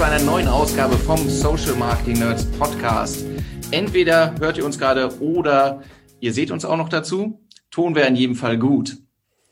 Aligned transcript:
zu 0.00 0.06
einer 0.06 0.24
neuen 0.24 0.48
Ausgabe 0.48 0.96
vom 0.96 1.28
Social 1.28 1.74
Marketing 1.74 2.20
Nerds 2.20 2.46
Podcast. 2.52 3.22
Entweder 3.70 4.34
hört 4.40 4.56
ihr 4.56 4.64
uns 4.64 4.78
gerade 4.78 5.20
oder 5.20 5.82
ihr 6.20 6.32
seht 6.32 6.50
uns 6.50 6.64
auch 6.64 6.78
noch 6.78 6.88
dazu. 6.88 7.46
Ton 7.70 7.94
wäre 7.94 8.08
in 8.08 8.16
jedem 8.16 8.34
Fall 8.34 8.56
gut. 8.56 8.96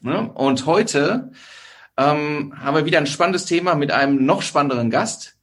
Ne? 0.01 0.33
Und 0.33 0.65
heute 0.65 1.33
ähm, 1.99 2.55
haben 2.59 2.75
wir 2.75 2.87
wieder 2.87 2.97
ein 2.97 3.07
spannendes 3.07 3.45
Thema 3.45 3.75
mit 3.75 3.91
einem 3.91 4.25
noch 4.25 4.41
spannenderen 4.41 4.89
Gast. 4.89 5.37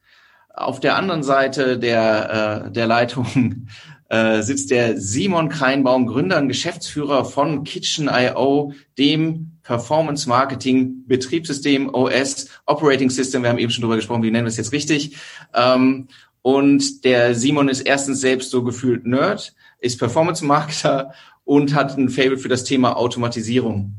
Auf 0.52 0.80
der 0.80 0.96
anderen 0.96 1.22
Seite 1.22 1.78
der, 1.78 2.66
äh, 2.66 2.72
der 2.72 2.88
Leitung 2.88 3.68
äh, 4.10 4.42
sitzt 4.42 4.72
der 4.72 5.00
Simon 5.00 5.50
Kreinbaum, 5.50 6.08
Gründer 6.08 6.40
und 6.40 6.48
Geschäftsführer 6.48 7.26
von 7.26 7.64
Kitchen.io, 7.64 8.74
dem 8.98 9.55
Performance 9.66 10.30
Marketing 10.30 11.04
Betriebssystem 11.08 11.94
OS 11.94 12.48
Operating 12.68 13.10
System. 13.10 13.42
Wir 13.42 13.50
haben 13.50 13.58
eben 13.58 13.72
schon 13.72 13.82
drüber 13.82 13.96
gesprochen, 13.98 14.24
wie 14.24 14.32
nennen 14.32 14.46
wir 14.46 14.50
es 14.50 14.58
jetzt 14.58 14.72
richtig. 14.72 15.18
Ähm, 15.54 16.08
und 16.42 17.04
der 17.04 17.34
Simon 17.34 17.68
ist 17.68 17.82
erstens 17.82 18.22
selbst 18.22 18.52
so 18.52 18.64
gefühlt 18.64 19.08
Nerd, 19.08 19.56
ist 19.80 19.98
Performance 19.98 20.46
Marketer 20.46 21.14
und 21.44 21.74
hat 21.74 21.98
ein 21.98 22.10
Fable 22.10 22.38
für 22.38 22.48
das 22.48 22.64
Thema 22.64 22.96
Automatisierung. 22.96 23.96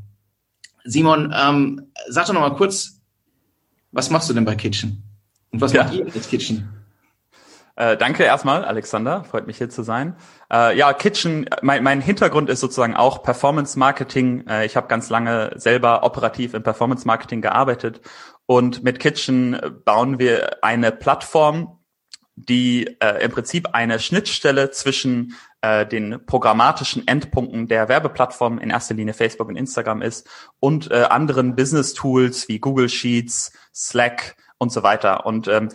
Simon, 0.85 1.35
ähm, 1.37 1.89
sag 2.09 2.27
doch 2.27 2.35
noch 2.35 2.43
mal 2.43 2.55
kurz, 2.55 3.01
was 3.91 4.11
machst 4.11 4.31
du 4.31 4.35
denn 4.35 4.45
bei 4.45 4.55
Kitchen? 4.55 5.03
Und 5.51 5.61
was 5.61 5.73
ja. 5.73 5.83
macht 5.83 5.95
ihr 5.95 6.05
mit 6.05 6.29
Kitchen? 6.29 6.69
Äh, 7.77 7.99
danke 7.99 8.25
erstmal, 8.25 8.65
Alexander. 8.65 9.25
Freut 9.25 9.47
mich 9.47 9.59
hier 9.59 9.69
zu 9.69 9.83
sein. 9.83 10.17
Äh, 10.51 10.77
ja, 10.79 10.95
Kitchen, 10.95 11.47
mein, 11.61 11.85
mein 11.85 12.01
Hintergrund 12.01 12.49
ist 12.49 12.61
sozusagen 12.61 12.97
auch 12.97 13.23
Performance 13.23 13.79
Marketing. 13.79 14.47
Äh, 14.47 14.65
ich 14.65 14.77
habe 14.77 14.89
ganz 14.89 15.11
lange 15.11 15.53
selber 15.57 16.03
operativ 16.03 16.55
im 16.55 16.63
Performance 16.63 17.07
Marketing 17.07 17.43
gearbeitet. 17.43 18.01
Und 18.47 18.83
mit 18.83 18.99
Kitchen 18.99 19.61
bauen 19.85 20.19
wir 20.19 20.65
eine 20.65 20.91
Plattform, 20.91 21.79
die 22.35 22.97
äh, 23.01 23.23
im 23.23 23.31
Prinzip 23.31 23.69
eine 23.73 23.99
Schnittstelle 23.99 24.71
zwischen 24.71 25.35
äh, 25.61 25.85
den 25.85 26.25
programmatischen 26.25 27.07
Endpunkten 27.07 27.69
der 27.69 27.89
Werbeplattform, 27.89 28.59
in 28.59 28.71
erster 28.71 28.95
Linie 28.95 29.15
Facebook 29.15 29.49
und 29.49 29.57
Instagram 29.57 30.01
ist, 30.01 30.29
und 30.61 30.91
äh, 30.91 31.03
anderen 31.11 31.57
Business-Tools 31.57 32.49
wie 32.49 32.59
Google 32.59 32.89
Sheets, 32.89 33.53
Slack 33.75 34.37
und 34.59 34.73
so 34.73 34.83
weiter. 34.83 35.27
Und 35.27 35.49
ähm, 35.49 35.71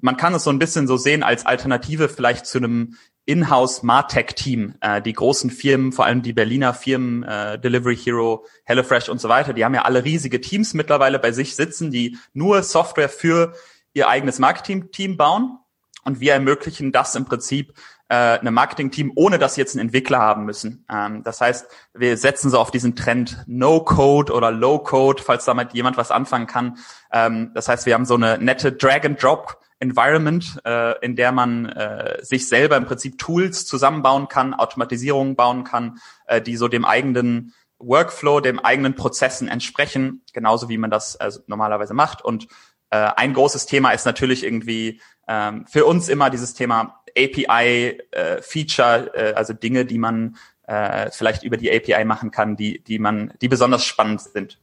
man 0.00 0.16
kann 0.16 0.34
es 0.34 0.44
so 0.44 0.50
ein 0.50 0.58
bisschen 0.58 0.86
so 0.86 0.96
sehen 0.96 1.22
als 1.22 1.46
Alternative 1.46 2.08
vielleicht 2.08 2.46
zu 2.46 2.58
einem 2.58 2.96
Inhouse 3.24 3.82
Martech-Team. 3.82 4.74
Äh, 4.80 5.02
die 5.02 5.12
großen 5.12 5.50
Firmen, 5.50 5.92
vor 5.92 6.04
allem 6.04 6.22
die 6.22 6.32
Berliner 6.32 6.74
Firmen, 6.74 7.22
äh, 7.22 7.58
Delivery 7.58 7.96
Hero, 7.96 8.46
HelloFresh 8.64 9.08
und 9.08 9.20
so 9.20 9.28
weiter, 9.28 9.52
die 9.52 9.64
haben 9.64 9.74
ja 9.74 9.82
alle 9.82 10.04
riesige 10.04 10.40
Teams 10.40 10.74
mittlerweile 10.74 11.18
bei 11.18 11.32
sich 11.32 11.54
sitzen, 11.54 11.90
die 11.90 12.18
nur 12.32 12.62
Software 12.62 13.08
für 13.08 13.54
ihr 13.94 14.08
eigenes 14.08 14.38
Marketing-Team 14.38 15.16
bauen. 15.16 15.58
Und 16.04 16.18
wir 16.18 16.32
ermöglichen 16.32 16.90
das 16.90 17.14
im 17.14 17.26
Prinzip 17.26 17.74
äh, 18.08 18.14
einem 18.14 18.54
Marketing-Team, 18.54 19.12
ohne 19.14 19.38
dass 19.38 19.54
sie 19.54 19.60
jetzt 19.60 19.76
einen 19.76 19.86
Entwickler 19.86 20.18
haben 20.18 20.44
müssen. 20.44 20.84
Ähm, 20.90 21.22
das 21.22 21.40
heißt, 21.40 21.66
wir 21.94 22.16
setzen 22.16 22.50
so 22.50 22.58
auf 22.58 22.72
diesen 22.72 22.96
Trend 22.96 23.44
No-Code 23.46 24.32
oder 24.32 24.50
Low-Code, 24.50 25.22
falls 25.22 25.44
damit 25.44 25.74
jemand 25.74 25.96
was 25.96 26.10
anfangen 26.10 26.48
kann. 26.48 26.78
Ähm, 27.12 27.52
das 27.54 27.68
heißt, 27.68 27.86
wir 27.86 27.94
haben 27.94 28.04
so 28.04 28.14
eine 28.14 28.36
nette 28.38 28.72
Drag-and-Drop 28.72 29.61
Environment, 29.82 30.60
äh, 30.64 30.98
in 31.04 31.16
der 31.16 31.32
man 31.32 31.66
äh, 31.66 32.24
sich 32.24 32.48
selber 32.48 32.76
im 32.76 32.86
Prinzip 32.86 33.18
Tools 33.18 33.66
zusammenbauen 33.66 34.28
kann, 34.28 34.54
Automatisierungen 34.54 35.34
bauen 35.34 35.64
kann, 35.64 35.98
äh, 36.26 36.40
die 36.40 36.56
so 36.56 36.68
dem 36.68 36.84
eigenen 36.84 37.52
Workflow, 37.80 38.38
dem 38.40 38.60
eigenen 38.60 38.94
Prozessen 38.94 39.48
entsprechen, 39.48 40.22
genauso 40.32 40.68
wie 40.68 40.78
man 40.78 40.90
das 40.90 41.16
äh, 41.16 41.32
normalerweise 41.48 41.94
macht. 41.94 42.22
Und 42.22 42.46
äh, 42.90 43.10
ein 43.16 43.34
großes 43.34 43.66
Thema 43.66 43.90
ist 43.90 44.06
natürlich 44.06 44.44
irgendwie 44.44 45.00
ähm, 45.26 45.66
für 45.66 45.84
uns 45.84 46.08
immer 46.08 46.30
dieses 46.30 46.54
Thema 46.54 47.02
API-Feature, 47.18 49.10
äh, 49.14 49.30
äh, 49.30 49.34
also 49.34 49.52
Dinge, 49.52 49.84
die 49.84 49.98
man 49.98 50.36
äh, 50.68 51.10
vielleicht 51.10 51.42
über 51.42 51.56
die 51.56 51.74
API 51.74 52.04
machen 52.04 52.30
kann, 52.30 52.54
die, 52.56 52.84
die 52.84 53.00
man, 53.00 53.34
die 53.40 53.48
besonders 53.48 53.84
spannend 53.84 54.20
sind. 54.20 54.60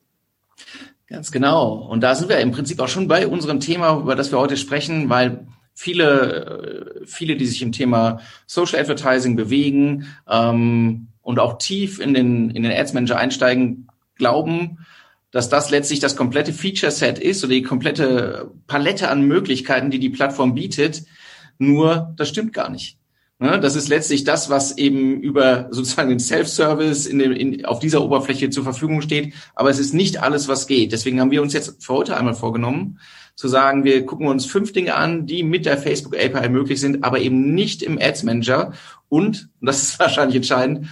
Ganz 1.09 1.31
genau. 1.31 1.73
Und 1.73 2.01
da 2.01 2.13
sind 2.13 2.29
wir 2.29 2.37
im 2.37 2.51
Prinzip 2.51 2.79
auch 2.79 2.87
schon 2.87 3.07
bei 3.07 3.27
unserem 3.27 3.59
Thema, 3.59 3.97
über 3.97 4.15
das 4.15 4.31
wir 4.31 4.37
heute 4.37 4.57
sprechen, 4.57 5.09
weil 5.09 5.47
viele, 5.73 7.01
äh, 7.01 7.05
viele, 7.07 7.35
die 7.35 7.47
sich 7.47 7.63
im 7.63 7.71
Thema 7.71 8.19
Social 8.45 8.79
Advertising 8.79 9.35
bewegen 9.35 10.05
ähm, 10.29 11.07
und 11.23 11.39
auch 11.39 11.57
tief 11.57 11.99
in 11.99 12.13
den, 12.13 12.51
in 12.51 12.61
den 12.61 12.71
Ads 12.71 12.93
Manager 12.93 13.17
einsteigen, 13.17 13.87
glauben, 14.17 14.85
dass 15.31 15.49
das 15.49 15.71
letztlich 15.71 15.99
das 15.99 16.15
komplette 16.15 16.53
Feature 16.53 16.91
Set 16.91 17.17
ist 17.17 17.43
oder 17.43 17.53
die 17.53 17.63
komplette 17.63 18.51
Palette 18.67 19.09
an 19.09 19.23
Möglichkeiten, 19.23 19.89
die 19.89 19.99
die 19.99 20.09
Plattform 20.09 20.53
bietet. 20.53 21.05
Nur 21.57 22.13
das 22.17 22.29
stimmt 22.29 22.53
gar 22.53 22.69
nicht. 22.69 22.98
Ne, 23.41 23.57
das 23.57 23.77
ist 23.77 23.87
letztlich 23.87 24.25
das, 24.25 24.49
was 24.49 24.77
eben 24.77 25.21
über 25.21 25.69
sozusagen 25.71 26.09
den 26.09 26.19
Self-Service 26.19 27.05
in 27.05 27.19
dem, 27.19 27.31
in, 27.31 27.65
auf 27.65 27.79
dieser 27.79 28.01
Oberfläche 28.03 28.49
zur 28.49 28.65
Verfügung 28.65 29.01
steht. 29.01 29.33
Aber 29.55 29.69
es 29.69 29.79
ist 29.79 29.93
nicht 29.93 30.21
alles, 30.21 30.49
was 30.49 30.67
geht. 30.67 30.91
Deswegen 30.91 31.21
haben 31.21 31.31
wir 31.31 31.41
uns 31.41 31.53
jetzt 31.53 31.81
für 31.81 31.93
heute 31.93 32.17
einmal 32.17 32.33
vorgenommen, 32.33 32.99
zu 33.35 33.47
sagen, 33.47 33.85
wir 33.85 34.05
gucken 34.05 34.27
uns 34.27 34.45
fünf 34.45 34.73
Dinge 34.73 34.95
an, 34.95 35.25
die 35.25 35.43
mit 35.43 35.65
der 35.65 35.77
Facebook 35.77 36.17
API 36.17 36.49
möglich 36.49 36.81
sind, 36.81 37.05
aber 37.05 37.19
eben 37.19 37.55
nicht 37.55 37.81
im 37.81 37.97
Ads 37.97 38.23
Manager. 38.23 38.73
Und, 39.07 39.47
und 39.61 39.65
das 39.65 39.83
ist 39.83 39.99
wahrscheinlich 39.99 40.35
entscheidend, 40.35 40.89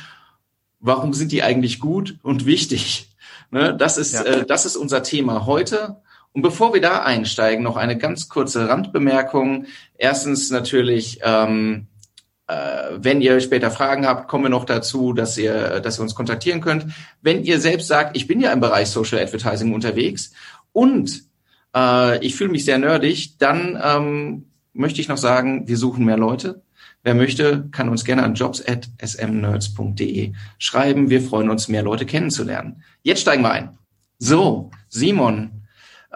warum 0.80 1.14
sind 1.14 1.34
die 1.34 1.44
eigentlich 1.44 1.82
gut 1.82 2.18
und 2.24 2.46
wichtig? 2.46 3.10
Ne, 3.52 3.76
das 3.76 3.98
ist, 3.98 4.14
ja. 4.14 4.24
äh, 4.24 4.46
das 4.46 4.66
ist 4.66 4.78
unser 4.78 5.04
Thema 5.04 5.46
heute. 5.46 5.98
Und 6.32 6.44
bevor 6.44 6.74
wir 6.74 6.80
da 6.80 7.04
einsteigen, 7.04 7.62
noch 7.62 7.76
eine 7.76 7.98
ganz 7.98 8.30
kurze 8.30 8.70
Randbemerkung. 8.70 9.66
Erstens 9.98 10.50
natürlich, 10.50 11.20
ähm, 11.24 11.88
äh, 11.96 11.97
wenn 12.48 13.22
ihr 13.22 13.40
später 13.42 13.72
Fragen 13.72 14.06
habt, 14.06 14.28
kommen 14.28 14.46
wir 14.46 14.50
noch 14.50 14.66
dazu, 14.66 15.14
dass 15.14 15.38
ihr, 15.38 15.82
dass 15.82 16.00
ihr 16.00 16.04
uns 16.04 16.16
kontaktieren 16.16 16.62
könnt. 16.62 16.86
Wenn 17.22 17.44
ihr 17.44 17.60
selbst 17.60 17.88
sagt, 17.88 18.16
ich 18.16 18.28
bin 18.28 18.40
ja 18.40 18.54
im 18.54 18.62
Bereich 18.62 18.90
Social 18.90 19.20
Advertising 19.20 19.74
unterwegs 19.74 20.32
und 20.72 21.24
äh, 21.76 22.26
ich 22.26 22.36
fühle 22.36 22.52
mich 22.52 22.64
sehr 22.66 22.78
nerdig, 22.78 23.38
dann 23.38 23.78
ähm, 23.84 24.46
möchte 24.74 25.02
ich 25.02 25.10
noch 25.10 25.18
sagen, 25.18 25.68
wir 25.68 25.78
suchen 25.78 26.06
mehr 26.06 26.18
Leute. 26.18 26.62
Wer 27.04 27.16
möchte, 27.16 27.68
kann 27.72 27.90
uns 27.90 28.06
gerne 28.06 28.24
an 28.24 28.34
jobs@smnerds.de 28.36 30.34
schreiben. 30.58 31.10
Wir 31.10 31.22
freuen 31.22 31.50
uns, 31.50 31.68
mehr 31.68 31.84
Leute 31.84 32.06
kennenzulernen. 32.06 32.84
Jetzt 33.04 33.22
steigen 33.22 33.44
wir 33.44 33.52
ein. 33.52 33.78
So, 34.20 34.72
Simon, 34.90 35.57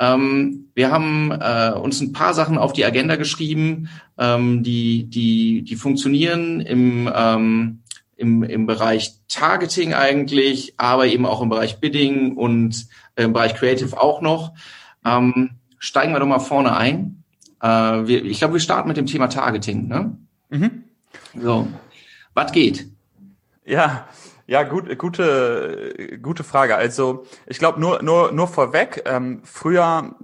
ähm, 0.02 0.72
wir 0.74 0.92
haben 0.92 1.32
äh, 1.32 1.74
uns 1.80 2.02
ein 2.02 2.12
paar 2.12 2.34
Sachen 2.34 2.58
auf 2.58 2.74
die 2.74 2.84
Agenda 2.84 3.18
geschrieben, 3.18 3.88
ähm, 4.18 4.64
die, 4.64 5.04
die, 5.04 5.62
die 5.62 5.76
funktionieren 5.76 6.60
im, 6.60 7.08
ähm, 7.14 7.84
im, 8.18 8.42
im 8.42 8.66
Bereich 8.66 9.14
Targeting 9.28 9.94
eigentlich, 9.94 10.74
aber 10.78 11.06
eben 11.06 11.28
auch 11.28 11.40
im 11.44 11.50
Bereich 11.50 11.80
Bidding 11.80 12.36
und 12.36 12.88
im 13.16 13.32
Bereich 13.32 13.54
Creative 13.54 14.02
auch 14.02 14.22
noch. 14.22 14.54
Ähm, 15.06 15.52
steigen 15.78 16.14
wir 16.14 16.20
doch 16.20 16.26
mal 16.26 16.40
vorne 16.40 16.76
ein. 16.76 17.24
Äh, 17.62 17.68
wir, 17.68 18.26
ich 18.26 18.40
glaube, 18.40 18.56
wir 18.56 18.60
starten 18.60 18.88
mit 18.88 18.98
dem 18.98 19.06
Thema 19.06 19.28
Targeting. 19.28 19.88
Ne? 19.88 20.18
Mhm. 20.50 20.84
So, 21.40 21.68
was 22.34 22.52
geht? 22.52 22.88
Ja, 23.68 24.08
ja, 24.52 24.64
gut, 24.64 25.00
gute, 25.00 26.20
gute 26.22 26.44
Frage. 26.44 26.76
Also 26.76 27.26
ich 27.48 27.58
glaube 27.58 27.80
nur, 27.80 28.04
nur, 28.04 28.34
nur 28.34 28.50
vorweg. 28.50 29.02
Ähm, 29.06 29.40
früher, 29.46 30.18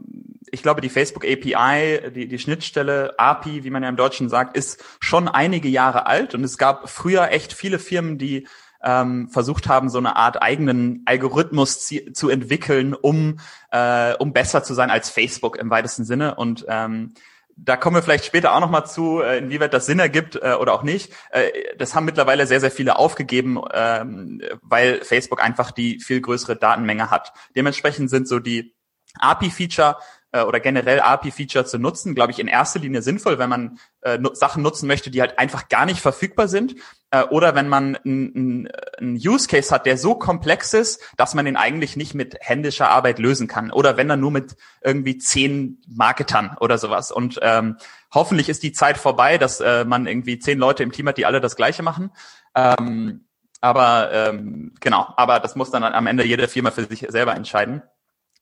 ich 0.52 0.62
glaube, 0.62 0.82
die 0.82 0.90
Facebook 0.90 1.24
API, 1.24 2.12
die, 2.12 2.28
die 2.28 2.38
Schnittstelle 2.38 3.18
API, 3.18 3.63
wie 3.63 3.69
man 3.69 3.84
ja 3.84 3.90
im 3.90 3.96
Deutschen 3.96 4.28
sagt, 4.28 4.57
ist 4.57 4.84
schon 5.00 5.30
einige 5.30 5.69
Jahre 5.69 6.07
alt 6.07 6.36
und 6.36 6.44
es 6.44 6.57
gab 6.57 6.90
früher 6.90 7.31
echt 7.31 7.54
viele 7.54 7.80
Firmen, 7.80 8.18
die 8.18 8.50
ähm, 8.84 9.30
versucht 9.30 9.69
haben, 9.69 9.88
so 9.88 9.98
eine 9.98 10.18
Art 10.18 10.42
eigenen 10.42 11.04
Algorithmus 11.06 11.90
zu 12.12 12.28
entwickeln, 12.30 12.96
um, 12.96 13.40
äh, 13.72 14.13
um 14.16 14.34
besser 14.34 14.62
zu 14.62 14.74
sein 14.74 14.90
als 14.90 15.10
Facebook 15.10 15.56
im 15.56 15.69
weitesten 15.69 16.04
Sinne. 16.04 16.36
Und 16.36 16.66
ähm, 16.68 17.13
da 17.57 17.75
kommen 17.75 17.95
wir 17.95 18.04
vielleicht 18.04 18.25
später 18.25 18.56
auch 18.56 18.59
nochmal 18.59 18.86
zu, 18.86 19.21
äh, 19.21 19.39
inwieweit 19.39 19.74
das 19.74 19.88
Sinn 19.88 20.00
ergibt 20.00 20.36
äh, 20.36 20.54
oder 20.54 20.74
auch 20.74 20.83
nicht. 20.83 21.12
Äh, 21.31 21.50
das 21.77 21.95
haben 21.95 22.06
mittlerweile 22.06 22.45
sehr, 22.45 22.59
sehr 22.59 22.71
viele 22.71 22.98
aufgegeben, 22.98 23.59
ähm, 23.74 24.42
weil 24.62 25.04
Facebook 25.04 25.44
einfach 25.44 25.71
die 25.71 26.00
viel 26.00 26.21
größere 26.21 26.56
Datenmenge 26.56 27.09
hat. 27.09 27.33
Dementsprechend 27.56 28.09
sind 28.09 28.27
so 28.27 28.39
die 28.39 28.75
API-Feature 29.19 29.98
äh, 30.31 30.41
oder 30.41 30.59
generell 30.59 31.00
API-Feature 31.00 31.65
zu 31.65 31.77
nutzen, 31.77 32.15
glaube 32.15 32.31
ich, 32.31 32.39
in 32.39 32.47
erster 32.47 32.79
Linie 32.79 33.01
sinnvoll, 33.01 33.39
wenn 33.39 33.50
man 33.50 33.79
äh, 34.01 34.19
Sachen 34.33 34.63
nutzen 34.63 34.88
möchte, 34.88 35.12
die 35.12 35.21
halt 35.21 35.39
einfach 35.39 35.69
gar 35.69 35.85
nicht 35.85 36.00
verfügbar 36.00 36.47
sind 36.47 36.75
äh, 37.12 37.24
oder 37.24 37.56
wenn 37.56 37.69
man 37.69 37.95
einen 37.95 38.69
Use 39.01 39.47
Case 39.47 39.74
hat, 39.74 39.85
der 39.85 39.97
so 39.97 40.15
komplex 40.15 40.74
ist, 40.74 41.01
dass 41.15 41.33
man 41.33 41.45
den 41.45 41.56
eigentlich 41.56 41.95
nicht 41.95 42.13
mit 42.13 42.35
händischer 42.39 42.89
Arbeit 42.89 43.19
lösen 43.19 43.47
kann 43.47 43.71
oder 43.71 43.97
wenn 43.97 44.09
dann 44.09 44.19
nur 44.19 44.31
mit 44.31 44.56
irgendwie 44.81 45.18
zehn 45.18 45.81
Marketern 45.88 46.57
oder 46.59 46.77
sowas. 46.77 47.12
Und 47.12 47.39
ähm, 47.41 47.77
hoffentlich 48.13 48.50
ist 48.50 48.63
die 48.63 48.74
Zeit 48.74 48.97
vorbei, 48.97 49.38
dass 49.38 49.62
äh, 49.62 49.85
man 49.85 50.07
irgendwie 50.07 50.39
zehn 50.39 50.59
Leute 50.59 50.83
im 50.83 50.91
Team 50.91 51.07
hat, 51.07 51.18
die 51.18 51.25
alle 51.25 51.41
das 51.41 51.56
Gleiche 51.56 51.83
machen. 51.83 52.12
Ähm, 52.56 53.25
aber 53.59 54.12
ähm, 54.12 54.74
genau, 54.81 55.13
aber 55.18 55.39
das 55.39 55.56
muss 55.56 55.71
dann 55.71 55.83
am 55.83 56.07
Ende 56.07 56.25
jede 56.25 56.47
Firma 56.47 56.71
für 56.71 56.85
sich 56.85 57.06
selber 57.09 57.35
entscheiden. 57.35 57.81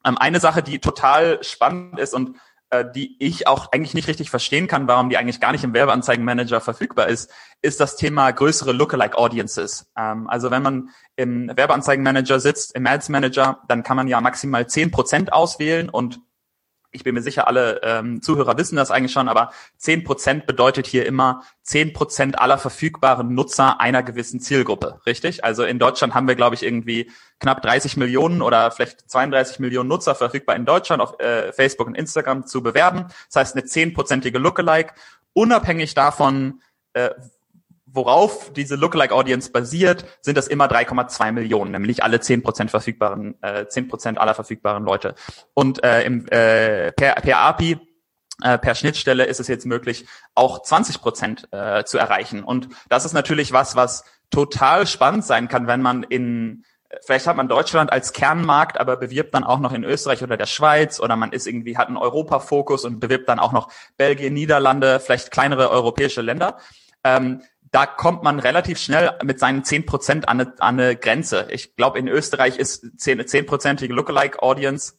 Ähm, 0.06 0.18
eine 0.18 0.40
Sache, 0.40 0.64
die 0.64 0.80
total 0.80 1.44
spannend 1.44 2.00
ist 2.00 2.14
und 2.14 2.38
äh, 2.70 2.86
die 2.96 3.16
ich 3.20 3.48
auch 3.48 3.72
eigentlich 3.72 3.94
nicht 3.94 4.08
richtig 4.08 4.30
verstehen 4.30 4.68
kann, 4.68 4.88
warum 4.88 5.10
die 5.10 5.18
eigentlich 5.18 5.40
gar 5.40 5.52
nicht 5.52 5.64
im 5.64 5.74
Werbeanzeigenmanager 5.74 6.62
verfügbar 6.62 7.08
ist, 7.08 7.32
ist 7.62 7.80
das 7.80 7.96
Thema 7.96 8.32
größere 8.32 8.72
Lookalike 8.72 9.18
Audiences. 9.18 9.92
Ähm, 9.98 10.28
also 10.30 10.52
wenn 10.52 10.64
man 10.64 10.90
im 11.16 11.52
Werbeanzeigenmanager 11.56 12.40
sitzt, 12.40 12.76
im 12.76 12.88
Ads 12.88 13.10
Manager, 13.10 13.62
dann 13.68 13.84
kann 13.84 13.98
man 13.98 14.08
ja 14.08 14.22
maximal 14.22 14.68
zehn 14.68 14.92
Prozent 14.92 15.34
auswählen 15.34 15.90
und 15.90 16.20
ich 16.96 17.04
bin 17.04 17.14
mir 17.14 17.22
sicher, 17.22 17.48
alle 17.48 17.82
ähm, 17.84 18.22
Zuhörer 18.22 18.58
wissen 18.58 18.76
das 18.78 18.90
eigentlich 18.90 19.12
schon, 19.12 19.28
aber 19.28 19.52
zehn 19.78 20.04
Prozent 20.04 20.48
bedeutet 20.48 20.88
hier 20.88 21.06
immer 21.06 21.44
zehn 21.62 21.94
Prozent 21.94 22.40
aller 22.40 22.58
verfügbaren 22.58 23.34
Nutzer 23.34 23.80
einer 23.80 24.02
gewissen 24.02 24.40
Zielgruppe, 24.40 25.02
richtig? 25.06 25.44
Also 25.44 25.64
in 25.64 25.78
Deutschland 25.78 26.14
haben 26.14 26.28
wir, 26.28 26.36
glaube 26.36 26.56
ich, 26.56 26.64
irgendwie 26.64 27.12
knapp 27.40 27.62
30 27.62 27.98
Millionen 27.98 28.42
oder 28.42 28.72
vielleicht 28.72 29.10
32 29.10 29.60
Millionen 29.60 29.90
Nutzer 29.90 30.16
verfügbar 30.16 30.56
in 30.56 30.66
Deutschland 30.66 31.02
auf 31.02 31.20
äh, 31.20 31.52
Facebook 31.52 31.88
und 31.88 31.96
Instagram 31.96 32.48
zu 32.48 32.64
bewerben. 32.64 33.06
Das 33.28 33.36
heißt, 33.36 33.56
eine 33.56 33.66
zehnprozentige 33.66 34.40
Lookalike, 34.40 34.94
unabhängig 35.34 35.94
davon, 35.94 36.62
äh, 36.94 37.10
worauf 37.96 38.52
diese 38.54 38.76
Lookalike 38.76 39.14
Audience 39.14 39.52
basiert, 39.52 40.06
sind 40.22 40.38
das 40.38 40.48
immer 40.48 40.66
3,2 40.66 41.32
Millionen, 41.32 41.72
nämlich 41.72 42.04
alle 42.04 42.18
10% 42.18 42.70
verfügbaren, 42.70 43.36
äh, 43.42 43.66
10% 43.66 44.18
aller 44.18 44.34
verfügbaren 44.34 44.84
Leute. 44.84 45.16
Und 45.54 45.84
äh, 45.84 46.04
im, 46.04 46.28
äh, 46.28 46.92
per, 46.92 47.16
per 47.16 47.40
API 47.40 47.80
äh, 48.42 48.58
per 48.58 48.76
Schnittstelle 48.76 49.26
ist 49.26 49.40
es 49.40 49.48
jetzt 49.48 49.66
möglich, 49.66 50.06
auch 50.34 50.62
20 50.62 51.02
Prozent 51.02 51.48
äh, 51.52 51.84
zu 51.86 51.98
erreichen. 51.98 52.44
Und 52.44 52.70
das 52.90 53.06
ist 53.06 53.14
natürlich 53.14 53.54
was, 53.54 53.76
was 53.76 54.04
total 54.30 54.88
spannend 54.88 55.24
sein 55.24 55.48
kann, 55.48 55.68
wenn 55.68 55.82
man 55.82 56.04
in 56.04 56.66
vielleicht 57.04 57.28
hat 57.28 57.36
man 57.36 57.48
Deutschland 57.48 57.92
als 57.92 58.14
Kernmarkt, 58.14 58.80
aber 58.80 58.98
bewirbt 58.98 59.34
dann 59.34 59.44
auch 59.44 59.60
noch 59.60 59.74
in 59.74 59.84
Österreich 59.84 60.24
oder 60.24 60.38
der 60.38 60.46
Schweiz 60.46 61.00
oder 61.00 61.16
man 61.16 61.32
ist 61.32 61.48
irgendwie, 61.48 61.78
hat 61.78 61.88
einen 61.88 61.98
Europafokus 61.98 62.86
und 62.86 63.00
bewirbt 63.00 63.28
dann 63.28 63.40
auch 63.40 63.52
noch 63.52 63.70
Belgien, 63.98 64.34
Niederlande, 64.34 65.00
vielleicht 65.00 65.32
kleinere 65.32 65.70
europäische 65.70 66.22
Länder. 66.22 66.58
Ähm, 67.04 67.42
da 67.72 67.86
kommt 67.86 68.24
man 68.24 68.40
relativ 68.40 68.80
schnell 68.80 69.12
mit 69.24 69.40
seinen 69.40 69.64
zehn 69.64 69.86
Prozent 69.86 70.30
an, 70.30 70.42
an 70.42 70.80
eine 70.80 70.96
Grenze. 70.96 71.48
Ich 71.52 71.76
glaube, 71.76 72.00
in 72.00 72.08
Österreich 72.08 72.58
ist 72.58 72.86
eine 73.08 73.26
zehnprozentige 73.26 73.94
Lookalike-Audience 73.94 74.94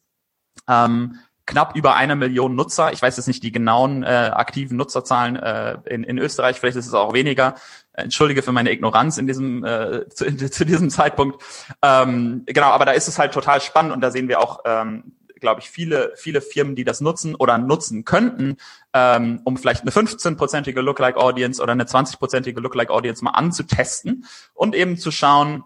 ähm, 0.68 1.18
knapp 1.46 1.76
über 1.76 1.94
eine 1.94 2.16
Million 2.16 2.56
Nutzer. 2.56 2.92
Ich 2.92 3.00
weiß 3.00 3.16
jetzt 3.16 3.28
nicht 3.28 3.42
die 3.42 3.52
genauen 3.52 4.02
äh, 4.02 4.06
aktiven 4.06 4.76
Nutzerzahlen 4.76 5.36
äh, 5.36 5.78
in, 5.86 6.02
in 6.02 6.18
Österreich, 6.18 6.58
vielleicht 6.58 6.76
ist 6.76 6.86
es 6.86 6.94
auch 6.94 7.14
weniger. 7.14 7.54
Entschuldige 7.92 8.42
für 8.42 8.52
meine 8.52 8.72
Ignoranz 8.72 9.16
in 9.16 9.26
diesem 9.26 9.64
äh, 9.64 10.08
zu, 10.10 10.36
zu 10.36 10.66
diesem 10.66 10.90
Zeitpunkt. 10.90 11.42
Ähm, 11.82 12.42
genau, 12.46 12.68
aber 12.68 12.84
da 12.84 12.92
ist 12.92 13.08
es 13.08 13.18
halt 13.18 13.32
total 13.32 13.60
spannend 13.60 13.92
und 13.92 14.00
da 14.00 14.10
sehen 14.10 14.28
wir 14.28 14.40
auch 14.40 14.60
ähm, 14.66 15.15
glaube 15.40 15.60
ich, 15.60 15.70
viele, 15.70 16.12
viele 16.16 16.40
Firmen, 16.40 16.76
die 16.76 16.84
das 16.84 17.00
nutzen 17.00 17.34
oder 17.34 17.58
nutzen 17.58 18.04
könnten, 18.04 18.56
ähm, 18.92 19.40
um 19.44 19.56
vielleicht 19.56 19.82
eine 19.82 19.90
15-prozentige 19.90 20.80
Lookalike 20.80 21.18
Audience 21.18 21.62
oder 21.62 21.72
eine 21.72 21.84
20-prozentige 21.84 22.60
Lookalike 22.60 22.92
Audience 22.92 23.22
mal 23.22 23.32
anzutesten 23.32 24.24
und 24.54 24.74
eben 24.74 24.96
zu 24.96 25.10
schauen, 25.10 25.64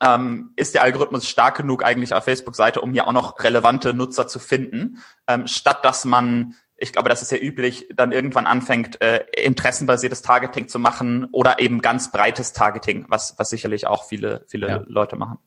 ähm, 0.00 0.52
ist 0.56 0.74
der 0.74 0.82
Algorithmus 0.82 1.28
stark 1.28 1.56
genug 1.56 1.84
eigentlich 1.84 2.14
auf 2.14 2.24
Facebook-Seite, 2.24 2.80
um 2.80 2.92
hier 2.92 3.06
auch 3.06 3.12
noch 3.12 3.42
relevante 3.42 3.94
Nutzer 3.94 4.26
zu 4.26 4.38
finden, 4.38 4.98
ähm, 5.28 5.46
statt 5.46 5.84
dass 5.84 6.04
man 6.04 6.54
ich 6.76 6.92
glaube, 6.92 7.08
das 7.08 7.22
ist 7.22 7.30
ja 7.30 7.38
üblich, 7.38 7.86
dann 7.94 8.10
irgendwann 8.10 8.46
anfängt, 8.46 9.00
äh, 9.00 9.24
interessenbasiertes 9.42 10.22
Targeting 10.22 10.68
zu 10.68 10.78
machen 10.78 11.28
oder 11.30 11.60
eben 11.60 11.80
ganz 11.80 12.10
breites 12.10 12.52
Targeting, 12.52 13.06
was, 13.08 13.38
was 13.38 13.48
sicherlich 13.48 13.86
auch 13.86 14.04
viele, 14.04 14.44
viele 14.48 14.68
ja. 14.68 14.82
Leute 14.86 15.16
machen. 15.16 15.38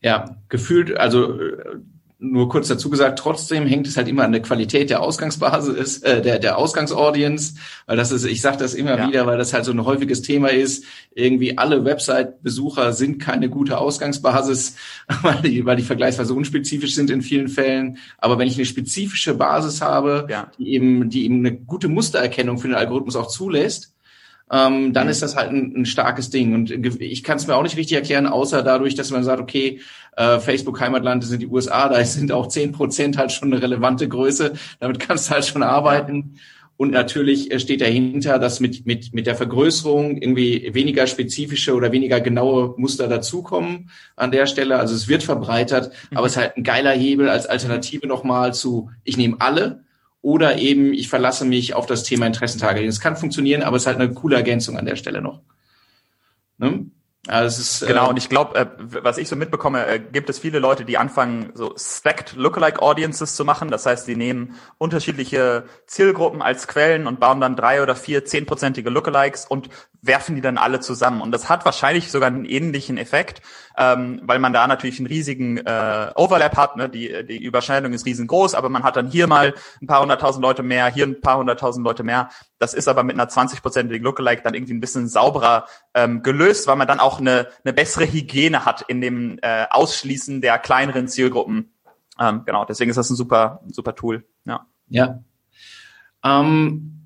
Ja, 0.00 0.36
gefühlt, 0.48 0.96
also 0.96 1.38
nur 2.20 2.48
kurz 2.48 2.66
dazu 2.66 2.90
gesagt, 2.90 3.20
trotzdem 3.20 3.64
hängt 3.66 3.86
es 3.86 3.96
halt 3.96 4.08
immer 4.08 4.24
an 4.24 4.32
der 4.32 4.42
Qualität 4.42 4.90
der 4.90 5.02
Ausgangsbasis, 5.02 5.98
äh, 5.98 6.20
der, 6.20 6.40
der 6.40 6.58
Ausgangsaudience, 6.58 7.54
weil 7.86 7.96
das 7.96 8.10
ist, 8.10 8.24
ich 8.24 8.40
sage 8.40 8.56
das 8.56 8.74
immer 8.74 8.98
ja. 8.98 9.06
wieder, 9.06 9.26
weil 9.26 9.38
das 9.38 9.52
halt 9.52 9.64
so 9.64 9.70
ein 9.70 9.84
häufiges 9.84 10.22
Thema 10.22 10.48
ist. 10.48 10.84
Irgendwie 11.14 11.56
alle 11.56 11.84
Website-Besucher 11.84 12.92
sind 12.92 13.20
keine 13.20 13.48
gute 13.48 13.78
Ausgangsbasis, 13.78 14.74
weil 15.22 15.42
die, 15.42 15.64
weil 15.64 15.76
die 15.76 15.84
vergleichsweise 15.84 16.34
unspezifisch 16.34 16.94
sind 16.94 17.10
in 17.10 17.22
vielen 17.22 17.48
Fällen. 17.48 17.98
Aber 18.18 18.36
wenn 18.38 18.48
ich 18.48 18.56
eine 18.56 18.66
spezifische 18.66 19.34
Basis 19.34 19.80
habe, 19.80 20.26
ja. 20.28 20.50
die 20.58 20.72
eben, 20.72 21.10
die 21.10 21.24
eben 21.24 21.38
eine 21.38 21.56
gute 21.56 21.86
Mustererkennung 21.86 22.58
für 22.58 22.66
den 22.66 22.76
Algorithmus 22.76 23.14
auch 23.14 23.28
zulässt, 23.28 23.94
ähm, 24.50 24.92
dann 24.92 25.04
mhm. 25.04 25.10
ist 25.10 25.22
das 25.22 25.36
halt 25.36 25.50
ein, 25.50 25.74
ein 25.76 25.86
starkes 25.86 26.30
Ding. 26.30 26.54
Und 26.54 26.70
ich 26.70 27.22
kann 27.22 27.36
es 27.36 27.46
mir 27.46 27.54
auch 27.54 27.62
nicht 27.62 27.76
richtig 27.76 27.96
erklären, 27.96 28.26
außer 28.26 28.62
dadurch, 28.62 28.94
dass 28.94 29.10
man 29.10 29.24
sagt, 29.24 29.40
okay, 29.40 29.80
äh, 30.16 30.40
Facebook 30.40 30.80
Heimatland 30.80 31.24
sind 31.24 31.42
die 31.42 31.46
USA, 31.46 31.88
da 31.88 32.02
sind 32.04 32.32
auch 32.32 32.48
zehn 32.48 32.72
Prozent 32.72 33.18
halt 33.18 33.32
schon 33.32 33.52
eine 33.52 33.62
relevante 33.62 34.08
Größe. 34.08 34.54
Damit 34.80 35.00
kannst 35.00 35.28
du 35.28 35.34
halt 35.34 35.44
schon 35.44 35.62
arbeiten. 35.62 36.38
Und 36.78 36.92
natürlich 36.92 37.50
äh, 37.50 37.58
steht 37.58 37.80
dahinter, 37.80 38.38
dass 38.38 38.60
mit, 38.60 38.86
mit, 38.86 39.12
mit 39.12 39.26
der 39.26 39.34
Vergrößerung 39.34 40.16
irgendwie 40.16 40.70
weniger 40.72 41.06
spezifische 41.06 41.74
oder 41.74 41.92
weniger 41.92 42.20
genaue 42.20 42.74
Muster 42.78 43.08
dazukommen 43.08 43.90
an 44.16 44.30
der 44.30 44.46
Stelle. 44.46 44.78
Also 44.78 44.94
es 44.94 45.08
wird 45.08 45.24
verbreitert, 45.24 45.92
mhm. 46.10 46.16
aber 46.16 46.26
es 46.26 46.32
ist 46.32 46.38
halt 46.38 46.56
ein 46.56 46.62
geiler 46.62 46.92
Hebel 46.92 47.28
als 47.28 47.46
Alternative 47.46 48.06
nochmal 48.06 48.54
zu, 48.54 48.90
ich 49.04 49.16
nehme 49.16 49.36
alle 49.40 49.84
oder 50.22 50.58
eben 50.58 50.92
ich 50.92 51.08
verlasse 51.08 51.44
mich 51.44 51.74
auf 51.74 51.86
das 51.86 52.02
Thema 52.02 52.26
Interessentargeting. 52.26 52.88
Es 52.88 53.00
kann 53.00 53.16
funktionieren, 53.16 53.62
aber 53.62 53.76
es 53.76 53.82
ist 53.82 53.86
halt 53.86 54.00
eine 54.00 54.12
coole 54.12 54.36
Ergänzung 54.36 54.76
an 54.78 54.86
der 54.86 54.96
Stelle 54.96 55.22
noch. 55.22 55.42
Ne? 56.58 56.90
Also 57.28 57.48
es 57.48 57.58
ist, 57.58 57.86
genau, 57.86 58.06
äh, 58.06 58.08
und 58.08 58.16
ich 58.16 58.30
glaube, 58.30 58.58
äh, 58.58 58.66
was 58.78 59.18
ich 59.18 59.28
so 59.28 59.36
mitbekomme, 59.36 59.86
äh, 59.86 59.98
gibt 59.98 60.30
es 60.30 60.38
viele 60.38 60.60
Leute, 60.60 60.86
die 60.86 60.96
anfangen, 60.96 61.50
so 61.54 61.74
stacked 61.76 62.34
Lookalike 62.36 62.80
Audiences 62.80 63.36
zu 63.36 63.44
machen. 63.44 63.70
Das 63.70 63.84
heißt, 63.84 64.06
sie 64.06 64.16
nehmen 64.16 64.54
unterschiedliche 64.78 65.64
Zielgruppen 65.86 66.40
als 66.40 66.66
Quellen 66.68 67.06
und 67.06 67.20
bauen 67.20 67.40
dann 67.40 67.54
drei 67.54 67.82
oder 67.82 67.96
vier 67.96 68.24
zehnprozentige 68.24 68.88
Lookalikes 68.88 69.44
und 69.44 69.68
werfen 70.00 70.36
die 70.36 70.40
dann 70.40 70.56
alle 70.56 70.80
zusammen. 70.80 71.20
Und 71.20 71.32
das 71.32 71.50
hat 71.50 71.66
wahrscheinlich 71.66 72.10
sogar 72.10 72.28
einen 72.28 72.46
ähnlichen 72.46 72.96
Effekt, 72.96 73.42
ähm, 73.78 74.20
weil 74.24 74.40
man 74.40 74.52
da 74.52 74.66
natürlich 74.66 74.98
einen 74.98 75.06
riesigen 75.06 75.58
äh, 75.58 76.10
Overlap 76.16 76.56
hat. 76.56 76.76
Ne? 76.76 76.88
Die, 76.88 77.24
die 77.24 77.42
Überschneidung 77.42 77.92
ist 77.92 78.04
riesengroß, 78.04 78.56
aber 78.56 78.68
man 78.68 78.82
hat 78.82 78.96
dann 78.96 79.06
hier 79.06 79.28
mal 79.28 79.54
ein 79.80 79.86
paar 79.86 80.00
hunderttausend 80.00 80.42
Leute 80.42 80.64
mehr, 80.64 80.88
hier 80.88 81.06
ein 81.06 81.20
paar 81.20 81.38
hunderttausend 81.38 81.84
Leute 81.84 82.02
mehr. 82.02 82.28
Das 82.58 82.74
ist 82.74 82.88
aber 82.88 83.04
mit 83.04 83.14
einer 83.14 83.30
20-prozentigen 83.30 84.02
Lookalike 84.02 84.42
dann 84.42 84.54
irgendwie 84.54 84.74
ein 84.74 84.80
bisschen 84.80 85.06
sauberer 85.06 85.66
ähm, 85.94 86.24
gelöst, 86.24 86.66
weil 86.66 86.74
man 86.74 86.88
dann 86.88 86.98
auch 86.98 87.20
eine, 87.20 87.46
eine 87.64 87.72
bessere 87.72 88.04
Hygiene 88.04 88.64
hat 88.64 88.82
in 88.82 89.00
dem 89.00 89.38
äh, 89.42 89.66
Ausschließen 89.70 90.40
der 90.40 90.58
kleineren 90.58 91.06
Zielgruppen. 91.06 91.72
Ähm, 92.18 92.42
genau, 92.44 92.64
deswegen 92.64 92.90
ist 92.90 92.96
das 92.96 93.10
ein 93.10 93.16
super, 93.16 93.60
super 93.68 93.94
Tool. 93.94 94.26
Ja. 94.44 94.66
Ja. 94.88 95.22
Ähm 96.24 96.97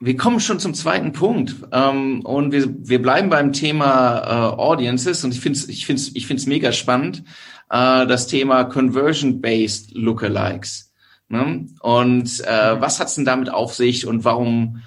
wir 0.00 0.16
kommen 0.16 0.40
schon 0.40 0.58
zum 0.58 0.72
zweiten 0.72 1.12
Punkt 1.12 1.56
ähm, 1.72 2.22
und 2.22 2.52
wir, 2.52 2.74
wir 2.88 3.02
bleiben 3.02 3.28
beim 3.28 3.52
Thema 3.52 4.18
äh, 4.18 4.56
Audiences 4.56 5.24
und 5.24 5.34
ich 5.34 5.40
finde 5.40 5.58
es 5.58 5.68
ich 5.68 5.84
find's, 5.84 6.10
ich 6.14 6.26
find's 6.26 6.46
mega 6.46 6.72
spannend, 6.72 7.22
äh, 7.68 8.06
das 8.06 8.26
Thema 8.26 8.64
Conversion-Based 8.64 9.92
Lookalikes. 9.94 10.94
Ne? 11.28 11.66
Und 11.80 12.42
äh, 12.46 12.74
mhm. 12.74 12.80
was 12.80 12.98
hat's 12.98 13.14
denn 13.14 13.26
damit 13.26 13.50
auf 13.50 13.74
sich 13.74 14.06
und 14.06 14.24
warum, 14.24 14.82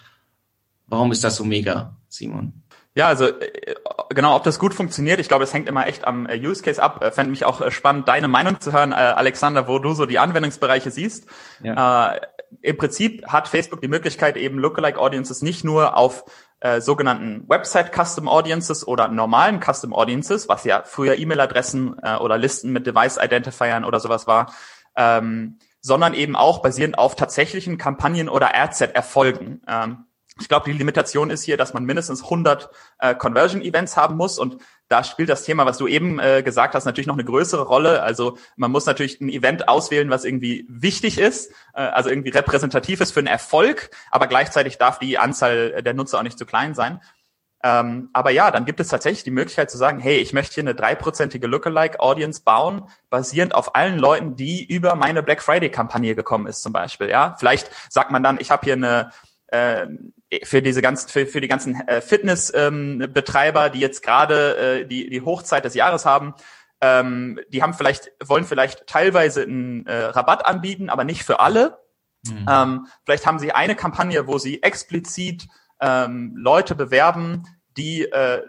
warum 0.88 1.12
ist 1.12 1.24
das 1.24 1.36
so 1.36 1.46
mega, 1.46 1.96
Simon? 2.10 2.63
Ja, 2.96 3.08
also 3.08 3.26
äh, 3.26 3.76
genau, 4.10 4.36
ob 4.36 4.44
das 4.44 4.60
gut 4.60 4.74
funktioniert, 4.74 5.20
ich 5.20 5.28
glaube, 5.28 5.44
es 5.44 5.54
hängt 5.54 5.68
immer 5.68 5.88
echt 5.88 6.06
am 6.06 6.28
äh, 6.28 6.38
Use 6.38 6.62
Case 6.62 6.82
ab. 6.82 7.04
Äh, 7.04 7.12
fände 7.12 7.32
mich 7.32 7.46
auch 7.46 7.72
spannend, 7.72 8.08
deine 8.08 8.28
Meinung 8.28 8.60
zu 8.60 8.72
hören, 8.72 8.94
Alexander, 8.94 9.68
wo 9.68 9.80
du 9.80 9.94
so 9.94 10.06
die 10.06 10.20
Anwendungsbereiche 10.20 10.92
siehst. 10.92 11.28
Ja. 11.64 12.14
Äh, 12.14 12.22
im 12.62 12.78
Prinzip 12.78 13.26
hat 13.28 13.48
Facebook 13.48 13.82
die 13.82 13.88
Möglichkeit, 13.88 14.38
eben 14.38 14.60
Lookalike 14.60 15.00
Audiences 15.00 15.42
nicht 15.42 15.64
nur 15.64 15.98
auf 15.98 16.26
äh, 16.60 16.82
sogenannten 16.82 17.44
Website 17.50 17.92
Custom 17.94 18.28
Audiences 18.28 18.88
oder 18.88 19.08
normalen 19.08 19.60
Custom 19.60 19.94
Audiences, 19.94 20.48
was 20.48 20.64
ja 20.64 20.84
früher 20.86 21.18
E-Mail-Adressen 21.18 21.98
äh, 22.02 22.16
oder 22.18 22.38
Listen 22.38 22.72
mit 22.72 22.88
Device 22.88 23.18
Identifiern 23.18 23.84
oder 23.84 24.00
sowas 24.00 24.28
war, 24.28 24.54
ähm, 24.96 25.58
sondern 25.82 26.14
eben 26.14 26.36
auch 26.36 26.62
basierend 26.62 26.98
auf 26.98 27.16
tatsächlichen 27.16 27.78
Kampagnen 27.78 28.30
oder 28.30 28.56
Ad-Set-Erfolgen. 28.56 29.62
Ähm, 29.68 30.06
ich 30.40 30.48
glaube, 30.48 30.66
die 30.66 30.78
Limitation 30.78 31.30
ist 31.30 31.44
hier, 31.44 31.58
dass 31.58 31.74
man 31.74 31.86
mindestens 31.86 32.24
100 32.24 32.70
äh, 33.00 33.16
Conversion-Events 33.16 33.98
haben 33.98 34.16
muss 34.16 34.40
und 34.40 34.58
da 34.88 35.04
spielt 35.04 35.30
das 35.30 35.44
Thema, 35.44 35.66
was 35.66 35.78
du 35.78 35.88
eben 35.88 36.20
äh, 36.20 36.44
gesagt 36.44 36.76
hast, 36.76 36.86
natürlich 36.86 37.08
noch 37.08 37.16
eine 37.16 37.24
größere 37.24 37.64
Rolle. 37.64 38.04
Also 38.04 38.38
man 38.56 38.72
muss 38.72 38.86
natürlich 38.86 39.22
ein 39.22 39.30
Event 39.30 39.68
auswählen, 39.68 40.10
was 40.10 40.26
irgendwie 40.26 40.66
wichtig 40.70 41.18
ist, 41.20 41.52
äh, 41.74 41.82
also 41.82 42.10
irgendwie 42.10 42.30
repräsentativ 42.30 43.02
ist 43.02 43.12
für 43.12 43.20
einen 43.20 43.28
Erfolg, 43.28 43.92
aber 44.12 44.28
gleichzeitig 44.28 44.78
darf 44.78 45.00
die 45.00 45.18
Anzahl 45.18 45.82
der 45.84 45.94
Nutzer 45.94 46.20
auch 46.20 46.24
nicht 46.24 46.38
zu 46.38 46.46
klein 46.46 46.74
sein. 46.74 47.00
Ähm, 47.66 48.10
aber 48.12 48.30
ja, 48.32 48.52
dann 48.52 48.66
gibt 48.66 48.82
es 48.82 48.90
tatsächlich 48.90 49.24
die 49.24 49.32
Möglichkeit 49.32 49.72
zu 49.72 49.78
sagen, 49.78 50.00
hey, 50.00 50.18
ich 50.18 50.34
möchte 50.34 50.56
hier 50.56 50.64
eine 50.64 50.76
dreiprozentige 50.76 51.48
Lookalike-Audience 51.48 52.42
bauen, 52.44 52.90
basierend 53.10 53.56
auf 53.56 53.76
allen 53.76 53.98
Leuten, 53.98 54.36
die 54.36 54.66
über 54.66 54.96
meine 54.96 55.24
Black 55.24 55.42
Friday-Kampagne 55.42 56.14
gekommen 56.14 56.46
ist 56.46 56.62
zum 56.62 56.74
Beispiel. 56.74 57.10
Ja, 57.10 57.38
vielleicht 57.40 57.72
sagt 57.90 58.12
man 58.12 58.22
dann, 58.22 58.38
ich 58.42 58.52
habe 58.52 58.66
hier 58.66 58.74
eine 58.74 59.12
äh, 59.48 59.88
für 60.44 60.62
diese 60.62 60.82
ganzen 60.82 61.10
für, 61.10 61.26
für 61.26 61.42
die 61.42 61.48
ganzen 61.48 61.76
äh, 61.88 62.02
Fitnessbetreiber, 62.02 63.66
ähm, 63.68 63.72
die 63.74 63.80
jetzt 63.80 64.04
gerade 64.04 64.58
äh, 64.82 64.86
die 64.86 65.10
die 65.10 65.22
Hochzeit 65.22 65.66
des 65.66 65.74
Jahres 65.74 66.06
haben, 66.06 66.34
ähm, 66.82 67.40
die 67.50 67.64
haben 67.64 67.74
vielleicht 67.74 68.12
wollen 68.24 68.46
vielleicht 68.46 68.88
teilweise 68.88 69.44
einen 69.44 69.86
äh, 69.86 70.06
Rabatt 70.06 70.46
anbieten, 70.46 70.90
aber 70.90 71.04
nicht 71.04 71.24
für 71.24 71.40
alle. 71.40 71.80
Mhm. 72.26 72.46
Ähm, 72.50 72.88
vielleicht 73.06 73.26
haben 73.26 73.40
Sie 73.40 73.52
eine 73.52 73.76
Kampagne, 73.76 74.28
wo 74.28 74.38
Sie 74.38 74.64
explizit 74.64 75.48
ähm, 75.80 76.34
Leute 76.36 76.76
bewerben, 76.76 77.44
die 77.78 78.04
äh, 78.04 78.44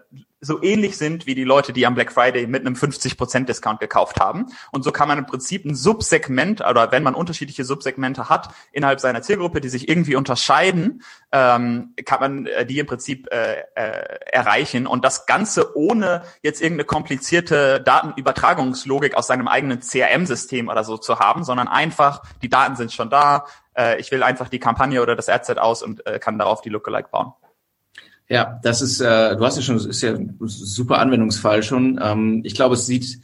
so 0.45 0.63
ähnlich 0.63 0.97
sind 0.97 1.27
wie 1.27 1.35
die 1.35 1.45
Leute, 1.45 1.73
die 1.73 1.87
am 1.87 1.95
Black 1.95 2.13
Friday 2.13 2.47
mit 2.47 2.61
einem 2.61 2.75
50% 2.75 3.45
Discount 3.45 3.81
gekauft 3.81 4.21
haben. 4.21 4.47
Und 4.71 4.85
so 4.85 4.93
kann 4.93 5.09
man 5.09 5.19
im 5.19 5.27
Prinzip 5.27 5.65
ein 5.65 5.75
Subsegment 5.75 6.61
oder 6.61 6.93
wenn 6.93 7.03
man 7.03 7.15
unterschiedliche 7.15 7.65
Subsegmente 7.65 8.29
hat 8.29 8.49
innerhalb 8.73 9.01
seiner 9.01 9.23
Zielgruppe, 9.23 9.61
die 9.61 9.69
sich 9.69 9.89
irgendwie 9.89 10.17
unterscheiden, 10.17 11.03
ähm, 11.33 11.95
kann 12.05 12.21
man 12.21 12.47
äh, 12.47 12.67
die 12.67 12.79
im 12.79 12.87
Prinzip 12.87 13.29
äh, 13.33 13.63
äh, 13.75 14.19
erreichen. 14.33 14.87
Und 14.87 15.05
das 15.05 15.27
Ganze 15.27 15.77
ohne 15.77 16.23
jetzt 16.43 16.61
irgendeine 16.61 16.85
komplizierte 16.85 17.81
Datenübertragungslogik 17.81 19.17
aus 19.17 19.27
seinem 19.27 19.49
eigenen 19.49 19.81
CRM-System 19.81 20.69
oder 20.69 20.85
so 20.85 20.99
zu 20.99 21.19
haben, 21.19 21.45
sondern 21.45 21.69
einfach, 21.69 22.23
die 22.43 22.49
Daten 22.49 22.77
sind 22.77 22.93
schon 22.93 23.11
da, 23.11 23.47
äh, 23.77 24.01
ich 24.01 24.11
will 24.11 24.23
einfach 24.23 24.49
die 24.49 24.59
Kampagne 24.59 25.03
oder 25.03 25.17
das 25.17 25.29
Adset 25.29 25.59
aus 25.59 25.83
und 25.83 26.07
äh, 26.07 26.19
kann 26.19 26.39
darauf 26.39 26.61
die 26.61 26.71
Lookalike 26.71 27.09
bauen. 27.11 27.33
Ja, 28.29 28.59
das 28.63 28.81
ist, 28.81 29.01
äh, 29.01 29.37
du 29.37 29.45
hast 29.45 29.57
ja 29.57 29.63
schon, 29.63 29.77
ist 29.77 30.03
ja 30.03 30.15
ein 30.15 30.37
super 30.47 30.99
Anwendungsfall 30.99 31.63
schon. 31.63 32.01
Ähm, 32.03 32.41
ich 32.45 32.55
glaube, 32.55 32.75
es 32.75 32.87
sieht, 32.87 33.21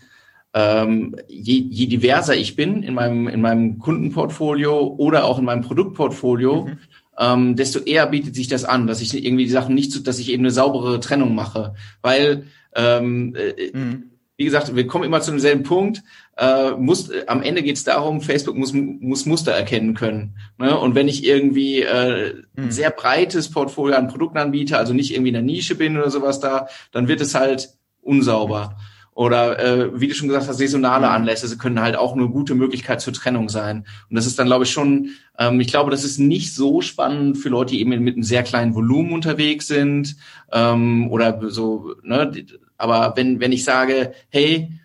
ähm, 0.53 1.17
je, 1.29 1.59
je 1.71 1.87
diverser 1.87 2.37
ich 2.37 2.57
bin 2.57 2.83
in 2.83 2.95
meinem, 2.95 3.29
in 3.29 3.41
meinem 3.41 3.79
Kundenportfolio 3.79 4.95
oder 4.99 5.25
auch 5.25 5.39
in 5.39 5.45
meinem 5.45 5.63
Produktportfolio, 5.63 6.67
mhm. 6.67 6.79
ähm, 7.19 7.57
desto 7.57 7.79
eher 7.79 8.07
bietet 8.07 8.35
sich 8.35 8.49
das 8.49 8.65
an, 8.65 8.87
dass 8.87 9.01
ich 9.01 9.25
irgendwie 9.25 9.45
die 9.45 9.51
Sachen 9.51 9.75
nicht, 9.75 10.07
dass 10.07 10.19
ich 10.19 10.31
eben 10.31 10.43
eine 10.43 10.51
saubere 10.51 11.01
Trennung 11.01 11.35
mache. 11.35 11.75
Weil 12.03 12.45
ähm, 12.75 13.35
äh, 13.37 13.77
mhm 13.77 14.10
wie 14.41 14.47
gesagt, 14.47 14.75
wir 14.75 14.87
kommen 14.87 15.05
immer 15.05 15.21
zu 15.21 15.33
demselben 15.33 15.65
Punkt. 15.65 16.03
Äh, 16.39 16.71
muss, 16.71 17.11
am 17.27 17.43
Ende 17.43 17.63
geht 17.63 17.77
es 17.77 17.85
darum, 17.85 18.23
Facebook 18.23 18.57
muss, 18.57 18.73
muss 18.73 19.27
Muster 19.27 19.53
erkennen 19.53 19.93
können. 19.93 20.35
Ne? 20.57 20.79
Und 20.79 20.95
wenn 20.95 21.09
ich 21.09 21.27
irgendwie 21.27 21.83
äh, 21.83 22.37
ein 22.57 22.65
hm. 22.65 22.71
sehr 22.71 22.91
breites 22.91 23.51
Portfolio 23.51 23.97
an 23.97 24.09
Produkten 24.09 24.39
anbiete, 24.39 24.79
also 24.79 24.95
nicht 24.95 25.13
irgendwie 25.13 25.29
in 25.29 25.35
der 25.35 25.43
Nische 25.43 25.75
bin 25.75 25.99
oder 25.99 26.09
sowas 26.09 26.41
da, 26.41 26.69
dann 26.91 27.07
wird 27.07 27.21
es 27.21 27.35
halt 27.35 27.75
unsauber. 28.01 28.79
Oder 29.13 29.59
äh, 29.59 30.01
wie 30.01 30.09
du 30.09 30.15
schon 30.15 30.29
gesagt 30.29 30.49
hast, 30.49 30.57
saisonale 30.57 31.07
hm. 31.07 31.13
Anlässe 31.17 31.59
können 31.59 31.83
halt 31.83 31.97
auch 31.97 32.15
eine 32.15 32.27
gute 32.31 32.55
Möglichkeit 32.55 33.03
zur 33.03 33.13
Trennung 33.13 33.51
sein. 33.51 33.85
Und 34.09 34.17
das 34.17 34.25
ist 34.25 34.39
dann, 34.39 34.47
glaube 34.47 34.65
ich, 34.65 34.71
schon, 34.71 35.11
ähm, 35.39 35.61
ich 35.61 35.69
glaube, 35.69 35.91
das 35.91 36.03
ist 36.03 36.17
nicht 36.17 36.55
so 36.55 36.81
spannend 36.81 37.37
für 37.37 37.51
Leute, 37.51 37.73
die 37.73 37.81
eben 37.83 37.91
mit 37.91 38.15
einem 38.15 38.23
sehr 38.23 38.43
kleinen 38.43 38.75
Volumen 38.75 39.13
unterwegs 39.13 39.67
sind 39.67 40.17
ähm, 40.51 41.11
oder 41.11 41.39
so, 41.51 41.95
ne, 42.03 42.33
aber 42.81 43.15
wenn, 43.17 43.41
wenn 43.41 43.53
ich 43.53 43.65
sage, 43.65 44.13
hey, 44.31 44.81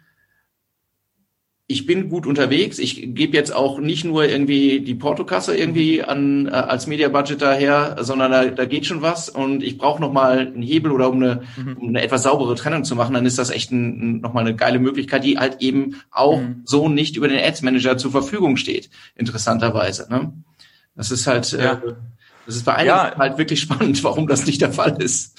ich 1.68 1.88
bin 1.88 2.10
gut 2.10 2.28
unterwegs, 2.28 2.78
ich 2.78 3.16
gebe 3.16 3.36
jetzt 3.36 3.54
auch 3.54 3.80
nicht 3.80 4.06
nur 4.06 4.25
irgendwie 4.25 4.82
die 4.82 4.94
Portokasse 4.94 5.58
irgendwie 5.58 6.04
an 6.04 6.48
äh, 6.48 6.52
als 6.52 6.86
Media 6.86 7.10
Budget 7.10 7.42
daher, 7.42 7.98
sondern 8.02 8.32
da, 8.32 8.46
da 8.46 8.66
geht 8.66 8.86
schon 8.86 9.02
was 9.02 9.30
und 9.30 9.64
ich 9.64 9.80
brauche 9.80 10.00
noch 10.00 10.14
mal 10.14 10.40
einen 10.40 10.62
Hebel 10.62 10.92
oder 10.92 11.10
um 11.10 11.24
eine, 11.24 11.42
mhm. 11.58 11.78
um 11.78 11.90
eine 11.90 12.04
etwas 12.04 12.22
saubere 12.22 12.54
Trennung 12.54 12.84
zu 12.84 12.96
machen, 12.96 13.16
dann 13.16 13.25
ist 13.25 13.40
das 13.40 13.50
echt 13.50 13.72
ein, 13.72 14.22
noch 14.22 14.34
mal 14.34 14.42
eine 14.42 14.56
geile 14.56 14.78
Möglichkeit, 14.78 15.24
die 15.24 15.40
halt 15.40 15.62
eben 15.62 16.02
auch 16.12 16.40
mhm. 16.40 16.62
so 16.66 16.88
nicht 16.88 17.18
über 17.18 17.28
den 17.28 17.40
Ads 17.40 17.64
Manager 17.64 17.98
zur 17.98 18.12
Verfügung 18.12 18.58
steht, 18.58 18.92
interessanterweise. 19.16 20.08
Ne? 20.12 20.34
Das 20.96 21.10
ist 21.10 21.25
halt, 21.25 21.52
äh, 21.54 21.64
ja. 21.64 21.74
äh, 21.74 21.96
das 22.46 22.58
ist 22.58 22.66
bei 22.66 22.75
einigen 22.75 22.96
ja. 22.96 23.18
halt 23.18 23.40
wirklich 23.40 23.60
spannend, 23.60 24.04
warum 24.04 24.28
das 24.28 24.46
nicht 24.46 24.62
der 24.62 24.72
Fall 24.72 25.02
ist. 25.02 25.36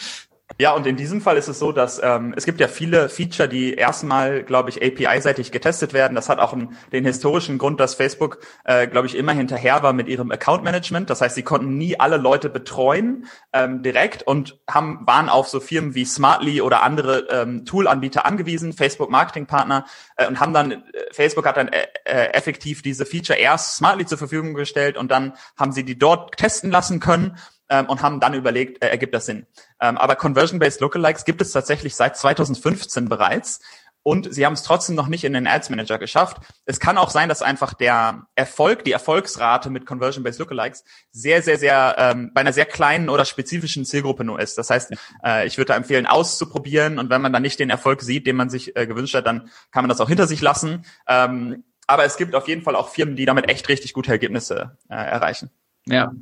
Ja, 0.59 0.73
und 0.73 0.87
in 0.87 0.97
diesem 0.97 1.21
Fall 1.21 1.37
ist 1.37 1.49
es 1.49 1.59
so, 1.59 1.71
dass 1.71 2.01
ähm, 2.03 2.33
es 2.35 2.47
gibt 2.47 2.61
ja 2.61 2.69
viele 2.69 3.11
Feature, 3.11 3.47
die 3.47 3.75
erstmal, 3.75 4.43
glaube 4.43 4.71
ich, 4.71 4.83
API-seitig 4.83 5.53
getestet 5.53 5.93
werden. 5.93 6.15
Das 6.15 6.31
hat 6.31 6.39
auch 6.39 6.55
einen, 6.55 6.79
den 6.93 7.05
historischen 7.05 7.59
Grund, 7.59 7.79
dass 7.79 7.95
Facebook, 7.95 8.39
äh, 8.65 8.87
glaube 8.87 9.07
ich, 9.07 9.17
immer 9.17 9.33
hinterher 9.33 9.83
war 9.83 9.93
mit 9.93 10.09
ihrem 10.09 10.31
Account-Management. 10.31 11.11
Das 11.11 11.21
heißt, 11.21 11.35
sie 11.35 11.43
konnten 11.43 11.77
nie 11.77 12.01
alle 12.01 12.17
Leute 12.17 12.49
betreuen 12.49 13.27
ähm, 13.53 13.83
direkt 13.83 14.23
und 14.23 14.59
haben 14.71 15.01
waren 15.05 15.29
auf 15.29 15.49
so 15.49 15.61
Firmen 15.61 15.95
wie 15.95 16.07
Smartly 16.07 16.63
oder 16.63 16.83
andere 16.83 17.27
ähm, 17.29 17.67
Tool-Anbieter 17.67 18.25
angewiesen, 18.25 18.73
Facebook-Marketing-Partner, 18.73 19.85
äh, 20.17 20.27
und 20.27 20.41
haben 20.41 20.55
dann, 20.55 20.71
äh, 20.71 20.79
Facebook 21.13 21.45
hat 21.45 21.59
dann 21.59 21.69
äh, 21.69 21.87
äh, 22.05 22.33
effektiv 22.33 22.81
diese 22.81 23.05
Feature 23.05 23.39
erst 23.39 23.77
Smartly 23.77 24.07
zur 24.07 24.17
Verfügung 24.17 24.55
gestellt 24.55 24.97
und 24.97 25.11
dann 25.11 25.35
haben 25.59 25.73
sie 25.73 25.85
die 25.85 25.99
dort 25.99 26.37
testen 26.39 26.71
lassen 26.71 26.99
können 26.99 27.37
ähm, 27.69 27.87
und 27.87 28.03
haben 28.03 28.21
dann 28.21 28.35
überlegt, 28.35 28.83
äh, 28.83 28.89
ergibt 28.89 29.15
das 29.15 29.27
Sinn. 29.27 29.47
Ähm, 29.81 29.99
aber 29.99 30.17
Conversion-Based 30.17 30.81
Lookalikes 30.81 31.25
gibt 31.25 31.41
es 31.41 31.53
tatsächlich 31.53 31.95
seit 31.95 32.17
2015 32.17 33.09
bereits 33.09 33.61
und 34.07 34.33
sie 34.33 34.47
haben 34.47 34.53
es 34.53 34.63
trotzdem 34.63 34.95
noch 34.95 35.09
nicht 35.09 35.25
in 35.25 35.33
den 35.33 35.49
Ads 35.49 35.69
Manager 35.69 35.99
geschafft. 35.99 36.37
Es 36.65 36.79
kann 36.79 36.97
auch 36.97 37.11
sein, 37.11 37.29
dass 37.29 37.43
einfach 37.43 37.75
der 37.75 38.29
Erfolg, 38.37 38.85
die 38.85 38.93
Erfolgsrate 38.93 39.69
mit 39.69 39.85
Conversion-Based 39.85 40.39
Lookalikes 40.39 40.85
sehr, 41.11 41.43
sehr, 41.43 41.59
sehr 41.59 41.97
ähm, 41.99 42.31
bei 42.33 42.43
einer 42.43 42.53
sehr 42.53 42.67
kleinen 42.67 43.09
oder 43.09 43.25
spezifischen 43.25 43.85
Zielgruppe 43.85 44.23
nur 44.23 44.39
ist. 44.39 44.59
Das 44.59 44.71
heißt, 44.71 44.95
äh, 45.25 45.45
ich 45.49 45.59
würde 45.59 45.71
da 45.71 45.75
empfehlen, 45.75 46.07
auszuprobieren 46.07 47.01
und 47.01 47.11
wenn 47.11 47.21
man 47.21 47.33
dann 47.33 47.43
nicht 47.43 47.59
den 47.59 47.69
Erfolg 47.69 48.01
sieht, 48.01 48.29
den 48.29 48.37
man 48.37 48.49
sich 48.49 48.77
äh, 48.77 48.87
gewünscht 48.87 49.17
hat, 49.17 49.27
dann 49.27 49.51
kann 49.73 49.83
man 49.83 49.89
das 49.89 50.01
auch 50.01 50.09
hinter 50.09 50.29
sich 50.29 50.41
lassen. 50.41 50.85
Ähm, 51.09 51.65
aber 51.89 52.05
es 52.05 52.17
gibt 52.17 52.37
auf 52.37 52.47
jeden 52.47 52.63
Fall 52.63 52.77
auch 52.77 52.91
Firmen, 52.91 53.17
die 53.17 53.27
damit 53.27 53.49
echt 53.49 53.69
richtig 53.69 53.93
gute 53.93 54.13
Ergebnisse 54.13 54.79
äh, 54.89 54.95
erreichen. 54.95 55.51
Ja, 55.85 56.13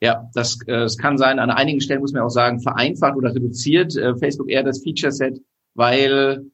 ja, 0.00 0.28
das, 0.34 0.58
äh, 0.66 0.72
das 0.72 0.96
kann 0.96 1.18
sein. 1.18 1.38
An 1.38 1.50
einigen 1.50 1.80
Stellen 1.80 2.00
muss 2.00 2.12
man 2.12 2.22
auch 2.22 2.30
sagen, 2.30 2.60
vereinfacht 2.60 3.16
oder 3.16 3.34
reduziert 3.34 3.96
äh, 3.96 4.16
Facebook 4.16 4.50
eher 4.50 4.62
das 4.62 4.82
Feature-Set, 4.82 5.40
weil 5.74 6.46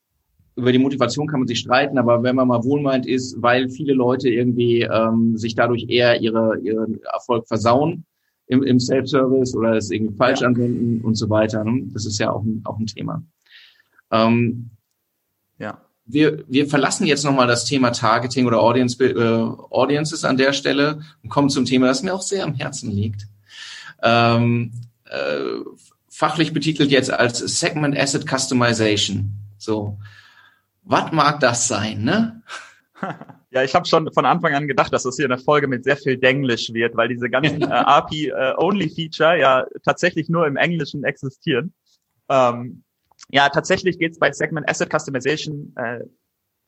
über 0.57 0.73
die 0.73 0.79
Motivation 0.79 1.27
kann 1.27 1.41
man 1.41 1.47
sich 1.47 1.61
streiten, 1.61 1.99
aber 1.99 2.23
wenn 2.23 2.35
man 2.35 2.49
mal 2.49 2.65
wohlmeint 2.65 3.07
ist, 3.07 3.41
weil 3.41 3.69
viele 3.69 3.93
Leute 3.93 4.31
irgendwie 4.31 4.83
ähm, 4.83 5.37
sich 5.37 5.55
dadurch 5.55 5.87
eher 5.89 6.21
ihre, 6.21 6.59
ihren 6.61 7.01
Erfolg 7.13 7.47
versauen 7.47 8.07
im, 8.47 8.63
im 8.63 8.81
Self-Service 8.81 9.55
oder 9.55 9.75
es 9.75 9.91
irgendwie 9.91 10.17
falsch 10.17 10.41
ja. 10.41 10.47
anwenden 10.47 11.03
und 11.03 11.15
so 11.15 11.29
weiter. 11.29 11.63
Ne? 11.63 11.89
Das 11.93 12.07
ist 12.07 12.19
ja 12.19 12.33
auch 12.33 12.43
ein, 12.43 12.63
auch 12.65 12.79
ein 12.79 12.87
Thema. 12.87 13.23
Ähm, 14.11 14.71
ja. 15.59 15.83
Wir, 16.07 16.45
wir 16.49 16.69
verlassen 16.69 17.07
jetzt 17.07 17.25
nochmal 17.25 17.49
das 17.49 17.65
Thema 17.65 17.91
Targeting 17.91 18.47
oder 18.47 18.61
Audience, 18.61 19.03
äh, 19.05 19.41
Audiences 19.71 20.25
an 20.25 20.39
der 20.39 20.53
Stelle 20.55 21.01
und 21.23 21.29
kommen 21.29 21.51
zum 21.51 21.65
Thema, 21.67 21.89
das 21.89 22.03
mir 22.03 22.15
auch 22.15 22.23
sehr 22.23 22.45
am 22.45 22.55
Herzen 22.55 22.91
liegt 22.91 23.27
ähm, 24.07 24.73
äh, 25.07 25.61
fachlich 26.09 26.53
betitelt 26.53 26.91
jetzt 26.91 27.11
als 27.11 27.39
Segment 27.39 27.99
Asset 27.99 28.29
Customization. 28.29 29.33
So, 29.59 29.99
was 30.85 31.13
mag 31.13 31.41
das 31.41 31.69
sein, 31.69 32.05
ne? 32.05 32.43
Ja, 33.53 33.63
ich 33.63 33.75
habe 33.75 33.87
schon 33.87 34.13
von 34.13 34.27
Anfang 34.27 34.53
an 34.55 34.69
gedacht, 34.69 34.93
dass 34.93 35.05
das 35.05 35.17
hier 35.17 35.25
eine 35.25 35.39
Folge 35.39 35.67
mit 35.67 35.85
sehr 35.85 35.97
viel 35.97 36.19
Denglisch 36.19 36.75
wird, 36.75 36.95
weil 36.95 37.09
diese 37.09 37.31
ganzen 37.31 37.63
äh, 37.63 37.65
API-Only-Feature 37.71 39.37
äh, 39.37 39.41
ja 39.41 39.67
tatsächlich 39.83 40.29
nur 40.29 40.47
im 40.47 40.57
Englischen 40.57 41.05
existieren. 41.05 41.73
Ähm, 42.29 42.83
ja, 43.31 43.49
tatsächlich 43.49 43.99
geht 43.99 44.13
es 44.13 44.19
bei 44.19 44.31
Segment 44.31 44.69
Asset 44.69 44.91
Customization 44.93 45.73
äh, 45.77 46.01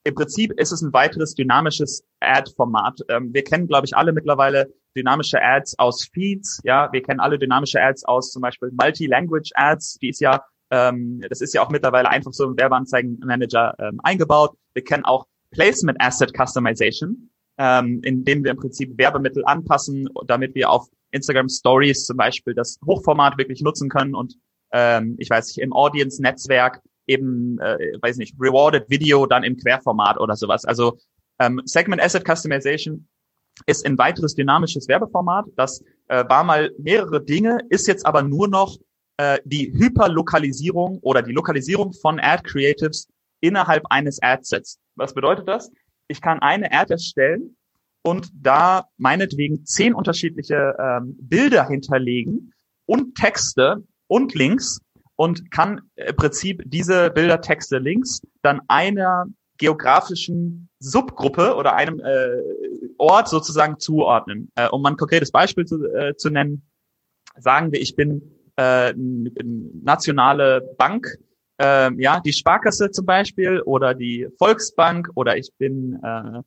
im 0.05 0.14
Prinzip 0.14 0.52
ist 0.59 0.73
es 0.73 0.83
ein 0.83 0.93
weiteres 0.93 1.35
dynamisches 1.35 2.05
Ad-Format. 2.21 3.00
Ähm, 3.09 3.33
wir 3.33 3.45
kennen, 3.45 3.67
glaube 3.67 3.87
ich, 3.87 3.97
alle 3.97 4.12
mittlerweile 4.12 4.73
dynamische 4.97 5.43
Ads 5.43 5.78
aus 5.78 6.09
Feeds. 6.12 6.61
Ja, 6.64 6.88
wir 6.93 7.02
kennen 7.02 7.21
alle 7.21 7.38
dynamische 7.38 7.81
Ads 7.81 8.05
aus 8.05 8.31
zum 8.31 8.43
Beispiel 8.43 8.71
Multi-Language 8.73 9.50
Ads. 9.55 9.99
Die 9.99 10.09
ist 10.09 10.21
ja, 10.21 10.43
ähm, 10.71 11.21
das 11.28 11.40
ist 11.40 11.55
ja 11.55 11.62
auch 11.62 11.71
mittlerweile 11.71 12.09
einfach 12.09 12.33
so 12.33 12.45
im 12.45 12.57
Werbeanzeigenmanager 12.57 13.75
ähm, 13.78 14.00
eingebaut. 14.02 14.57
Wir 14.75 14.85
kennen 14.85 15.05
auch 15.05 15.26
Placement 15.50 16.00
Asset 16.00 16.33
Customization, 16.37 17.31
ähm, 17.59 18.00
indem 18.02 18.45
wir 18.45 18.52
im 18.52 18.59
Prinzip 18.59 18.97
Werbemittel 18.99 19.45
anpassen, 19.47 20.09
damit 20.26 20.55
wir 20.55 20.71
auf 20.71 20.88
Instagram 21.11 21.49
Stories 21.49 22.05
zum 22.05 22.17
Beispiel 22.17 22.55
das 22.55 22.78
Hochformat 22.87 23.38
wirklich 23.38 23.62
nutzen 23.62 23.88
können 23.88 24.14
und 24.14 24.35
ähm, 24.73 25.17
ich 25.19 25.31
weiß 25.31 25.49
nicht, 25.49 25.59
im 25.59 25.73
Audience-Netzwerk 25.73 26.83
eben, 27.08 27.58
äh, 27.58 27.98
weiß 28.00 28.18
nicht, 28.18 28.34
Rewarded 28.38 28.88
Video 28.88 29.26
dann 29.26 29.42
im 29.42 29.56
Querformat 29.56 30.20
oder 30.20 30.36
sowas. 30.36 30.64
Also 30.64 30.98
ähm, 31.40 31.60
Segment 31.64 32.00
Asset 32.02 32.24
Customization 32.24 33.08
ist 33.66 33.84
ein 33.84 33.98
weiteres 33.98 34.34
dynamisches 34.34 34.86
Werbeformat. 34.86 35.46
Das 35.56 35.82
äh, 36.08 36.24
war 36.28 36.44
mal 36.44 36.70
mehrere 36.78 37.24
Dinge, 37.24 37.58
ist 37.70 37.88
jetzt 37.88 38.06
aber 38.06 38.22
nur 38.22 38.48
noch 38.48 38.76
äh, 39.16 39.38
die 39.44 39.72
Hyperlokalisierung 39.72 40.98
oder 41.02 41.22
die 41.22 41.32
Lokalisierung 41.32 41.92
von 41.92 42.20
Ad 42.20 42.44
Creatives 42.44 43.08
innerhalb 43.40 43.84
eines 43.90 44.22
Adsets. 44.22 44.78
Was 44.94 45.14
bedeutet 45.14 45.48
das? 45.48 45.70
Ich 46.08 46.20
kann 46.20 46.40
eine 46.40 46.72
Ad 46.72 46.92
erstellen 46.92 47.56
und 48.02 48.30
da 48.32 48.86
meinetwegen 48.96 49.64
zehn 49.64 49.94
unterschiedliche 49.94 50.76
ähm, 50.78 51.16
Bilder 51.20 51.66
hinterlegen 51.68 52.52
und 52.86 53.14
Texte 53.16 53.84
und 54.06 54.34
Links 54.34 54.80
und 55.18 55.50
kann 55.50 55.82
im 55.96 56.14
Prinzip 56.14 56.62
diese 56.64 57.10
Bilder, 57.10 57.40
Texte, 57.40 57.78
Links 57.78 58.22
dann 58.42 58.60
einer 58.68 59.26
geografischen 59.58 60.68
Subgruppe 60.78 61.56
oder 61.56 61.75
einem 61.75 61.98
äh, 61.98 62.40
Ort 62.98 63.28
sozusagen 63.28 63.80
zuordnen. 63.80 64.52
Äh, 64.54 64.68
um 64.68 64.80
mal 64.80 64.90
ein 64.90 64.96
konkretes 64.96 65.32
Beispiel 65.32 65.64
zu, 65.66 65.84
äh, 65.92 66.14
zu 66.16 66.30
nennen, 66.30 66.62
sagen 67.37 67.72
wir, 67.72 67.80
ich 67.80 67.96
bin 67.96 68.22
äh, 68.56 68.94
nationale 68.96 70.60
Bank, 70.78 71.18
äh, 71.60 71.90
ja, 72.00 72.20
die 72.20 72.32
Sparkasse 72.32 72.92
zum 72.92 73.04
Beispiel 73.04 73.60
oder 73.62 73.94
die 73.94 74.28
Volksbank 74.38 75.10
oder 75.16 75.37
ich 75.37 75.50
bin 75.58 75.98
äh, 76.00 76.42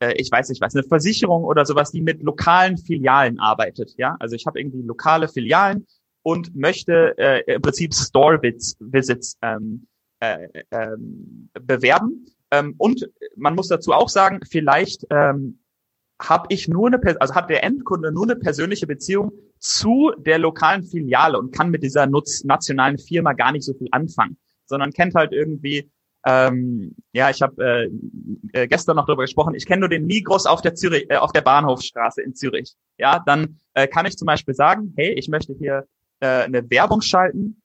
äh, 0.00 0.14
ich 0.14 0.32
weiß 0.32 0.48
nicht 0.48 0.60
was, 0.60 0.74
eine 0.74 0.82
Versicherung 0.82 1.44
oder 1.44 1.64
sowas, 1.64 1.92
die 1.92 2.00
mit 2.00 2.22
lokalen 2.22 2.76
Filialen 2.76 3.38
arbeitet. 3.38 3.94
Ja, 3.98 4.16
also 4.18 4.34
ich 4.34 4.46
habe 4.46 4.58
irgendwie 4.58 4.82
lokale 4.82 5.28
Filialen 5.28 5.86
und 6.22 6.54
möchte 6.54 7.14
äh, 7.18 7.54
im 7.54 7.62
Prinzip 7.62 7.94
Store-Visits 7.94 9.38
ähm, 9.42 9.86
äh, 10.20 10.48
ähm, 10.70 11.48
bewerben. 11.52 12.26
Ähm, 12.50 12.74
und 12.78 13.08
man 13.36 13.54
muss 13.54 13.68
dazu 13.68 13.92
auch 13.92 14.08
sagen, 14.08 14.40
vielleicht 14.48 15.06
ähm, 15.10 15.60
habe 16.20 16.46
ich 16.50 16.68
nur 16.68 16.88
eine, 16.88 17.00
also 17.20 17.34
hat 17.34 17.48
der 17.48 17.64
Endkunde 17.64 18.12
nur 18.12 18.24
eine 18.24 18.36
persönliche 18.36 18.86
Beziehung 18.86 19.32
zu 19.58 20.12
der 20.18 20.38
lokalen 20.38 20.82
Filiale 20.82 21.38
und 21.38 21.52
kann 21.52 21.70
mit 21.70 21.82
dieser 21.82 22.06
nutz 22.06 22.44
nationalen 22.44 22.98
Firma 22.98 23.32
gar 23.32 23.52
nicht 23.52 23.64
so 23.64 23.74
viel 23.74 23.88
anfangen, 23.92 24.36
sondern 24.66 24.92
kennt 24.92 25.14
halt 25.14 25.32
irgendwie, 25.32 25.90
ähm, 26.26 26.94
ja, 27.12 27.30
ich 27.30 27.40
habe 27.40 27.90
äh, 28.52 28.62
äh, 28.62 28.68
gestern 28.68 28.96
noch 28.96 29.06
darüber 29.06 29.22
gesprochen, 29.22 29.54
ich 29.54 29.66
kenne 29.66 29.80
nur 29.80 29.88
den 29.88 30.06
Migros 30.06 30.44
auf 30.44 30.60
der 30.60 30.74
Zürich, 30.74 31.06
äh, 31.08 31.16
auf 31.16 31.32
der 31.32 31.40
Bahnhofstraße 31.40 32.20
in 32.20 32.34
Zürich. 32.34 32.74
Ja, 32.98 33.22
dann 33.24 33.58
äh, 33.72 33.86
kann 33.86 34.04
ich 34.04 34.18
zum 34.18 34.26
Beispiel 34.26 34.54
sagen, 34.54 34.92
hey, 34.96 35.12
ich 35.12 35.28
möchte 35.28 35.54
hier 35.54 35.86
äh, 36.20 36.44
eine 36.44 36.68
Werbung 36.70 37.00
schalten 37.00 37.62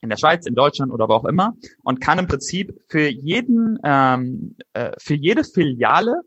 in 0.00 0.10
der 0.10 0.16
Schweiz, 0.16 0.46
in 0.46 0.54
Deutschland 0.54 0.92
oder 0.92 1.08
wo 1.08 1.14
auch 1.14 1.24
immer 1.24 1.54
und 1.82 2.00
kann 2.00 2.18
im 2.18 2.26
Prinzip 2.26 2.72
für 2.88 3.08
jeden, 3.08 3.78
ähm, 3.84 4.56
äh, 4.72 4.92
für 4.98 5.14
jede 5.14 5.44
Filiale 5.44 6.22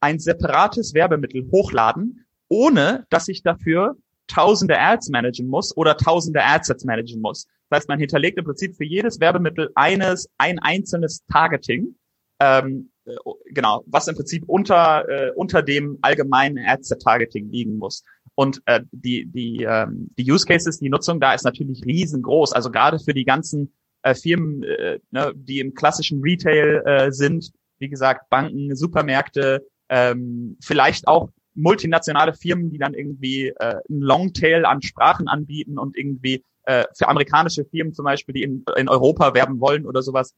ein 0.00 0.18
separates 0.18 0.94
Werbemittel 0.94 1.50
hochladen, 1.50 2.24
ohne 2.48 3.06
dass 3.10 3.28
ich 3.28 3.42
dafür 3.42 3.96
tausende 4.26 4.78
Ads 4.78 5.10
managen 5.10 5.48
muss 5.48 5.76
oder 5.76 5.96
tausende 5.96 6.42
Adsets 6.42 6.84
managen 6.84 7.20
muss. 7.20 7.46
Das 7.68 7.80
heißt, 7.80 7.88
man 7.88 7.98
hinterlegt 7.98 8.38
im 8.38 8.44
Prinzip 8.44 8.76
für 8.76 8.84
jedes 8.84 9.20
Werbemittel 9.20 9.70
eines, 9.74 10.28
ein 10.38 10.58
einzelnes 10.58 11.24
Targeting, 11.26 11.96
ähm, 12.40 12.90
äh, 13.04 13.14
genau, 13.50 13.84
was 13.86 14.08
im 14.08 14.16
Prinzip 14.16 14.44
unter, 14.46 15.08
äh, 15.08 15.32
unter 15.34 15.62
dem 15.62 15.98
allgemeinen 16.02 16.58
Adset-Targeting 16.58 17.50
liegen 17.50 17.76
muss. 17.76 18.02
Und 18.40 18.62
äh, 18.64 18.80
die, 18.90 19.26
die, 19.26 19.64
ähm, 19.68 20.08
die 20.16 20.32
Use 20.32 20.46
Cases, 20.46 20.78
die 20.78 20.88
Nutzung 20.88 21.20
da 21.20 21.34
ist 21.34 21.44
natürlich 21.44 21.84
riesengroß. 21.84 22.54
Also 22.54 22.70
gerade 22.70 22.98
für 22.98 23.12
die 23.12 23.26
ganzen 23.26 23.70
äh, 24.00 24.14
Firmen, 24.14 24.62
äh, 24.62 24.98
ne, 25.10 25.34
die 25.36 25.60
im 25.60 25.74
klassischen 25.74 26.22
Retail 26.22 26.82
äh, 26.86 27.12
sind, 27.12 27.50
wie 27.80 27.90
gesagt, 27.90 28.30
Banken, 28.30 28.74
Supermärkte, 28.74 29.66
ähm, 29.90 30.56
vielleicht 30.62 31.06
auch 31.06 31.28
multinationale 31.52 32.32
Firmen, 32.32 32.70
die 32.70 32.78
dann 32.78 32.94
irgendwie 32.94 33.48
äh, 33.48 33.76
ein 33.90 34.00
Longtail 34.00 34.64
an 34.64 34.80
Sprachen 34.80 35.28
anbieten 35.28 35.78
und 35.78 35.98
irgendwie 35.98 36.42
äh, 36.62 36.84
für 36.96 37.08
amerikanische 37.08 37.66
Firmen 37.66 37.92
zum 37.92 38.06
Beispiel, 38.06 38.32
die 38.32 38.42
in, 38.42 38.64
in 38.74 38.88
Europa 38.88 39.34
werben 39.34 39.60
wollen 39.60 39.84
oder 39.84 40.00
sowas. 40.00 40.34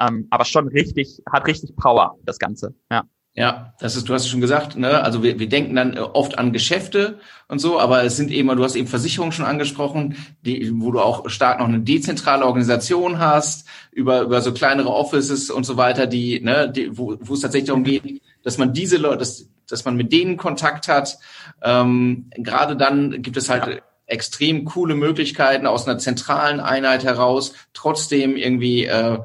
Ähm, 0.00 0.26
aber 0.30 0.46
schon 0.46 0.66
richtig, 0.66 1.22
hat 1.30 1.46
richtig 1.46 1.76
Power, 1.76 2.18
das 2.24 2.40
Ganze. 2.40 2.74
Ja. 2.90 3.04
Ja, 3.38 3.74
das 3.80 3.96
ist, 3.96 4.08
du 4.08 4.14
hast 4.14 4.28
schon 4.28 4.40
gesagt, 4.40 4.78
ne, 4.78 5.02
also 5.02 5.22
wir, 5.22 5.38
wir 5.38 5.48
denken 5.48 5.76
dann 5.76 5.98
oft 5.98 6.38
an 6.38 6.54
Geschäfte 6.54 7.18
und 7.48 7.58
so, 7.58 7.78
aber 7.78 8.02
es 8.02 8.16
sind 8.16 8.30
eben, 8.30 8.48
du 8.48 8.64
hast 8.64 8.76
eben 8.76 8.86
Versicherungen 8.88 9.32
schon 9.32 9.44
angesprochen, 9.44 10.16
die, 10.40 10.72
wo 10.80 10.90
du 10.90 11.00
auch 11.00 11.28
stark 11.28 11.58
noch 11.58 11.68
eine 11.68 11.80
dezentrale 11.80 12.46
Organisation 12.46 13.18
hast, 13.18 13.68
über, 13.92 14.22
über 14.22 14.40
so 14.40 14.54
kleinere 14.54 14.88
Offices 14.88 15.50
und 15.50 15.64
so 15.64 15.76
weiter, 15.76 16.06
die, 16.06 16.40
ne, 16.40 16.72
die, 16.74 16.96
wo, 16.96 17.18
wo 17.20 17.34
es 17.34 17.40
tatsächlich 17.40 17.68
darum 17.68 17.84
geht, 17.84 18.22
dass 18.42 18.56
man 18.56 18.72
diese 18.72 18.96
Leute, 18.96 19.18
dass, 19.18 19.46
dass 19.68 19.84
man 19.84 19.96
mit 19.96 20.14
denen 20.14 20.38
Kontakt 20.38 20.88
hat. 20.88 21.18
Ähm, 21.62 22.30
Gerade 22.38 22.74
dann 22.74 23.20
gibt 23.20 23.36
es 23.36 23.50
halt 23.50 23.66
ja. 23.66 23.82
extrem 24.06 24.64
coole 24.64 24.94
Möglichkeiten 24.94 25.66
aus 25.66 25.86
einer 25.86 25.98
zentralen 25.98 26.58
Einheit 26.58 27.04
heraus, 27.04 27.52
trotzdem 27.74 28.34
irgendwie 28.34 28.86
äh, 28.86 29.18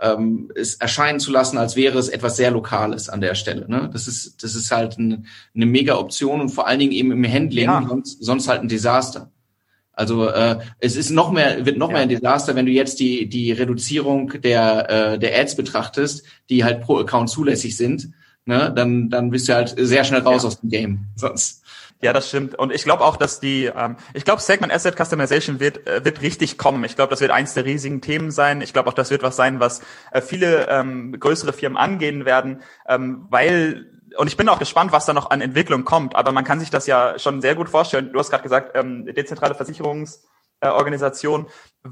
ähm, 0.00 0.50
es 0.54 0.76
erscheinen 0.76 1.20
zu 1.20 1.30
lassen, 1.30 1.58
als 1.58 1.76
wäre 1.76 1.98
es 1.98 2.08
etwas 2.08 2.36
sehr 2.36 2.50
Lokales 2.50 3.08
an 3.08 3.20
der 3.20 3.34
Stelle. 3.34 3.68
Ne? 3.68 3.90
Das 3.92 4.08
ist 4.08 4.42
das 4.42 4.54
ist 4.54 4.70
halt 4.70 4.98
ein, 4.98 5.26
eine 5.54 5.66
mega 5.66 5.96
Option 5.96 6.40
und 6.40 6.50
vor 6.50 6.66
allen 6.66 6.78
Dingen 6.78 6.92
eben 6.92 7.12
im 7.12 7.24
Handling, 7.24 7.66
ja. 7.66 7.84
sonst, 7.88 8.22
sonst 8.22 8.48
halt 8.48 8.62
ein 8.62 8.68
Desaster. 8.68 9.30
Also 9.92 10.28
äh, 10.28 10.58
es 10.78 10.96
ist 10.96 11.10
noch 11.10 11.32
mehr 11.32 11.64
wird 11.64 11.78
noch 11.78 11.88
ja. 11.88 11.94
mehr 11.94 12.02
ein 12.02 12.08
Desaster, 12.08 12.54
wenn 12.54 12.66
du 12.66 12.72
jetzt 12.72 13.00
die 13.00 13.28
die 13.28 13.52
Reduzierung 13.52 14.40
der 14.42 14.90
äh, 14.90 15.18
der 15.18 15.38
Ads 15.40 15.56
betrachtest, 15.56 16.24
die 16.50 16.64
halt 16.64 16.82
pro 16.82 16.98
Account 16.98 17.30
zulässig 17.30 17.76
sind. 17.76 18.10
Ne? 18.44 18.72
Dann 18.76 19.08
dann 19.08 19.30
bist 19.30 19.48
du 19.48 19.54
halt 19.54 19.74
sehr 19.78 20.04
schnell 20.04 20.20
raus 20.20 20.42
ja. 20.42 20.48
aus 20.48 20.60
dem 20.60 20.68
Game. 20.68 21.06
Sonst 21.16 21.64
ja, 22.02 22.12
das 22.12 22.28
stimmt. 22.28 22.58
Und 22.58 22.72
ich 22.72 22.84
glaube 22.84 23.04
auch, 23.04 23.16
dass 23.16 23.40
die, 23.40 23.64
ähm, 23.64 23.96
ich 24.12 24.24
glaube, 24.24 24.42
Segment 24.42 24.72
Asset 24.72 24.96
Customization 24.96 25.60
wird, 25.60 25.86
äh, 25.86 26.04
wird 26.04 26.20
richtig 26.20 26.58
kommen. 26.58 26.84
Ich 26.84 26.94
glaube, 26.94 27.10
das 27.10 27.20
wird 27.20 27.30
eins 27.30 27.54
der 27.54 27.64
riesigen 27.64 28.00
Themen 28.00 28.30
sein. 28.30 28.60
Ich 28.60 28.72
glaube 28.72 28.90
auch, 28.90 28.94
das 28.94 29.10
wird 29.10 29.22
was 29.22 29.36
sein, 29.36 29.60
was 29.60 29.80
äh, 30.12 30.20
viele 30.20 30.68
ähm, 30.68 31.18
größere 31.18 31.52
Firmen 31.52 31.78
angehen 31.78 32.24
werden, 32.24 32.62
ähm, 32.88 33.26
weil 33.30 33.92
und 34.18 34.28
ich 34.28 34.36
bin 34.36 34.48
auch 34.48 34.58
gespannt, 34.58 34.92
was 34.92 35.04
da 35.04 35.12
noch 35.12 35.30
an 35.30 35.40
Entwicklung 35.40 35.84
kommt. 35.84 36.16
Aber 36.16 36.32
man 36.32 36.44
kann 36.44 36.60
sich 36.60 36.70
das 36.70 36.86
ja 36.86 37.18
schon 37.18 37.42
sehr 37.42 37.54
gut 37.54 37.68
vorstellen. 37.68 38.12
Du 38.12 38.18
hast 38.18 38.30
gerade 38.30 38.42
gesagt, 38.42 38.72
ähm, 38.74 39.04
dezentrale 39.04 39.54
Versicherungs 39.54 40.24
äh, 40.60 40.68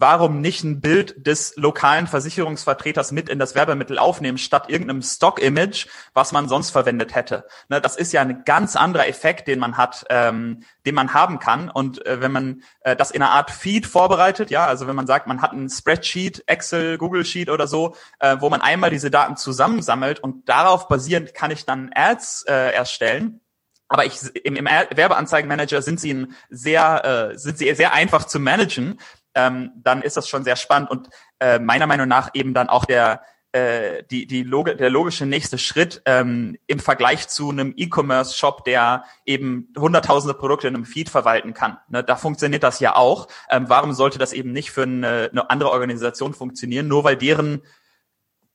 warum 0.01 0.41
nicht 0.41 0.65
ein 0.65 0.81
Bild 0.81 1.27
des 1.27 1.55
lokalen 1.57 2.07
Versicherungsvertreters 2.07 3.13
mit 3.13 3.29
in 3.29 3.39
das 3.39 3.55
Werbemittel 3.55 3.99
aufnehmen, 3.99 4.39
statt 4.39 4.69
irgendeinem 4.69 5.03
Stock-Image, 5.03 5.87
was 6.13 6.33
man 6.33 6.49
sonst 6.49 6.71
verwendet 6.71 7.15
hätte. 7.15 7.47
Ne, 7.69 7.81
das 7.81 7.97
ist 7.97 8.13
ja 8.13 8.23
ein 8.23 8.45
ganz 8.45 8.77
anderer 8.77 9.09
Effekt, 9.09 9.49
den 9.49 9.59
man 9.59 9.77
hat, 9.77 10.05
ähm, 10.11 10.65
den 10.87 10.95
man 10.95 11.15
haben 11.15 11.39
kann. 11.39 11.71
Und 11.71 12.05
äh, 12.07 12.21
wenn 12.21 12.33
man 12.33 12.63
äh, 12.81 12.97
das 12.97 13.11
in 13.11 13.23
einer 13.23 13.33
Art 13.33 13.51
Feed 13.51 13.87
vorbereitet, 13.87 14.51
ja, 14.51 14.67
also 14.67 14.87
wenn 14.87 14.97
man 14.97 15.07
sagt, 15.07 15.27
man 15.27 15.43
hat 15.43 15.53
ein 15.53 15.69
Spreadsheet, 15.69 16.45
Excel, 16.47 16.99
Google 16.99 17.25
Sheet 17.25 17.51
oder 17.51 17.67
so, 17.67 17.97
äh, 18.19 18.37
wo 18.41 18.51
man 18.51 18.61
einmal 18.61 18.91
diese 18.91 19.11
Daten 19.11 19.37
zusammensammelt 19.37 20.21
und 20.21 20.49
darauf 20.49 20.89
basierend 20.89 21.35
kann 21.35 21.51
ich 21.51 21.65
dann 21.65 21.91
Ads 21.95 22.45
äh, 22.49 22.73
erstellen, 22.73 23.41
aber 23.89 24.07
ich, 24.07 24.19
im, 24.45 24.57
im 24.57 24.65
Werbeanzeigenmanager 24.65 25.83
sind 25.83 26.01
sie 26.01 26.13
ein 26.13 26.35
sehr, 26.51 27.31
äh, 27.33 27.39
sind 27.39 27.59
sie 27.59 27.73
sehr 27.75 27.93
einfach 27.93 28.25
zu 28.25 28.41
managen. 28.41 28.99
Ähm, 29.35 29.73
dann 29.77 30.03
ist 30.03 30.17
das 30.17 30.29
schon 30.29 30.45
sehr 30.45 30.57
spannend 30.57 30.91
und 30.91 31.09
äh, 31.41 31.59
meiner 31.59 31.87
Meinung 31.87 32.09
nach 32.09 32.31
eben 32.35 32.55
dann 32.55 32.69
auch 32.69 32.85
der, 32.85 33.23
äh, 33.53 34.03
die, 34.11 34.27
die 34.27 34.43
Log 34.43 34.67
der 34.67 34.91
logische 34.91 35.27
nächste 35.27 35.59
Schritt 35.59 36.03
ähm, 36.07 36.57
im 36.67 36.79
Vergleich 36.81 37.29
zu 37.29 37.51
einem 37.51 37.73
E-Commerce-Shop, 37.77 38.65
der 38.65 39.05
eben 39.25 39.73
hunderttausende 39.77 40.35
Produkte 40.35 40.69
in 40.69 40.75
einem 40.75 40.85
Feed 40.85 41.09
verwalten 41.09 41.55
kann. 41.55 41.79
Ne, 41.89 42.03
da 42.03 42.17
funktioniert 42.17 42.63
das 42.63 42.81
ja 42.81 42.97
auch. 42.97 43.29
Ähm, 43.51 43.69
warum 43.69 43.93
sollte 43.93 44.19
das 44.19 44.33
eben 44.33 44.53
nicht 44.53 44.71
für 44.71 44.83
eine, 44.83 45.31
eine 45.31 45.51
andere 45.51 45.71
Organisation 45.71 46.35
funktionieren, 46.35 46.89
nur 46.89 47.05
weil 47.05 47.17
deren 47.17 47.63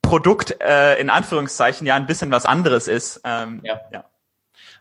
Produkt 0.02 0.60
äh, 0.60 1.00
in 1.00 1.08
Anführungszeichen 1.08 1.86
ja 1.86 1.94
ein 1.94 2.06
bisschen 2.06 2.30
was 2.30 2.44
anderes 2.44 2.88
ist. 2.88 3.20
Ähm, 3.24 3.60
ja. 3.62 3.80
ja. 3.92 4.09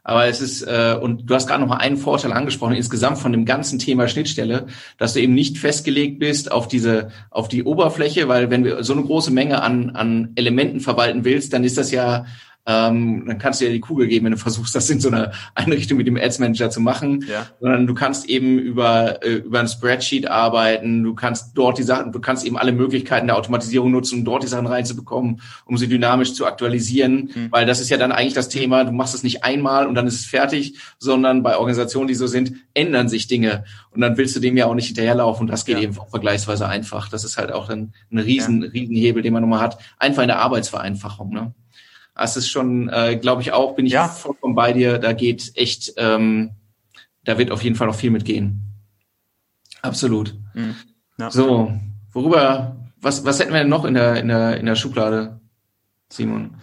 Aber 0.03 0.25
es 0.27 0.41
ist, 0.41 0.63
äh, 0.63 0.97
und 0.99 1.29
du 1.29 1.35
hast 1.35 1.47
gerade 1.47 1.61
noch 1.61 1.69
mal 1.69 1.77
einen 1.77 1.97
Vorteil 1.97 2.31
angesprochen, 2.31 2.75
insgesamt 2.75 3.17
von 3.17 3.31
dem 3.31 3.45
ganzen 3.45 3.79
Thema 3.79 4.07
Schnittstelle, 4.07 4.67
dass 4.97 5.13
du 5.13 5.21
eben 5.21 5.33
nicht 5.33 5.57
festgelegt 5.57 6.19
bist 6.19 6.51
auf 6.51 6.67
diese, 6.67 7.09
auf 7.29 7.47
die 7.47 7.63
Oberfläche, 7.63 8.27
weil 8.27 8.49
wenn 8.49 8.63
du 8.63 8.83
so 8.83 8.93
eine 8.93 9.03
große 9.03 9.31
Menge 9.31 9.61
an, 9.61 9.91
an 9.91 10.31
Elementen 10.35 10.79
verwalten 10.79 11.25
willst, 11.25 11.53
dann 11.53 11.63
ist 11.63 11.77
das 11.77 11.91
ja 11.91 12.25
ähm, 12.65 13.23
dann 13.25 13.39
kannst 13.39 13.61
du 13.61 13.65
ja 13.65 13.71
die 13.71 13.79
Kugel 13.79 14.07
geben, 14.07 14.25
wenn 14.25 14.33
du 14.33 14.37
versuchst, 14.37 14.75
das 14.75 14.89
in 14.89 14.99
so 14.99 15.09
einer 15.09 15.31
Einrichtung 15.55 15.97
mit 15.97 16.05
dem 16.05 16.17
Ads 16.17 16.39
Manager 16.39 16.69
zu 16.69 16.81
machen. 16.81 17.25
Ja. 17.27 17.47
Sondern 17.59 17.87
du 17.87 17.93
kannst 17.93 18.29
eben 18.29 18.59
über, 18.59 19.23
äh, 19.23 19.35
über 19.35 19.59
ein 19.59 19.67
Spreadsheet 19.67 20.27
arbeiten, 20.27 21.03
du 21.03 21.15
kannst 21.15 21.57
dort 21.57 21.77
die 21.79 21.83
Sachen, 21.83 22.11
du 22.11 22.19
kannst 22.19 22.45
eben 22.45 22.57
alle 22.57 22.71
Möglichkeiten 22.71 23.27
der 23.27 23.37
Automatisierung 23.37 23.91
nutzen, 23.91 24.19
um 24.19 24.25
dort 24.25 24.43
die 24.43 24.47
Sachen 24.47 24.67
reinzubekommen, 24.67 25.41
um 25.65 25.77
sie 25.77 25.87
dynamisch 25.87 26.33
zu 26.33 26.45
aktualisieren. 26.45 27.31
Mhm. 27.33 27.47
Weil 27.51 27.65
das 27.65 27.79
ist 27.79 27.89
ja 27.89 27.97
dann 27.97 28.11
eigentlich 28.11 28.35
das 28.35 28.49
Thema, 28.49 28.83
du 28.83 28.91
machst 28.91 29.15
es 29.15 29.23
nicht 29.23 29.43
einmal 29.43 29.87
und 29.87 29.95
dann 29.95 30.05
ist 30.05 30.19
es 30.19 30.25
fertig, 30.25 30.77
sondern 30.99 31.41
bei 31.41 31.57
Organisationen, 31.57 32.07
die 32.07 32.15
so 32.15 32.27
sind, 32.27 32.53
ändern 32.75 33.09
sich 33.09 33.27
Dinge. 33.27 33.63
Und 33.91 34.01
dann 34.01 34.17
willst 34.17 34.35
du 34.35 34.39
dem 34.39 34.57
ja 34.57 34.67
auch 34.67 34.75
nicht 34.75 34.87
hinterherlaufen. 34.87 35.41
Und 35.41 35.51
das 35.51 35.65
geht 35.65 35.77
ja. 35.77 35.83
eben 35.83 35.97
auch 35.97 36.09
vergleichsweise 36.09 36.67
einfach. 36.67 37.09
Das 37.09 37.23
ist 37.23 37.37
halt 37.37 37.51
auch 37.51 37.69
ein, 37.69 37.93
ein 38.11 38.19
riesen, 38.19 38.61
ja. 38.61 38.69
riesen 38.69 38.95
Hebel, 38.95 39.23
den 39.23 39.33
man 39.33 39.41
nochmal 39.41 39.61
hat. 39.61 39.79
Einfach 39.97 40.21
in 40.21 40.27
der 40.27 40.39
Arbeitsvereinfachung. 40.39 41.31
Ne? 41.31 41.53
Das 42.19 42.35
ist 42.35 42.49
schon, 42.49 42.89
äh, 42.89 43.15
glaube 43.15 43.41
ich 43.41 43.53
auch, 43.53 43.75
bin 43.75 43.85
ich 43.85 43.93
ja. 43.93 44.09
vollkommen 44.09 44.53
bei 44.53 44.73
dir. 44.73 44.97
Da 44.97 45.13
geht 45.13 45.53
echt, 45.55 45.93
ähm, 45.95 46.51
da 47.23 47.37
wird 47.37 47.49
auf 47.49 47.63
jeden 47.63 47.77
Fall 47.77 47.87
noch 47.87 47.95
viel 47.95 48.11
mitgehen. 48.11 48.59
Absolut. 49.81 50.35
Mhm. 50.53 50.75
Ja. 51.17 51.31
So, 51.31 51.71
worüber, 52.11 52.75
was, 52.99 53.23
was 53.23 53.39
hätten 53.39 53.53
wir 53.53 53.59
denn 53.59 53.69
noch 53.69 53.85
in 53.85 53.93
der, 53.93 54.17
in 54.17 54.27
der, 54.27 54.57
in 54.57 54.65
der 54.65 54.75
Schublade, 54.75 55.39
Simon? 56.09 56.57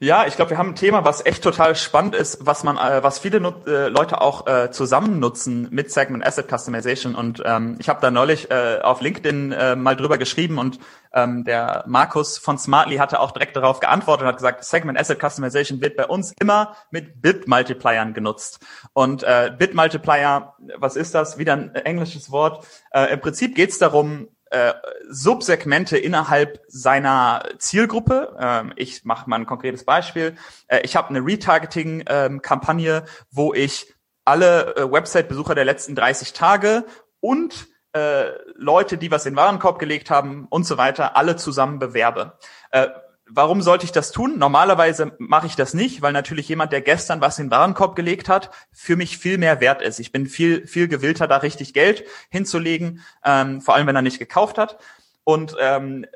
Ja, 0.00 0.26
ich 0.26 0.34
glaube, 0.34 0.50
wir 0.50 0.58
haben 0.58 0.70
ein 0.70 0.74
Thema, 0.74 1.04
was 1.04 1.24
echt 1.24 1.44
total 1.44 1.76
spannend 1.76 2.16
ist, 2.16 2.44
was 2.44 2.64
man, 2.64 2.76
äh, 2.76 3.04
was 3.04 3.20
viele 3.20 3.40
Nut 3.40 3.68
äh, 3.68 3.86
Leute 3.86 4.20
auch 4.20 4.44
äh, 4.48 4.72
zusammen 4.72 5.20
nutzen 5.20 5.68
mit 5.70 5.92
Segment 5.92 6.26
Asset 6.26 6.48
Customization. 6.50 7.14
Und 7.14 7.40
ähm, 7.46 7.76
ich 7.78 7.88
habe 7.88 8.00
da 8.00 8.10
neulich 8.10 8.50
äh, 8.50 8.80
auf 8.82 9.00
LinkedIn 9.00 9.52
äh, 9.52 9.76
mal 9.76 9.94
drüber 9.94 10.18
geschrieben 10.18 10.58
und 10.58 10.80
ähm, 11.12 11.44
der 11.44 11.84
Markus 11.86 12.38
von 12.38 12.58
Smartly 12.58 12.96
hatte 12.96 13.20
auch 13.20 13.30
direkt 13.30 13.54
darauf 13.54 13.78
geantwortet 13.78 14.22
und 14.22 14.28
hat 14.28 14.36
gesagt, 14.36 14.64
Segment 14.64 14.98
Asset 14.98 15.20
Customization 15.20 15.80
wird 15.80 15.96
bei 15.96 16.06
uns 16.06 16.34
immer 16.40 16.74
mit 16.90 17.22
Bit 17.22 17.46
Multipliern 17.46 18.14
genutzt. 18.14 18.58
Und 18.94 19.22
äh, 19.22 19.52
Bit 19.56 19.74
Multiplier, 19.74 20.54
was 20.76 20.96
ist 20.96 21.14
das? 21.14 21.38
Wieder 21.38 21.52
ein 21.52 21.72
englisches 21.76 22.32
Wort. 22.32 22.66
Äh, 22.90 23.12
Im 23.12 23.20
Prinzip 23.20 23.54
geht 23.54 23.70
es 23.70 23.78
darum, 23.78 24.26
äh, 24.54 24.74
Subsegmente 25.10 25.98
innerhalb 25.98 26.60
seiner 26.68 27.42
Zielgruppe. 27.58 28.36
Ähm, 28.38 28.72
ich 28.76 29.04
mache 29.04 29.28
mal 29.28 29.36
ein 29.36 29.46
konkretes 29.46 29.84
Beispiel. 29.84 30.36
Äh, 30.68 30.82
ich 30.84 30.94
habe 30.94 31.08
eine 31.08 31.26
Retargeting-Kampagne, 31.26 32.96
ähm, 32.98 33.02
wo 33.32 33.52
ich 33.52 33.92
alle 34.24 34.76
äh, 34.76 34.90
Website-Besucher 34.90 35.56
der 35.56 35.64
letzten 35.64 35.96
30 35.96 36.34
Tage 36.34 36.84
und 37.18 37.66
äh, 37.94 38.26
Leute, 38.54 38.96
die 38.96 39.10
was 39.10 39.26
in 39.26 39.32
den 39.32 39.38
Warenkorb 39.38 39.80
gelegt 39.80 40.08
haben 40.08 40.46
und 40.50 40.64
so 40.64 40.78
weiter, 40.78 41.16
alle 41.16 41.34
zusammen 41.34 41.80
bewerbe. 41.80 42.38
Äh, 42.70 42.88
warum 43.26 43.62
sollte 43.62 43.84
ich 43.84 43.92
das 43.92 44.12
tun? 44.12 44.38
Normalerweise 44.38 45.12
mache 45.18 45.46
ich 45.46 45.56
das 45.56 45.74
nicht, 45.74 46.02
weil 46.02 46.12
natürlich 46.12 46.48
jemand, 46.48 46.72
der 46.72 46.80
gestern 46.80 47.20
was 47.20 47.38
in 47.38 47.46
den 47.46 47.50
Warenkorb 47.50 47.96
gelegt 47.96 48.28
hat, 48.28 48.50
für 48.72 48.96
mich 48.96 49.18
viel 49.18 49.38
mehr 49.38 49.60
wert 49.60 49.82
ist. 49.82 49.98
Ich 49.98 50.12
bin 50.12 50.26
viel, 50.26 50.66
viel 50.66 50.88
gewillter, 50.88 51.26
da 51.26 51.38
richtig 51.38 51.74
Geld 51.74 52.04
hinzulegen, 52.30 53.00
ähm, 53.24 53.60
vor 53.60 53.74
allem 53.74 53.86
wenn 53.86 53.96
er 53.96 54.02
nicht 54.02 54.18
gekauft 54.18 54.58
hat. 54.58 54.78
Und 55.24 55.56
ähm, 55.58 56.06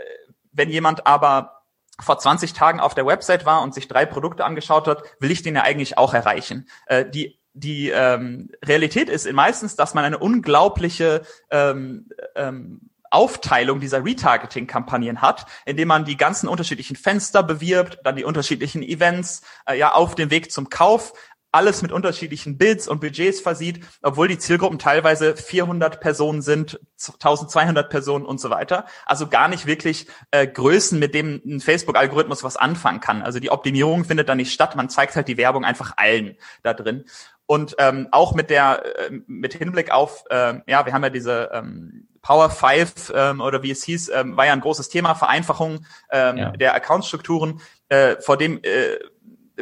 wenn 0.52 0.68
jemand 0.68 1.06
aber 1.06 1.62
vor 2.00 2.18
20 2.18 2.52
Tagen 2.52 2.80
auf 2.80 2.94
der 2.94 3.06
Website 3.06 3.46
war 3.46 3.62
und 3.62 3.74
sich 3.74 3.88
drei 3.88 4.06
Produkte 4.06 4.44
angeschaut 4.44 4.86
hat, 4.86 5.02
will 5.18 5.30
ich 5.30 5.42
den 5.42 5.56
ja 5.56 5.62
eigentlich 5.62 5.98
auch 5.98 6.14
erreichen. 6.14 6.68
Äh, 6.86 7.08
die 7.08 7.38
die 7.54 7.88
ähm, 7.88 8.50
Realität 8.64 9.08
ist 9.08 9.30
meistens, 9.32 9.74
dass 9.74 9.92
man 9.92 10.04
eine 10.04 10.18
unglaubliche 10.18 11.22
ähm, 11.50 12.08
ähm, 12.36 12.90
Aufteilung 13.10 13.80
dieser 13.80 14.04
Retargeting-Kampagnen 14.04 15.22
hat, 15.22 15.46
indem 15.64 15.88
man 15.88 16.04
die 16.04 16.16
ganzen 16.16 16.48
unterschiedlichen 16.48 16.96
Fenster 16.96 17.42
bewirbt, 17.42 17.98
dann 18.04 18.16
die 18.16 18.24
unterschiedlichen 18.24 18.82
Events, 18.82 19.42
äh, 19.66 19.78
ja, 19.78 19.92
auf 19.92 20.14
dem 20.14 20.30
Weg 20.30 20.52
zum 20.52 20.68
Kauf, 20.68 21.12
alles 21.50 21.80
mit 21.80 21.92
unterschiedlichen 21.92 22.58
Bids 22.58 22.88
und 22.88 23.00
Budgets 23.00 23.40
versieht, 23.40 23.80
obwohl 24.02 24.28
die 24.28 24.38
Zielgruppen 24.38 24.78
teilweise 24.78 25.34
400 25.34 26.00
Personen 26.00 26.42
sind, 26.42 26.78
1200 26.98 27.88
Personen 27.88 28.26
und 28.26 28.38
so 28.38 28.50
weiter. 28.50 28.84
Also 29.06 29.28
gar 29.28 29.48
nicht 29.48 29.66
wirklich 29.66 30.06
äh, 30.30 30.46
Größen, 30.46 30.98
mit 30.98 31.14
denen 31.14 31.40
ein 31.46 31.60
Facebook-Algorithmus 31.60 32.44
was 32.44 32.56
anfangen 32.56 33.00
kann. 33.00 33.22
Also 33.22 33.40
die 33.40 33.50
Optimierung 33.50 34.04
findet 34.04 34.28
da 34.28 34.34
nicht 34.34 34.52
statt. 34.52 34.76
Man 34.76 34.90
zeigt 34.90 35.16
halt 35.16 35.28
die 35.28 35.38
Werbung 35.38 35.64
einfach 35.64 35.94
allen 35.96 36.36
da 36.62 36.74
drin. 36.74 37.04
Und 37.46 37.76
ähm, 37.78 38.08
auch 38.10 38.34
mit 38.34 38.50
der, 38.50 38.84
äh, 38.98 39.20
mit 39.26 39.54
Hinblick 39.54 39.90
auf, 39.90 40.24
äh, 40.28 40.60
ja, 40.66 40.84
wir 40.84 40.92
haben 40.92 41.02
ja 41.02 41.08
diese 41.08 41.50
ähm, 41.54 42.07
Power 42.22 42.50
5 42.50 43.12
ähm, 43.14 43.40
oder 43.40 43.62
wie 43.62 43.70
es 43.70 43.84
hieß, 43.84 44.10
ähm, 44.10 44.36
war 44.36 44.46
ja 44.46 44.52
ein 44.52 44.60
großes 44.60 44.88
Thema, 44.88 45.14
Vereinfachung 45.14 45.86
ähm, 46.10 46.36
ja. 46.36 46.50
der 46.50 46.74
Accountstrukturen. 46.74 47.60
Äh, 47.88 48.16
vor 48.20 48.36
dem 48.36 48.60
äh, 48.62 48.98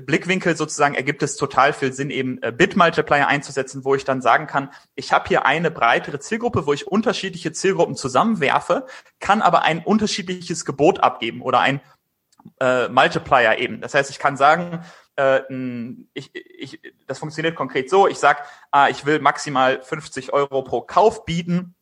Blickwinkel 0.01 0.57
sozusagen 0.57 0.95
ergibt 0.95 1.23
es 1.23 1.37
total 1.37 1.73
viel 1.73 1.93
Sinn, 1.93 2.11
eben 2.11 2.43
äh, 2.43 2.53
Bit-Multiplier 2.53 3.27
einzusetzen, 3.27 3.85
wo 3.85 3.95
ich 3.95 4.05
dann 4.05 4.21
sagen 4.21 4.47
kann, 4.47 4.71
ich 4.95 5.13
habe 5.13 5.29
hier 5.29 5.47
eine 5.47 5.71
breitere 5.71 6.21
Zielgruppe, 6.21 6.67
wo 6.67 6.73
ich 6.73 6.87
unterschiedliche 6.87 7.53
Zielgruppen 7.53 7.97
zusammenwerfe, 7.97 8.87
kann 9.21 9.43
aber 9.43 9.63
ein 9.63 9.83
unterschiedliches 9.83 10.65
Gebot 10.65 11.01
abgeben 11.01 11.41
oder 11.41 11.61
ein 11.61 11.81
äh, 12.61 12.89
Multiplier 12.89 13.59
eben. 13.59 13.81
Das 13.81 13.95
heißt, 13.95 14.11
ich 14.11 14.19
kann 14.19 14.37
sagen, 14.37 14.85
äh, 15.17 15.41
ich, 16.13 16.31
ich, 16.35 16.81
das 17.07 17.19
funktioniert 17.19 17.57
konkret 17.57 17.89
so, 17.89 18.07
ich 18.07 18.19
sag, 18.19 18.45
ah, 18.71 18.89
ich 18.89 19.07
will 19.07 19.21
maximal 19.21 19.81
50 19.83 20.33
Euro 20.33 20.63
pro 20.63 20.83
Kauf 20.83 21.25
bieten 21.25 21.75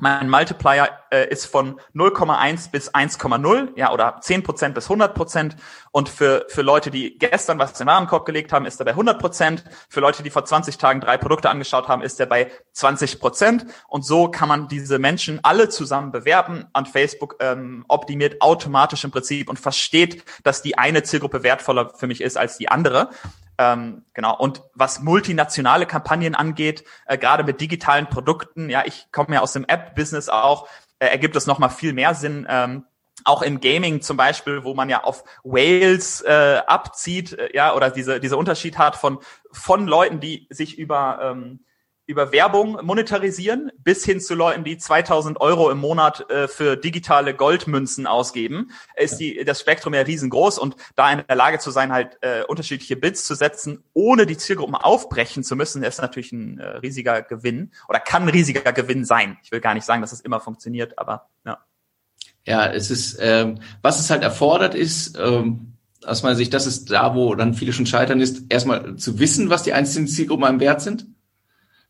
mein 0.00 0.30
Multiplier 0.30 0.90
äh, 1.10 1.28
ist 1.28 1.46
von 1.46 1.80
0,1 1.92 2.70
bis 2.70 2.94
1,0, 2.94 3.70
ja, 3.74 3.92
oder 3.92 4.20
10% 4.20 4.68
bis 4.70 4.88
100%. 4.88 5.56
Und 5.90 6.08
für, 6.08 6.46
für 6.48 6.62
Leute, 6.62 6.92
die 6.92 7.18
gestern 7.18 7.58
was 7.58 7.72
in 7.72 7.78
den 7.78 7.88
Warenkorb 7.88 8.24
gelegt 8.24 8.52
haben, 8.52 8.64
ist 8.64 8.80
er 8.80 8.86
bei 8.86 8.94
100%. 8.94 9.64
Für 9.88 9.98
Leute, 9.98 10.22
die 10.22 10.30
vor 10.30 10.44
20 10.44 10.78
Tagen 10.78 11.00
drei 11.00 11.16
Produkte 11.16 11.50
angeschaut 11.50 11.88
haben, 11.88 12.02
ist 12.02 12.20
er 12.20 12.26
bei 12.26 12.48
20%. 12.76 13.66
Und 13.88 14.04
so 14.04 14.28
kann 14.28 14.48
man 14.48 14.68
diese 14.68 15.00
Menschen 15.00 15.40
alle 15.42 15.68
zusammen 15.68 16.12
bewerben. 16.12 16.66
Und 16.72 16.88
Facebook 16.88 17.34
ähm, 17.40 17.84
optimiert 17.88 18.40
automatisch 18.40 19.02
im 19.02 19.10
Prinzip 19.10 19.50
und 19.50 19.58
versteht, 19.58 20.22
dass 20.44 20.62
die 20.62 20.78
eine 20.78 21.02
Zielgruppe 21.02 21.42
wertvoller 21.42 21.92
für 21.96 22.06
mich 22.06 22.20
ist 22.20 22.38
als 22.38 22.56
die 22.56 22.68
andere. 22.68 23.10
Ähm, 23.58 24.04
genau. 24.14 24.36
Und 24.36 24.62
was 24.74 25.00
multinationale 25.00 25.84
Kampagnen 25.84 26.34
angeht, 26.36 26.84
äh, 27.06 27.18
gerade 27.18 27.42
mit 27.42 27.60
digitalen 27.60 28.08
Produkten, 28.08 28.70
ja, 28.70 28.84
ich 28.86 29.08
komme 29.10 29.34
ja 29.34 29.40
aus 29.40 29.52
dem 29.52 29.64
App-Business 29.64 30.28
auch, 30.28 30.68
äh, 31.00 31.06
ergibt 31.06 31.34
es 31.34 31.46
nochmal 31.46 31.70
viel 31.70 31.92
mehr 31.92 32.14
Sinn. 32.14 32.46
Ähm, 32.48 32.84
auch 33.24 33.42
im 33.42 33.60
Gaming 33.60 34.00
zum 34.00 34.16
Beispiel, 34.16 34.62
wo 34.62 34.74
man 34.74 34.88
ja 34.88 35.02
auf 35.02 35.24
Whales 35.42 36.20
äh, 36.22 36.60
abzieht, 36.66 37.32
äh, 37.32 37.50
ja, 37.52 37.74
oder 37.74 37.90
diese, 37.90 38.20
diese 38.20 38.36
Unterschied 38.36 38.78
hat 38.78 38.94
von, 38.94 39.18
von 39.50 39.88
Leuten, 39.88 40.20
die 40.20 40.46
sich 40.50 40.78
über 40.78 41.18
ähm, 41.22 41.64
über 42.08 42.32
Werbung 42.32 42.78
monetarisieren, 42.82 43.70
bis 43.84 44.02
hin 44.02 44.18
zu 44.18 44.34
Leuten, 44.34 44.64
die 44.64 44.78
2000 44.78 45.42
Euro 45.42 45.70
im 45.70 45.76
Monat 45.76 46.28
äh, 46.30 46.48
für 46.48 46.74
digitale 46.74 47.34
Goldmünzen 47.34 48.06
ausgeben, 48.06 48.70
ist 48.96 49.18
die, 49.18 49.44
das 49.44 49.60
Spektrum 49.60 49.92
ja 49.92 50.00
riesengroß 50.00 50.58
und 50.58 50.74
da 50.96 51.12
in 51.12 51.22
der 51.28 51.36
Lage 51.36 51.58
zu 51.58 51.70
sein, 51.70 51.92
halt 51.92 52.16
äh, 52.22 52.44
unterschiedliche 52.44 52.96
Bits 52.96 53.26
zu 53.26 53.34
setzen, 53.34 53.84
ohne 53.92 54.24
die 54.24 54.38
Zielgruppen 54.38 54.74
aufbrechen 54.74 55.44
zu 55.44 55.54
müssen, 55.54 55.82
ist 55.82 56.00
natürlich 56.00 56.32
ein 56.32 56.58
äh, 56.58 56.78
riesiger 56.78 57.20
Gewinn 57.20 57.72
oder 57.90 58.00
kann 58.00 58.22
ein 58.22 58.30
riesiger 58.30 58.72
Gewinn 58.72 59.04
sein. 59.04 59.36
Ich 59.42 59.52
will 59.52 59.60
gar 59.60 59.74
nicht 59.74 59.84
sagen, 59.84 60.00
dass 60.00 60.12
es 60.12 60.20
das 60.20 60.24
immer 60.24 60.40
funktioniert, 60.40 60.98
aber 60.98 61.28
ja. 61.44 61.58
Ja, 62.46 62.72
es 62.72 62.90
ist, 62.90 63.18
ähm, 63.20 63.60
was 63.82 64.00
es 64.00 64.08
halt 64.08 64.22
erfordert 64.22 64.74
ist, 64.74 65.18
ähm, 65.18 65.74
aus 66.06 66.22
meiner 66.22 66.36
Sicht, 66.36 66.54
das 66.54 66.66
ist 66.66 66.90
da, 66.90 67.14
wo 67.14 67.34
dann 67.34 67.52
viele 67.52 67.74
schon 67.74 67.84
scheitern, 67.84 68.20
ist 68.20 68.44
erstmal 68.48 68.96
zu 68.96 69.18
wissen, 69.18 69.50
was 69.50 69.62
die 69.62 69.74
einzelnen 69.74 70.08
Zielgruppen 70.08 70.46
einem 70.46 70.60
wert 70.60 70.80
sind 70.80 71.04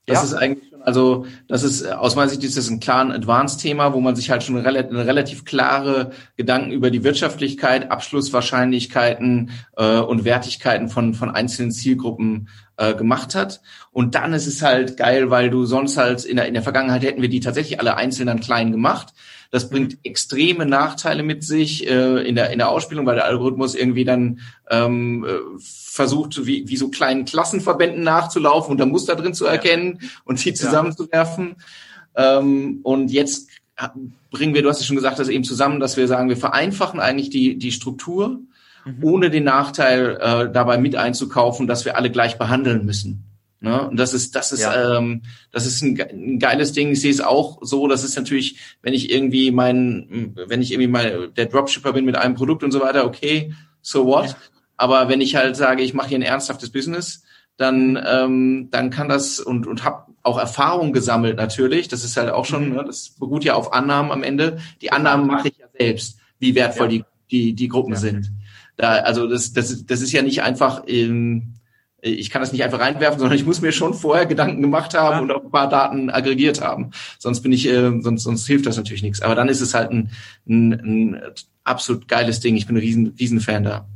das 0.09 0.18
ja. 0.18 0.25
ist 0.25 0.35
eigentlich 0.35 0.71
schon, 0.71 0.83
also 0.83 1.27
das 1.47 1.62
ist 1.62 1.87
aus 1.87 2.16
meiner 2.16 2.31
Sicht 2.31 2.42
ist 2.42 2.57
das 2.57 2.68
ein 2.68 2.81
klaren 2.81 3.12
Advanced-Thema, 3.12 3.92
wo 3.92 4.01
man 4.01 4.16
sich 4.16 4.31
halt 4.31 4.42
schon 4.42 4.57
relativ, 4.57 4.97
relativ 4.97 5.44
klare 5.44 6.12
Gedanken 6.37 6.73
über 6.73 6.90
die 6.90 7.05
Wirtschaftlichkeit, 7.05 7.90
Abschlusswahrscheinlichkeiten 7.90 9.51
äh, 9.77 9.99
und 9.99 10.25
Wertigkeiten 10.25 10.88
von, 10.88 11.14
von 11.14 11.31
einzelnen 11.31 11.71
Zielgruppen 11.71 12.49
äh, 12.79 12.94
gemacht 12.94 13.35
hat. 13.35 13.61
Und 13.90 14.14
dann 14.14 14.33
ist 14.33 14.47
es 14.47 14.62
halt 14.62 14.97
geil, 14.97 15.31
weil 15.31 15.51
du 15.51 15.66
sonst 15.66 15.97
halt 15.97 16.25
in 16.25 16.37
der, 16.37 16.47
in 16.47 16.55
der 16.55 16.62
Vergangenheit 16.62 17.03
hätten 17.03 17.23
wir 17.23 17.29
die 17.29 17.40
tatsächlich 17.40 17.81
alle 17.81 17.97
einzeln 17.97 18.27
dann 18.27 18.40
klein 18.40 18.73
gemacht. 18.73 19.12
Das 19.50 19.70
bringt 19.70 19.98
extreme 20.04 20.66
Nachteile 20.66 21.22
mit 21.22 21.42
sich 21.42 21.88
äh, 21.88 22.28
in, 22.28 22.34
der, 22.34 22.50
in 22.50 22.58
der 22.58 22.68
Ausspielung, 22.68 23.06
weil 23.06 23.14
der 23.14 23.24
Algorithmus 23.24 23.74
irgendwie 23.74 24.04
dann 24.04 24.40
ähm, 24.70 25.24
äh, 25.24 25.38
versucht, 25.58 26.44
wie, 26.46 26.68
wie 26.68 26.76
so 26.76 26.88
kleinen 26.90 27.24
Klassenverbänden 27.24 28.02
nachzulaufen 28.02 28.72
und 28.72 28.78
da 28.78 28.87
Muster 28.87 29.16
drin 29.16 29.32
zu 29.32 29.46
erkennen 29.46 29.98
ja. 30.00 30.08
und 30.24 30.38
sie 30.38 30.52
zusammenzuwerfen. 30.52 31.56
Ja. 32.16 32.38
Ähm, 32.38 32.80
und 32.82 33.11
jetzt 33.11 33.48
bringen 34.30 34.54
wir, 34.54 34.62
du 34.62 34.68
hast 34.68 34.80
es 34.80 34.87
schon 34.87 34.96
gesagt, 34.96 35.18
das 35.18 35.28
eben 35.28 35.44
zusammen, 35.44 35.80
dass 35.80 35.96
wir 35.96 36.08
sagen, 36.08 36.28
wir 36.28 36.37
vereinfachen 36.37 37.00
eigentlich 37.00 37.30
die, 37.30 37.56
die 37.58 37.72
Struktur, 37.72 38.40
mhm. 38.84 38.98
ohne 39.02 39.30
den 39.30 39.44
Nachteil 39.44 40.18
äh, 40.20 40.52
dabei 40.52 40.78
mit 40.78 40.96
einzukaufen, 40.96 41.66
dass 41.66 41.84
wir 41.84 41.96
alle 41.96 42.11
gleich 42.11 42.38
behandeln 42.38 42.84
müssen. 42.84 43.27
Ne? 43.61 43.88
Und 43.88 43.97
das 43.97 44.14
ist, 44.14 44.37
das 44.37 44.53
ist, 44.53 44.61
ja. 44.61 44.99
ähm, 44.99 45.23
das 45.51 45.66
ist 45.66 45.83
ein, 45.83 46.01
ein, 46.01 46.38
geiles 46.38 46.73
Ding. 46.73 46.92
Ich 46.92 47.01
sehe 47.01 47.11
es 47.11 47.21
auch 47.21 47.59
so. 47.61 47.88
Das 47.88 48.05
ist 48.05 48.16
natürlich, 48.16 48.59
wenn 48.83 48.94
ich 48.94 49.11
irgendwie 49.11 49.51
mein, 49.51 50.33
wenn 50.47 50.62
ich 50.62 50.71
irgendwie 50.73 50.88
mal 50.88 51.29
der 51.37 51.47
Dropshipper 51.47 51.92
bin 51.92 52.05
mit 52.05 52.16
einem 52.16 52.35
Produkt 52.35 52.62
und 52.62 52.71
so 52.71 52.81
weiter, 52.81 53.05
okay, 53.05 53.53
so 53.83 54.07
what? 54.07 54.27
Ja. 54.27 54.37
Aber 54.77 55.09
wenn 55.09 55.21
ich 55.21 55.35
halt 55.35 55.57
sage, 55.57 55.83
ich 55.83 55.92
mache 55.92 56.09
hier 56.09 56.18
ein 56.18 56.23
ernsthaftes 56.23 56.71
Business, 56.71 57.25
dann, 57.57 58.01
ähm, 58.07 58.68
dann 58.71 58.90
kann 58.90 59.09
das 59.09 59.40
und 59.40 59.66
und 59.66 59.83
habe 59.83 60.12
auch 60.23 60.38
Erfahrung 60.38 60.92
gesammelt 60.92 61.37
natürlich. 61.37 61.88
Das 61.88 62.05
ist 62.05 62.16
halt 62.16 62.31
auch 62.31 62.44
schon, 62.44 62.68
mhm. 62.68 62.77
ne, 62.77 62.85
das 62.85 63.11
beruht 63.18 63.42
ja 63.44 63.55
auf 63.55 63.73
Annahmen 63.73 64.12
am 64.12 64.23
Ende. 64.23 64.59
Die 64.81 64.92
Annahmen 64.92 65.27
mache 65.27 65.49
ich 65.49 65.59
ja 65.59 65.66
selbst, 65.77 66.21
wie 66.38 66.55
wertvoll 66.55 66.92
ja. 66.92 66.99
die 66.99 67.05
die 67.31 67.55
die 67.55 67.68
Gruppen 67.68 67.97
sind. 67.97 68.31
Da, 68.77 68.92
also 68.92 69.27
das 69.27 69.53
das 69.53 69.85
das 69.85 70.01
ist 70.01 70.12
ja 70.12 70.23
nicht 70.23 70.42
einfach. 70.42 70.85
Ähm, 70.87 71.55
ich 72.00 72.30
kann 72.30 72.40
das 72.40 72.52
nicht 72.52 72.62
einfach 72.62 72.80
reinwerfen, 72.80 73.18
sondern 73.18 73.37
ich 73.37 73.44
muss 73.44 73.61
mir 73.61 73.72
schon 73.72 73.94
vorher 73.94 74.26
Gedanken 74.26 74.62
gemacht 74.62 74.94
haben 74.94 75.16
ja. 75.16 75.20
und 75.22 75.32
auch 75.32 75.44
ein 75.44 75.50
paar 75.50 75.68
Daten 75.68 76.11
aggregiert 76.11 76.61
haben. 76.61 76.90
Sonst 77.18 77.40
bin 77.40 77.52
ich, 77.52 77.66
äh, 77.66 78.00
sonst, 78.00 78.22
sonst 78.22 78.46
hilft 78.46 78.66
das 78.66 78.76
natürlich 78.76 79.02
nichts. 79.02 79.20
Aber 79.22 79.34
dann 79.34 79.48
ist 79.48 79.61
es 79.61 79.74
halt 79.74 79.90
ein, 79.90 80.11
ein, 80.48 80.72
ein 80.72 81.22
absolut 81.64 82.06
geiles 82.06 82.40
Ding. 82.40 82.56
Ich 82.56 82.66
bin 82.66 82.76
ein 82.76 82.80
riesen, 82.80 83.14
riesen 83.18 83.40
Fan 83.40 83.64
da 83.64 83.88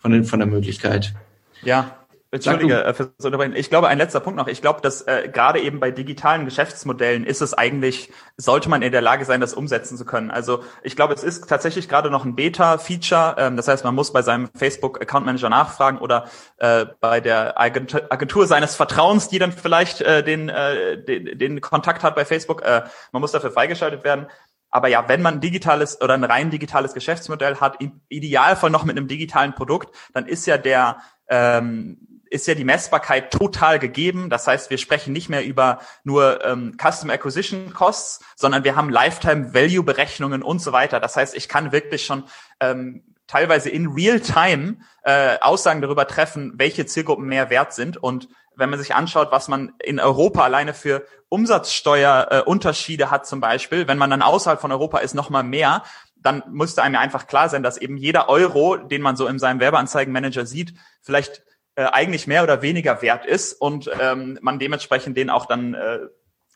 von, 0.00 0.10
den, 0.10 0.24
von 0.24 0.40
der 0.40 0.48
Möglichkeit. 0.48 1.14
Ja, 1.62 2.05
Entschuldige, 2.36 2.84
äh, 2.84 3.58
ich 3.58 3.70
glaube, 3.70 3.88
ein 3.88 3.98
letzter 3.98 4.20
Punkt 4.20 4.36
noch. 4.36 4.46
Ich 4.46 4.62
glaube, 4.62 4.80
dass 4.80 5.02
äh, 5.02 5.28
gerade 5.32 5.60
eben 5.60 5.80
bei 5.80 5.90
digitalen 5.90 6.44
Geschäftsmodellen 6.44 7.24
ist 7.24 7.42
es 7.42 7.54
eigentlich, 7.54 8.12
sollte 8.36 8.68
man 8.68 8.82
in 8.82 8.92
der 8.92 9.00
Lage 9.00 9.24
sein, 9.24 9.40
das 9.40 9.54
umsetzen 9.54 9.96
zu 9.96 10.04
können. 10.04 10.30
Also 10.30 10.62
ich 10.82 10.96
glaube, 10.96 11.14
es 11.14 11.24
ist 11.24 11.48
tatsächlich 11.48 11.88
gerade 11.88 12.10
noch 12.10 12.24
ein 12.24 12.36
Beta-Feature. 12.36 13.36
Ähm, 13.38 13.56
das 13.56 13.68
heißt, 13.68 13.84
man 13.84 13.94
muss 13.94 14.12
bei 14.12 14.22
seinem 14.22 14.48
Facebook-Account 14.54 15.26
Manager 15.26 15.48
nachfragen 15.48 15.98
oder 15.98 16.26
äh, 16.58 16.86
bei 17.00 17.20
der 17.20 17.60
Agentur, 17.60 18.02
Agentur 18.10 18.46
seines 18.46 18.76
Vertrauens, 18.76 19.28
die 19.28 19.38
dann 19.38 19.52
vielleicht 19.52 20.00
äh, 20.00 20.22
den, 20.22 20.48
äh, 20.48 21.02
den, 21.02 21.38
den 21.38 21.60
Kontakt 21.60 22.02
hat 22.02 22.14
bei 22.14 22.24
Facebook. 22.24 22.62
Äh, 22.62 22.82
man 23.12 23.20
muss 23.20 23.32
dafür 23.32 23.50
freigeschaltet 23.50 24.04
werden. 24.04 24.26
Aber 24.70 24.88
ja, 24.88 25.08
wenn 25.08 25.22
man 25.22 25.34
ein 25.34 25.40
digitales 25.40 26.00
oder 26.02 26.14
ein 26.14 26.24
rein 26.24 26.50
digitales 26.50 26.92
Geschäftsmodell 26.92 27.56
hat, 27.56 27.80
im 27.80 28.00
Idealfall 28.08 28.70
noch 28.70 28.84
mit 28.84 28.96
einem 28.96 29.08
digitalen 29.08 29.54
Produkt, 29.54 29.94
dann 30.12 30.26
ist 30.26 30.46
ja 30.46 30.58
der 30.58 30.98
ähm, 31.28 32.15
ist 32.30 32.46
ja 32.46 32.54
die 32.54 32.64
Messbarkeit 32.64 33.30
total 33.30 33.78
gegeben. 33.78 34.30
Das 34.30 34.46
heißt, 34.46 34.70
wir 34.70 34.78
sprechen 34.78 35.12
nicht 35.12 35.28
mehr 35.28 35.44
über 35.44 35.80
nur 36.04 36.44
ähm, 36.44 36.76
Custom 36.80 37.10
Acquisition 37.10 37.72
Costs, 37.72 38.20
sondern 38.34 38.64
wir 38.64 38.76
haben 38.76 38.90
Lifetime 38.90 39.54
Value 39.54 39.82
Berechnungen 39.82 40.42
und 40.42 40.60
so 40.60 40.72
weiter. 40.72 41.00
Das 41.00 41.16
heißt, 41.16 41.34
ich 41.34 41.48
kann 41.48 41.72
wirklich 41.72 42.04
schon 42.04 42.24
ähm, 42.60 43.02
teilweise 43.26 43.70
in 43.70 43.88
Real 43.88 44.20
Time 44.20 44.76
äh, 45.02 45.38
Aussagen 45.40 45.82
darüber 45.82 46.06
treffen, 46.06 46.54
welche 46.56 46.86
Zielgruppen 46.86 47.26
mehr 47.26 47.50
wert 47.50 47.72
sind. 47.72 47.96
Und 47.96 48.28
wenn 48.54 48.70
man 48.70 48.78
sich 48.78 48.94
anschaut, 48.94 49.32
was 49.32 49.48
man 49.48 49.74
in 49.82 50.00
Europa 50.00 50.42
alleine 50.42 50.74
für 50.74 51.06
Umsatzsteuerunterschiede 51.28 53.04
äh, 53.04 53.08
hat 53.08 53.26
zum 53.26 53.40
Beispiel, 53.40 53.88
wenn 53.88 53.98
man 53.98 54.10
dann 54.10 54.22
außerhalb 54.22 54.60
von 54.60 54.72
Europa 54.72 54.98
ist, 54.98 55.14
noch 55.14 55.30
mal 55.30 55.42
mehr, 55.42 55.82
dann 56.16 56.42
müsste 56.50 56.82
einem 56.82 56.94
ja 56.94 57.00
einfach 57.00 57.26
klar 57.26 57.48
sein, 57.48 57.62
dass 57.62 57.76
eben 57.76 57.96
jeder 57.96 58.28
Euro, 58.28 58.76
den 58.76 59.02
man 59.02 59.16
so 59.16 59.26
in 59.26 59.38
seinem 59.38 59.60
Werbeanzeigenmanager 59.60 60.46
sieht, 60.46 60.74
vielleicht 61.02 61.42
äh, 61.76 61.84
eigentlich 61.84 62.26
mehr 62.26 62.42
oder 62.42 62.62
weniger 62.62 63.02
wert 63.02 63.26
ist 63.26 63.52
und 63.52 63.90
ähm, 64.00 64.38
man 64.42 64.58
dementsprechend 64.58 65.16
den 65.16 65.30
auch 65.30 65.46
dann 65.46 65.74
äh, 65.74 66.00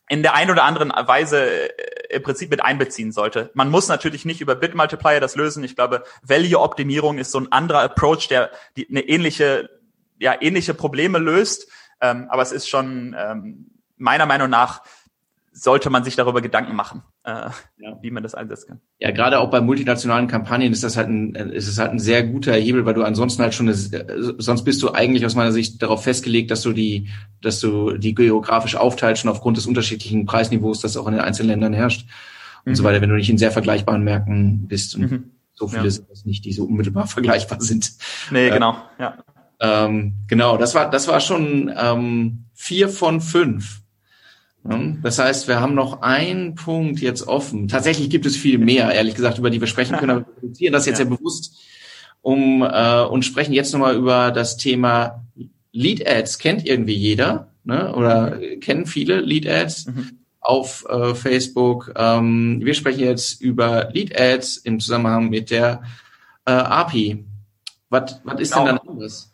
in 0.09 0.23
der 0.23 0.33
einen 0.33 0.51
oder 0.51 0.63
anderen 0.63 0.91
Weise 1.07 1.45
äh, 1.45 2.15
im 2.15 2.23
Prinzip 2.23 2.49
mit 2.49 2.61
einbeziehen 2.61 3.11
sollte. 3.11 3.49
Man 3.53 3.69
muss 3.69 3.87
natürlich 3.87 4.25
nicht 4.25 4.41
über 4.41 4.55
Bitmultiplier 4.55 5.21
das 5.21 5.35
lösen. 5.35 5.63
Ich 5.63 5.75
glaube, 5.75 6.03
Value-Optimierung 6.23 7.17
ist 7.17 7.31
so 7.31 7.39
ein 7.39 7.51
anderer 7.51 7.81
Approach, 7.83 8.27
der 8.27 8.51
die, 8.75 8.89
eine 8.89 9.01
ähnliche, 9.01 9.69
ja, 10.19 10.35
ähnliche 10.41 10.73
Probleme 10.73 11.17
löst. 11.17 11.69
Ähm, 12.01 12.27
aber 12.29 12.41
es 12.41 12.51
ist 12.51 12.67
schon 12.67 13.15
ähm, 13.17 13.71
meiner 13.97 14.25
Meinung 14.25 14.49
nach 14.49 14.81
sollte 15.53 15.89
man 15.89 16.03
sich 16.03 16.15
darüber 16.15 16.41
Gedanken 16.41 16.75
machen, 16.75 17.03
äh, 17.23 17.49
ja. 17.77 17.99
wie 18.01 18.11
man 18.11 18.23
das 18.23 18.33
einsetzen 18.33 18.67
kann. 18.67 18.81
Ja, 18.99 19.11
gerade 19.11 19.39
auch 19.39 19.49
bei 19.49 19.61
multinationalen 19.61 20.27
Kampagnen 20.27 20.71
ist 20.71 20.83
das 20.83 20.97
halt 20.97 21.09
ein, 21.09 21.35
ist 21.35 21.67
es 21.67 21.77
halt 21.77 21.91
ein 21.91 21.99
sehr 21.99 22.23
guter 22.23 22.53
Hebel, 22.53 22.85
weil 22.85 22.93
du 22.93 23.03
ansonsten 23.03 23.43
halt 23.43 23.53
schon, 23.53 23.67
eine, 23.67 23.75
sonst 23.75 24.63
bist 24.63 24.81
du 24.81 24.91
eigentlich 24.91 25.25
aus 25.25 25.35
meiner 25.35 25.51
Sicht 25.51 25.81
darauf 25.81 26.03
festgelegt, 26.03 26.51
dass 26.51 26.61
du 26.61 26.73
die, 26.73 27.09
dass 27.41 27.59
du 27.59 27.97
die 27.97 28.15
geografisch 28.15 28.75
aufteilst 28.75 29.21
schon 29.21 29.31
aufgrund 29.31 29.57
des 29.57 29.67
unterschiedlichen 29.67 30.25
Preisniveaus, 30.25 30.81
das 30.81 30.97
auch 30.97 31.07
in 31.07 31.13
den 31.13 31.21
einzelnen 31.21 31.49
Ländern 31.49 31.73
herrscht 31.73 32.07
und 32.65 32.71
mhm. 32.71 32.75
so 32.75 32.83
weiter, 32.83 33.01
wenn 33.01 33.09
du 33.09 33.15
nicht 33.15 33.29
in 33.29 33.37
sehr 33.37 33.51
vergleichbaren 33.51 34.03
Märkten 34.03 34.67
bist. 34.67 34.95
Und 34.95 35.11
mhm. 35.11 35.31
so 35.53 35.67
viele 35.67 35.85
ja. 35.85 35.91
sind 35.91 36.09
das 36.09 36.25
nicht, 36.25 36.45
die 36.45 36.53
so 36.53 36.65
unmittelbar 36.65 37.07
vergleichbar 37.07 37.61
sind. 37.61 37.91
Nee, 38.31 38.47
äh, 38.47 38.51
genau, 38.51 38.77
ja. 38.99 39.17
Ähm, 39.59 40.15
genau, 40.27 40.57
das 40.57 40.73
war, 40.73 40.89
das 40.89 41.07
war 41.07 41.19
schon 41.19 41.71
ähm, 41.77 42.45
vier 42.53 42.89
von 42.89 43.21
fünf. 43.21 43.81
Das 45.01 45.17
heißt, 45.17 45.47
wir 45.47 45.59
haben 45.59 45.73
noch 45.73 46.01
einen 46.01 46.55
Punkt 46.55 46.99
jetzt 46.99 47.27
offen. 47.27 47.67
Tatsächlich 47.67 48.09
gibt 48.09 48.25
es 48.25 48.35
viel 48.35 48.59
mehr, 48.59 48.91
ehrlich 48.91 49.15
gesagt, 49.15 49.39
über 49.39 49.49
die 49.49 49.59
wir 49.59 49.67
sprechen 49.67 49.97
können, 49.97 50.11
aber 50.11 50.25
wir 50.27 50.37
reduzieren 50.37 50.73
das 50.73 50.85
jetzt 50.85 50.99
ja, 50.99 51.05
ja 51.05 51.09
bewusst 51.09 51.55
um 52.21 52.61
äh, 52.61 53.01
und 53.01 53.25
sprechen 53.25 53.53
jetzt 53.53 53.73
nochmal 53.73 53.95
über 53.95 54.31
das 54.31 54.57
Thema 54.57 55.25
Lead 55.71 56.07
Ads. 56.07 56.37
Kennt 56.37 56.65
irgendwie 56.65 56.95
jeder, 56.95 57.51
ne? 57.63 57.95
Oder 57.95 58.35
mhm. 58.35 58.59
kennen 58.59 58.85
viele 58.85 59.21
Lead 59.21 59.47
Ads 59.47 59.87
mhm. 59.87 60.19
auf 60.39 60.85
äh, 60.87 61.15
Facebook. 61.15 61.91
Ähm, 61.95 62.61
wir 62.63 62.75
sprechen 62.75 62.99
jetzt 62.99 63.41
über 63.41 63.89
Lead 63.91 64.19
Ads 64.19 64.57
im 64.57 64.79
Zusammenhang 64.79 65.29
mit 65.29 65.49
der 65.49 65.81
äh, 66.45 66.51
API. 66.51 67.25
Was, 67.89 68.21
was 68.23 68.39
ist 68.39 68.53
genau. 68.53 68.65
denn 68.67 68.75
dann 68.77 68.87
anders? 68.87 69.30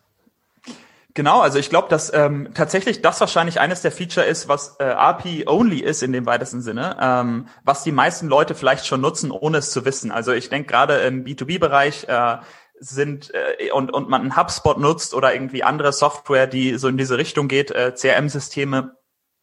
Genau, 1.14 1.40
also 1.40 1.58
ich 1.58 1.70
glaube, 1.70 1.88
dass 1.88 2.12
ähm, 2.12 2.50
tatsächlich 2.54 3.00
das 3.00 3.18
wahrscheinlich 3.20 3.60
eines 3.60 3.82
der 3.82 3.90
Feature 3.90 4.26
ist, 4.26 4.48
was 4.48 4.76
äh, 4.78 4.84
API-only 4.84 5.80
ist 5.80 6.02
in 6.02 6.12
dem 6.12 6.26
weitesten 6.26 6.60
Sinne, 6.60 6.96
ähm, 7.00 7.48
was 7.64 7.82
die 7.82 7.92
meisten 7.92 8.28
Leute 8.28 8.54
vielleicht 8.54 8.86
schon 8.86 9.00
nutzen, 9.00 9.30
ohne 9.30 9.58
es 9.58 9.70
zu 9.70 9.84
wissen. 9.84 10.12
Also 10.12 10.32
ich 10.32 10.50
denke 10.50 10.68
gerade 10.68 10.98
im 10.98 11.24
B2B-Bereich 11.24 12.04
äh, 12.08 12.36
sind 12.78 13.32
äh, 13.34 13.70
und, 13.72 13.92
und 13.92 14.08
man 14.08 14.20
einen 14.20 14.36
HubSpot 14.36 14.78
nutzt 14.78 15.14
oder 15.14 15.32
irgendwie 15.32 15.64
andere 15.64 15.92
Software, 15.92 16.46
die 16.46 16.76
so 16.76 16.88
in 16.88 16.98
diese 16.98 17.18
Richtung 17.18 17.48
geht, 17.48 17.70
äh, 17.70 17.92
CRM-Systeme 17.94 18.96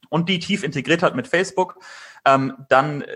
und 0.10 0.30
die 0.30 0.40
tief 0.40 0.64
integriert 0.64 1.04
hat 1.04 1.16
mit 1.16 1.28
Facebook, 1.28 1.80
ähm, 2.26 2.54
dann 2.70 3.02
äh, 3.02 3.08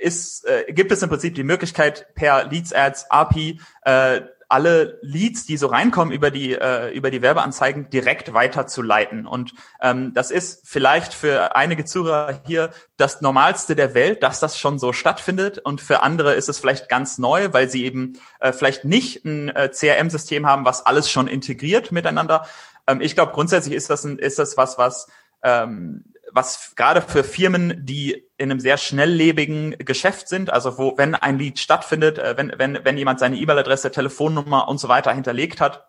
ist, 0.00 0.46
äh, 0.46 0.72
gibt 0.72 0.92
es 0.92 1.02
im 1.02 1.10
Prinzip 1.10 1.34
die 1.34 1.44
Möglichkeit 1.44 2.14
per 2.14 2.44
Leads 2.44 2.72
Ads 2.72 3.10
API 3.10 3.60
äh, 3.82 4.22
alle 4.50 4.98
Leads, 5.02 5.46
die 5.46 5.56
so 5.56 5.68
reinkommen 5.68 6.12
über 6.12 6.30
die 6.30 6.54
äh, 6.54 6.90
über 6.92 7.10
die 7.10 7.22
Werbeanzeigen, 7.22 7.88
direkt 7.90 8.34
weiterzuleiten. 8.34 9.26
Und 9.26 9.54
ähm, 9.80 10.12
das 10.14 10.30
ist 10.30 10.66
vielleicht 10.68 11.14
für 11.14 11.56
einige 11.56 11.84
Zuhörer 11.84 12.40
hier 12.46 12.70
das 12.96 13.20
Normalste 13.20 13.76
der 13.76 13.94
Welt, 13.94 14.22
dass 14.22 14.40
das 14.40 14.58
schon 14.58 14.78
so 14.78 14.92
stattfindet. 14.92 15.58
Und 15.58 15.80
für 15.80 16.02
andere 16.02 16.34
ist 16.34 16.48
es 16.48 16.58
vielleicht 16.58 16.88
ganz 16.88 17.18
neu, 17.18 17.52
weil 17.52 17.68
sie 17.68 17.84
eben 17.84 18.18
äh, 18.40 18.52
vielleicht 18.52 18.84
nicht 18.84 19.24
ein 19.24 19.48
äh, 19.50 19.70
CRM-System 19.70 20.46
haben, 20.46 20.64
was 20.64 20.84
alles 20.84 21.10
schon 21.10 21.28
integriert 21.28 21.92
miteinander. 21.92 22.46
Ähm, 22.86 23.00
ich 23.00 23.14
glaube, 23.14 23.32
grundsätzlich 23.32 23.74
ist 23.74 23.90
das 23.90 24.04
ein, 24.04 24.18
ist 24.18 24.38
das 24.38 24.56
was, 24.56 24.78
was 24.78 25.06
ähm, 25.42 26.04
was 26.32 26.74
gerade 26.76 27.02
für 27.02 27.24
Firmen, 27.24 27.84
die 27.84 28.24
in 28.36 28.50
einem 28.50 28.60
sehr 28.60 28.76
schnelllebigen 28.76 29.76
Geschäft 29.78 30.28
sind, 30.28 30.50
also 30.50 30.78
wo, 30.78 30.96
wenn 30.96 31.14
ein 31.14 31.38
Lead 31.38 31.58
stattfindet, 31.58 32.18
äh, 32.18 32.36
wenn, 32.36 32.52
wenn, 32.56 32.84
wenn 32.84 32.98
jemand 32.98 33.20
seine 33.20 33.36
E-Mail-Adresse, 33.36 33.90
Telefonnummer 33.90 34.68
und 34.68 34.78
so 34.78 34.88
weiter 34.88 35.12
hinterlegt 35.12 35.60
hat, 35.60 35.86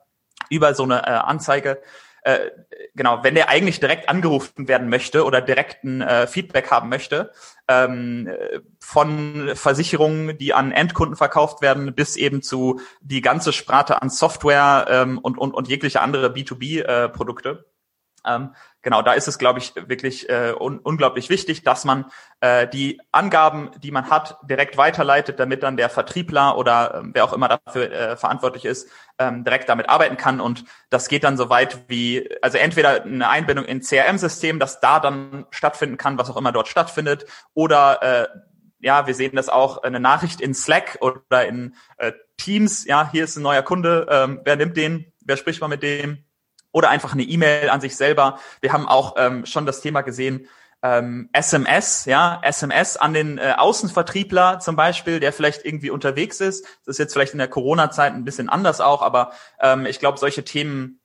über 0.49 0.73
so 0.73 0.83
eine 0.83 1.05
äh, 1.05 1.11
Anzeige, 1.11 1.81
äh, 2.23 2.51
genau, 2.93 3.23
wenn 3.23 3.33
der 3.33 3.49
eigentlich 3.49 3.79
direkt 3.79 4.07
angerufen 4.07 4.67
werden 4.67 4.89
möchte 4.89 5.25
oder 5.25 5.41
direkt 5.41 5.83
ein 5.83 6.01
äh, 6.01 6.27
Feedback 6.27 6.69
haben 6.69 6.89
möchte, 6.89 7.31
ähm, 7.67 8.29
von 8.79 9.51
Versicherungen, 9.55 10.37
die 10.37 10.53
an 10.53 10.71
Endkunden 10.71 11.15
verkauft 11.15 11.61
werden, 11.61 11.95
bis 11.95 12.15
eben 12.17 12.43
zu 12.43 12.79
die 13.01 13.21
ganze 13.21 13.53
Sparte 13.53 14.01
an 14.01 14.09
Software 14.09 14.85
ähm, 14.89 15.17
und, 15.17 15.37
und, 15.37 15.53
und 15.53 15.67
jegliche 15.67 16.01
andere 16.01 16.27
B2B-Produkte. 16.27 17.65
Äh, 18.23 18.35
ähm, 18.35 18.55
genau, 18.81 19.01
da 19.01 19.13
ist 19.13 19.27
es, 19.27 19.37
glaube 19.37 19.59
ich, 19.59 19.73
wirklich 19.75 20.29
äh, 20.29 20.53
un 20.57 20.79
unglaublich 20.79 21.29
wichtig, 21.29 21.63
dass 21.63 21.85
man 21.85 22.05
äh, 22.39 22.67
die 22.67 23.01
Angaben, 23.11 23.71
die 23.81 23.91
man 23.91 24.09
hat, 24.09 24.37
direkt 24.43 24.77
weiterleitet, 24.77 25.39
damit 25.39 25.63
dann 25.63 25.77
der 25.77 25.89
Vertriebler 25.89 26.57
oder 26.57 26.95
äh, 26.95 27.01
wer 27.13 27.23
auch 27.23 27.33
immer 27.33 27.47
dafür 27.47 27.91
äh, 27.91 28.17
verantwortlich 28.17 28.65
ist, 28.65 28.89
ähm, 29.19 29.43
direkt 29.43 29.69
damit 29.69 29.89
arbeiten 29.89 30.17
kann. 30.17 30.39
Und 30.39 30.65
das 30.89 31.07
geht 31.07 31.23
dann 31.23 31.37
so 31.37 31.49
weit 31.49 31.85
wie, 31.87 32.29
also 32.41 32.57
entweder 32.57 33.03
eine 33.03 33.29
Einbindung 33.29 33.65
in 33.65 33.81
CRM-System, 33.81 34.59
dass 34.59 34.79
da 34.79 34.99
dann 34.99 35.45
stattfinden 35.51 35.97
kann, 35.97 36.17
was 36.17 36.29
auch 36.29 36.37
immer 36.37 36.51
dort 36.51 36.67
stattfindet, 36.67 37.25
oder 37.53 38.01
äh, 38.01 38.27
ja, 38.83 39.05
wir 39.05 39.13
sehen 39.13 39.35
das 39.35 39.47
auch, 39.47 39.83
eine 39.83 39.99
Nachricht 39.99 40.41
in 40.41 40.55
Slack 40.55 40.97
oder 41.01 41.45
in 41.45 41.75
äh, 41.97 42.13
Teams, 42.37 42.85
ja, 42.85 43.09
hier 43.11 43.23
ist 43.23 43.37
ein 43.37 43.43
neuer 43.43 43.61
Kunde, 43.61 44.07
ähm, 44.09 44.41
wer 44.43 44.55
nimmt 44.55 44.75
den, 44.75 45.13
wer 45.23 45.37
spricht 45.37 45.61
mal 45.61 45.67
mit 45.67 45.83
dem, 45.83 46.23
oder 46.71 46.89
einfach 46.89 47.13
eine 47.13 47.23
E-Mail 47.23 47.69
an 47.69 47.81
sich 47.81 47.95
selber. 47.95 48.39
Wir 48.61 48.73
haben 48.73 48.87
auch 48.87 49.15
ähm, 49.17 49.45
schon 49.45 49.65
das 49.65 49.81
Thema 49.81 50.01
gesehen, 50.01 50.47
ähm, 50.83 51.29
SMS, 51.33 52.05
ja, 52.05 52.41
SMS 52.43 52.97
an 52.97 53.13
den 53.13 53.37
äh, 53.37 53.53
Außenvertriebler 53.57 54.59
zum 54.59 54.75
Beispiel, 54.75 55.19
der 55.19 55.31
vielleicht 55.31 55.63
irgendwie 55.63 55.91
unterwegs 55.91 56.41
ist. 56.41 56.65
Das 56.85 56.95
ist 56.95 56.97
jetzt 56.97 57.13
vielleicht 57.13 57.33
in 57.33 57.39
der 57.39 57.47
Corona-Zeit 57.47 58.13
ein 58.13 58.23
bisschen 58.23 58.49
anders 58.49 58.81
auch, 58.81 59.01
aber 59.01 59.31
ähm, 59.59 59.85
ich 59.85 59.99
glaube, 59.99 60.17
solche 60.17 60.43
Themen 60.43 60.99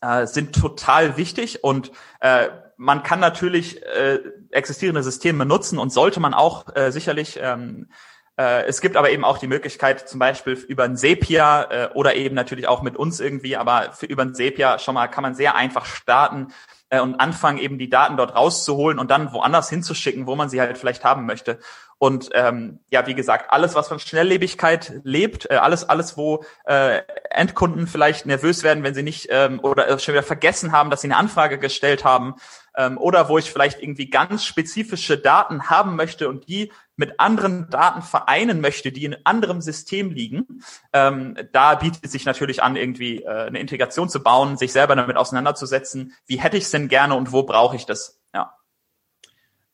äh, 0.00 0.26
sind 0.26 0.54
total 0.54 1.16
wichtig 1.16 1.64
und 1.64 1.90
äh, 2.20 2.48
man 2.76 3.02
kann 3.02 3.18
natürlich 3.18 3.82
äh, 3.82 4.20
existierende 4.52 5.02
Systeme 5.02 5.44
nutzen 5.44 5.80
und 5.80 5.92
sollte 5.92 6.20
man 6.20 6.32
auch 6.32 6.76
äh, 6.76 6.92
sicherlich 6.92 7.40
ähm, 7.42 7.88
äh, 7.90 7.92
es 8.38 8.80
gibt 8.80 8.96
aber 8.96 9.10
eben 9.10 9.24
auch 9.24 9.38
die 9.38 9.48
Möglichkeit, 9.48 10.08
zum 10.08 10.20
Beispiel 10.20 10.52
über 10.54 10.84
ein 10.84 10.96
Sepia 10.96 11.62
äh, 11.64 11.88
oder 11.94 12.14
eben 12.14 12.34
natürlich 12.34 12.68
auch 12.68 12.82
mit 12.82 12.96
uns 12.96 13.18
irgendwie, 13.18 13.56
aber 13.56 13.92
für, 13.92 14.06
über 14.06 14.22
ein 14.22 14.34
Sepia 14.34 14.78
schon 14.78 14.94
mal 14.94 15.08
kann 15.08 15.22
man 15.22 15.34
sehr 15.34 15.56
einfach 15.56 15.84
starten 15.84 16.48
äh, 16.90 17.00
und 17.00 17.16
anfangen, 17.16 17.58
eben 17.58 17.78
die 17.78 17.90
Daten 17.90 18.16
dort 18.16 18.34
rauszuholen 18.34 18.98
und 18.98 19.10
dann 19.10 19.32
woanders 19.32 19.68
hinzuschicken, 19.68 20.26
wo 20.26 20.36
man 20.36 20.48
sie 20.48 20.60
halt 20.60 20.78
vielleicht 20.78 21.04
haben 21.04 21.26
möchte. 21.26 21.58
Und 21.98 22.30
ähm, 22.32 22.78
ja, 22.90 23.06
wie 23.08 23.14
gesagt, 23.14 23.52
alles, 23.52 23.74
was 23.74 23.88
von 23.88 23.98
Schnelllebigkeit 23.98 25.00
lebt, 25.02 25.50
äh, 25.50 25.56
alles, 25.56 25.88
alles, 25.88 26.16
wo 26.16 26.44
äh, 26.64 27.02
Endkunden 27.30 27.88
vielleicht 27.88 28.24
nervös 28.24 28.62
werden, 28.62 28.84
wenn 28.84 28.94
sie 28.94 29.02
nicht 29.02 29.26
ähm, 29.30 29.58
oder 29.60 29.98
schon 29.98 30.14
wieder 30.14 30.22
vergessen 30.22 30.70
haben, 30.70 30.90
dass 30.90 31.00
sie 31.00 31.08
eine 31.08 31.16
Anfrage 31.16 31.58
gestellt 31.58 32.04
haben, 32.04 32.36
ähm, 32.78 32.96
oder 32.96 33.28
wo 33.28 33.36
ich 33.36 33.50
vielleicht 33.50 33.82
irgendwie 33.82 34.08
ganz 34.08 34.44
spezifische 34.44 35.18
Daten 35.18 35.68
haben 35.68 35.96
möchte 35.96 36.28
und 36.28 36.48
die 36.48 36.72
mit 36.96 37.20
anderen 37.20 37.68
Daten 37.68 38.02
vereinen 38.02 38.60
möchte, 38.60 38.92
die 38.92 39.04
in 39.04 39.16
anderem 39.24 39.60
System 39.60 40.10
liegen, 40.10 40.62
ähm, 40.92 41.36
da 41.52 41.74
bietet 41.74 42.08
sich 42.10 42.24
natürlich 42.24 42.62
an, 42.62 42.76
irgendwie 42.76 43.22
äh, 43.22 43.46
eine 43.46 43.58
Integration 43.58 44.08
zu 44.08 44.22
bauen, 44.22 44.56
sich 44.56 44.72
selber 44.72 44.96
damit 44.96 45.16
auseinanderzusetzen. 45.16 46.14
Wie 46.26 46.40
hätte 46.40 46.56
ich 46.56 46.64
es 46.64 46.70
denn 46.70 46.88
gerne 46.88 47.16
und 47.16 47.32
wo 47.32 47.42
brauche 47.42 47.76
ich 47.76 47.84
das? 47.84 48.20
Ja. 48.32 48.54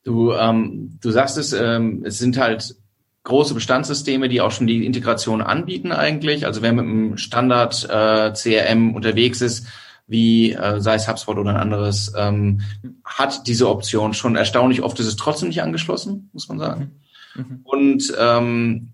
Du, 0.02 0.32
ähm, 0.32 0.98
du 1.00 1.10
sagst 1.10 1.36
es, 1.36 1.52
ähm, 1.52 2.02
es 2.06 2.18
sind 2.18 2.38
halt 2.38 2.74
große 3.24 3.54
Bestandssysteme, 3.54 4.28
die 4.28 4.40
auch 4.40 4.50
schon 4.50 4.66
die 4.66 4.84
Integration 4.84 5.42
anbieten 5.42 5.92
eigentlich. 5.92 6.46
Also 6.46 6.62
wer 6.62 6.72
mit 6.72 6.84
einem 6.84 7.16
Standard 7.16 7.84
äh, 7.88 8.32
CRM 8.32 8.94
unterwegs 8.94 9.40
ist, 9.40 9.66
wie 10.06 10.52
äh, 10.52 10.80
sei 10.80 10.94
es 10.94 11.08
HubSpot 11.08 11.38
oder 11.38 11.50
ein 11.50 11.56
anderes, 11.56 12.12
ähm, 12.16 12.60
hat 13.04 13.46
diese 13.46 13.68
Option 13.68 14.14
schon 14.14 14.36
erstaunlich 14.36 14.82
oft 14.82 14.98
ist 15.00 15.06
es 15.06 15.16
trotzdem 15.16 15.48
nicht 15.48 15.62
angeschlossen, 15.62 16.30
muss 16.32 16.48
man 16.48 16.58
sagen. 16.58 17.00
Mhm. 17.34 17.60
Und 17.64 18.12
ähm, 18.18 18.90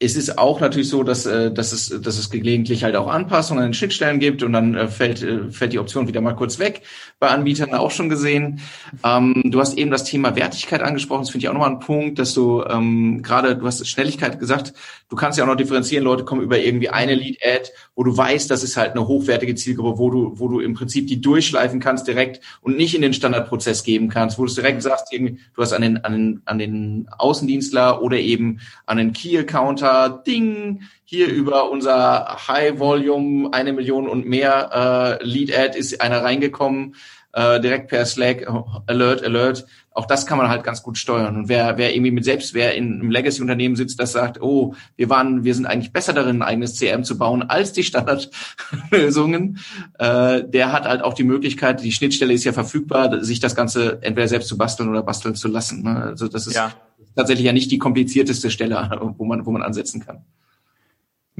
es 0.00 0.14
ist 0.14 0.38
auch 0.38 0.60
natürlich 0.60 0.88
so, 0.88 1.02
dass, 1.02 1.26
äh, 1.26 1.52
dass, 1.52 1.72
es, 1.72 1.88
dass 1.88 2.18
es 2.18 2.30
gelegentlich 2.30 2.84
halt 2.84 2.94
auch 2.94 3.08
Anpassungen 3.08 3.62
an 3.62 3.70
den 3.70 3.74
Schnittstellen 3.74 4.20
gibt 4.20 4.44
und 4.44 4.52
dann 4.52 4.74
äh, 4.76 4.86
fällt, 4.86 5.22
äh, 5.22 5.50
fällt 5.50 5.72
die 5.72 5.80
Option 5.80 6.06
wieder 6.06 6.20
mal 6.20 6.36
kurz 6.36 6.60
weg. 6.60 6.82
Bei 7.18 7.28
Anbietern 7.28 7.74
auch 7.74 7.90
schon 7.90 8.08
gesehen. 8.08 8.60
Ähm, 9.04 9.42
du 9.44 9.58
hast 9.58 9.76
eben 9.76 9.90
das 9.90 10.04
Thema 10.04 10.36
Wertigkeit 10.36 10.82
angesprochen. 10.82 11.22
Das 11.22 11.30
finde 11.30 11.44
ich 11.44 11.48
auch 11.48 11.54
nochmal 11.54 11.70
ein 11.70 11.80
Punkt, 11.80 12.20
dass 12.20 12.32
du 12.32 12.62
ähm, 12.62 13.22
gerade, 13.22 13.56
du 13.56 13.66
hast 13.66 13.86
Schnelligkeit 13.88 14.38
gesagt, 14.38 14.72
du 15.08 15.16
kannst 15.16 15.36
ja 15.36 15.44
auch 15.44 15.48
noch 15.48 15.56
differenzieren. 15.56 16.04
Leute 16.04 16.24
kommen 16.24 16.42
über 16.42 16.60
irgendwie 16.60 16.90
eine 16.90 17.14
Lead-Ad, 17.16 17.70
wo 17.98 18.04
du 18.04 18.16
weißt, 18.16 18.48
das 18.48 18.62
ist 18.62 18.76
halt 18.76 18.92
eine 18.92 19.08
hochwertige 19.08 19.56
Zielgruppe, 19.56 19.98
wo 19.98 20.10
du, 20.10 20.32
wo 20.38 20.46
du 20.46 20.60
im 20.60 20.74
Prinzip 20.74 21.08
die 21.08 21.20
durchschleifen 21.20 21.80
kannst 21.80 22.06
direkt 22.06 22.40
und 22.60 22.76
nicht 22.76 22.94
in 22.94 23.02
den 23.02 23.14
Standardprozess 23.14 23.82
geben 23.82 24.08
kannst, 24.08 24.38
wo 24.38 24.46
du 24.46 24.54
direkt 24.54 24.82
sagst, 24.82 25.12
du 25.12 25.36
hast 25.56 25.72
an 25.72 25.82
den, 25.82 26.04
an 26.04 26.12
den, 26.12 26.42
an 26.44 26.58
den 26.58 27.08
Außendienstler 27.18 28.00
oder 28.00 28.18
eben 28.18 28.60
an 28.86 28.98
den 28.98 29.12
Key-Accounter 29.12 29.78
unter 29.78 30.22
Ding 30.26 30.82
hier 31.04 31.28
über 31.28 31.70
unser 31.70 32.48
High 32.48 32.78
Volume 32.78 33.50
eine 33.52 33.72
Million 33.72 34.08
und 34.08 34.26
mehr 34.26 35.18
äh, 35.20 35.24
Lead 35.24 35.56
Ad 35.56 35.78
ist 35.78 36.00
einer 36.00 36.22
reingekommen 36.22 36.96
äh, 37.32 37.60
direkt 37.60 37.88
per 37.88 38.04
Slack 38.04 38.46
Alert 38.86 39.22
Alert. 39.22 39.66
Auch 39.98 40.06
das 40.06 40.26
kann 40.26 40.38
man 40.38 40.48
halt 40.48 40.62
ganz 40.62 40.84
gut 40.84 40.96
steuern. 40.96 41.36
Und 41.36 41.48
wer 41.48 41.76
wer 41.76 41.92
irgendwie 41.92 42.12
mit 42.12 42.24
selbst 42.24 42.54
wer 42.54 42.76
in 42.76 43.00
einem 43.00 43.10
Legacy 43.10 43.42
Unternehmen 43.42 43.74
sitzt, 43.74 43.98
das 43.98 44.12
sagt, 44.12 44.40
oh, 44.40 44.76
wir 44.94 45.10
waren 45.10 45.42
wir 45.42 45.56
sind 45.56 45.66
eigentlich 45.66 45.92
besser 45.92 46.12
darin, 46.12 46.36
ein 46.36 46.42
eigenes 46.42 46.78
CRM 46.78 47.02
zu 47.02 47.18
bauen 47.18 47.42
als 47.42 47.72
die 47.72 47.82
Standardlösungen, 47.82 49.58
äh, 49.98 50.44
der 50.44 50.70
hat 50.70 50.84
halt 50.84 51.02
auch 51.02 51.14
die 51.14 51.24
Möglichkeit, 51.24 51.82
die 51.82 51.90
Schnittstelle 51.90 52.32
ist 52.32 52.44
ja 52.44 52.52
verfügbar, 52.52 53.24
sich 53.24 53.40
das 53.40 53.56
Ganze 53.56 53.98
entweder 54.00 54.28
selbst 54.28 54.46
zu 54.46 54.56
basteln 54.56 54.88
oder 54.88 55.02
basteln 55.02 55.34
zu 55.34 55.48
lassen. 55.48 55.82
Ne? 55.82 55.96
Also 55.96 56.28
das 56.28 56.46
ist 56.46 56.54
ja 56.54 56.72
tatsächlich 57.16 57.46
ja 57.46 57.52
nicht 57.52 57.72
die 57.72 57.78
komplizierteste 57.78 58.52
Stelle, 58.52 58.76
wo 59.18 59.24
man, 59.24 59.44
wo 59.46 59.50
man 59.50 59.62
ansetzen 59.62 60.00
kann. 60.00 60.22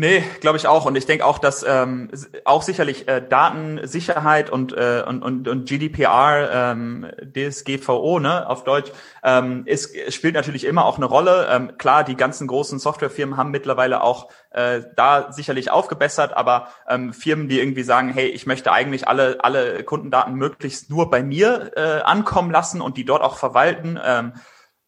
Nee, 0.00 0.22
glaube 0.38 0.58
ich 0.58 0.68
auch. 0.68 0.84
Und 0.86 0.94
ich 0.94 1.06
denke 1.06 1.24
auch, 1.26 1.40
dass 1.40 1.64
ähm, 1.64 2.08
auch 2.44 2.62
sicherlich 2.62 3.08
äh, 3.08 3.20
Datensicherheit 3.20 4.48
und, 4.48 4.72
äh, 4.72 5.02
und, 5.04 5.24
und, 5.24 5.48
und 5.48 5.68
GDPR, 5.68 6.50
ähm, 6.52 7.10
DSGVO, 7.20 8.20
ne, 8.20 8.48
auf 8.48 8.62
Deutsch, 8.62 8.92
ähm, 9.24 9.64
ist, 9.66 9.92
spielt 10.14 10.34
natürlich 10.34 10.62
immer 10.62 10.84
auch 10.84 10.98
eine 10.98 11.06
Rolle. 11.06 11.48
Ähm, 11.50 11.78
klar, 11.78 12.04
die 12.04 12.14
ganzen 12.14 12.46
großen 12.46 12.78
Softwarefirmen 12.78 13.36
haben 13.36 13.50
mittlerweile 13.50 14.04
auch 14.04 14.30
äh, 14.50 14.82
da 14.94 15.32
sicherlich 15.32 15.72
aufgebessert, 15.72 16.32
aber 16.32 16.68
ähm, 16.88 17.12
Firmen, 17.12 17.48
die 17.48 17.58
irgendwie 17.58 17.82
sagen, 17.82 18.10
hey, 18.10 18.28
ich 18.28 18.46
möchte 18.46 18.70
eigentlich 18.70 19.08
alle, 19.08 19.38
alle 19.40 19.82
Kundendaten 19.82 20.34
möglichst 20.34 20.90
nur 20.90 21.10
bei 21.10 21.24
mir 21.24 21.72
äh, 21.74 22.02
ankommen 22.02 22.52
lassen 22.52 22.80
und 22.80 22.98
die 22.98 23.04
dort 23.04 23.22
auch 23.22 23.36
verwalten, 23.36 23.98
ähm, 24.00 24.34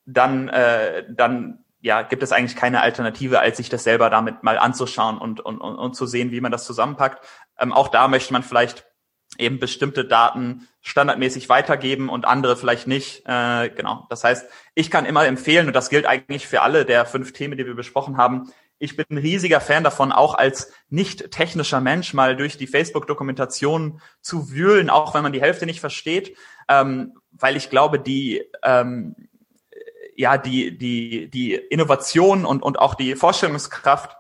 dann, 0.07 0.49
äh, 0.51 1.03
dann 1.11 1.65
ja, 1.81 2.03
gibt 2.03 2.23
es 2.23 2.33
eigentlich 2.33 2.57
keine 2.57 2.83
Alternative, 2.83 3.41
als 3.41 3.57
sich 3.57 3.69
das 3.69 3.85
selber 3.85 4.11
damit 4.11 4.43
mal 4.43 4.59
anzuschauen 4.59 5.19
und, 5.19 5.41
und, 5.41 5.61
und, 5.61 5.77
und 5.77 5.95
zu 5.95 6.07
sehen, 6.07 6.31
wie 6.31 6.41
man 6.41 6.53
das 6.53 6.65
zusammenpackt. 6.65 7.25
Ähm, 7.59 7.73
auch 7.73 7.89
da 7.89 8.09
möchte 8.09 8.33
man 8.33 8.43
vielleicht 8.43 8.87
eben 9.39 9.59
bestimmte 9.59 10.05
Daten 10.05 10.69
standardmäßig 10.83 11.49
weitergeben 11.49 12.09
und 12.09 12.27
andere 12.27 12.57
vielleicht 12.57 12.87
nicht. 12.87 13.23
Äh, 13.27 13.71
genau. 13.71 14.07
Das 14.11 14.25
heißt, 14.25 14.47
ich 14.75 14.91
kann 14.91 15.07
immer 15.07 15.25
empfehlen, 15.27 15.69
und 15.69 15.73
das 15.75 15.89
gilt 15.89 16.07
eigentlich 16.07 16.47
für 16.47 16.63
alle 16.63 16.85
der 16.85 17.07
fünf 17.07 17.33
Themen, 17.33 17.57
die 17.57 17.67
wir 17.67 17.75
besprochen 17.75 18.17
haben, 18.17 18.53
ich 18.83 18.97
bin 18.97 19.05
ein 19.11 19.19
riesiger 19.19 19.61
Fan 19.61 19.85
davon, 19.85 20.11
auch 20.11 20.35
als 20.35 20.73
nicht 20.89 21.31
technischer 21.31 21.83
Mensch 21.83 22.15
mal 22.15 22.35
durch 22.35 22.57
die 22.57 22.67
Facebook-Dokumentation 22.67 24.01
zu 24.23 24.51
wühlen, 24.51 24.89
auch 24.89 25.15
wenn 25.15 25.23
man 25.23 25.35
die 25.35 25.43
Hälfte 25.43 25.67
nicht 25.67 25.81
versteht, 25.81 26.35
ähm, 26.67 27.13
weil 27.31 27.57
ich 27.57 27.69
glaube, 27.69 28.01
die 28.01 28.43
ähm, 28.63 29.15
ja, 30.21 30.37
die, 30.37 30.77
die, 30.77 31.31
die 31.31 31.55
Innovation 31.55 32.45
und, 32.45 32.63
und 32.63 32.79
auch 32.79 32.95
die 32.95 33.17
Vorstellungskraft, 33.17 34.19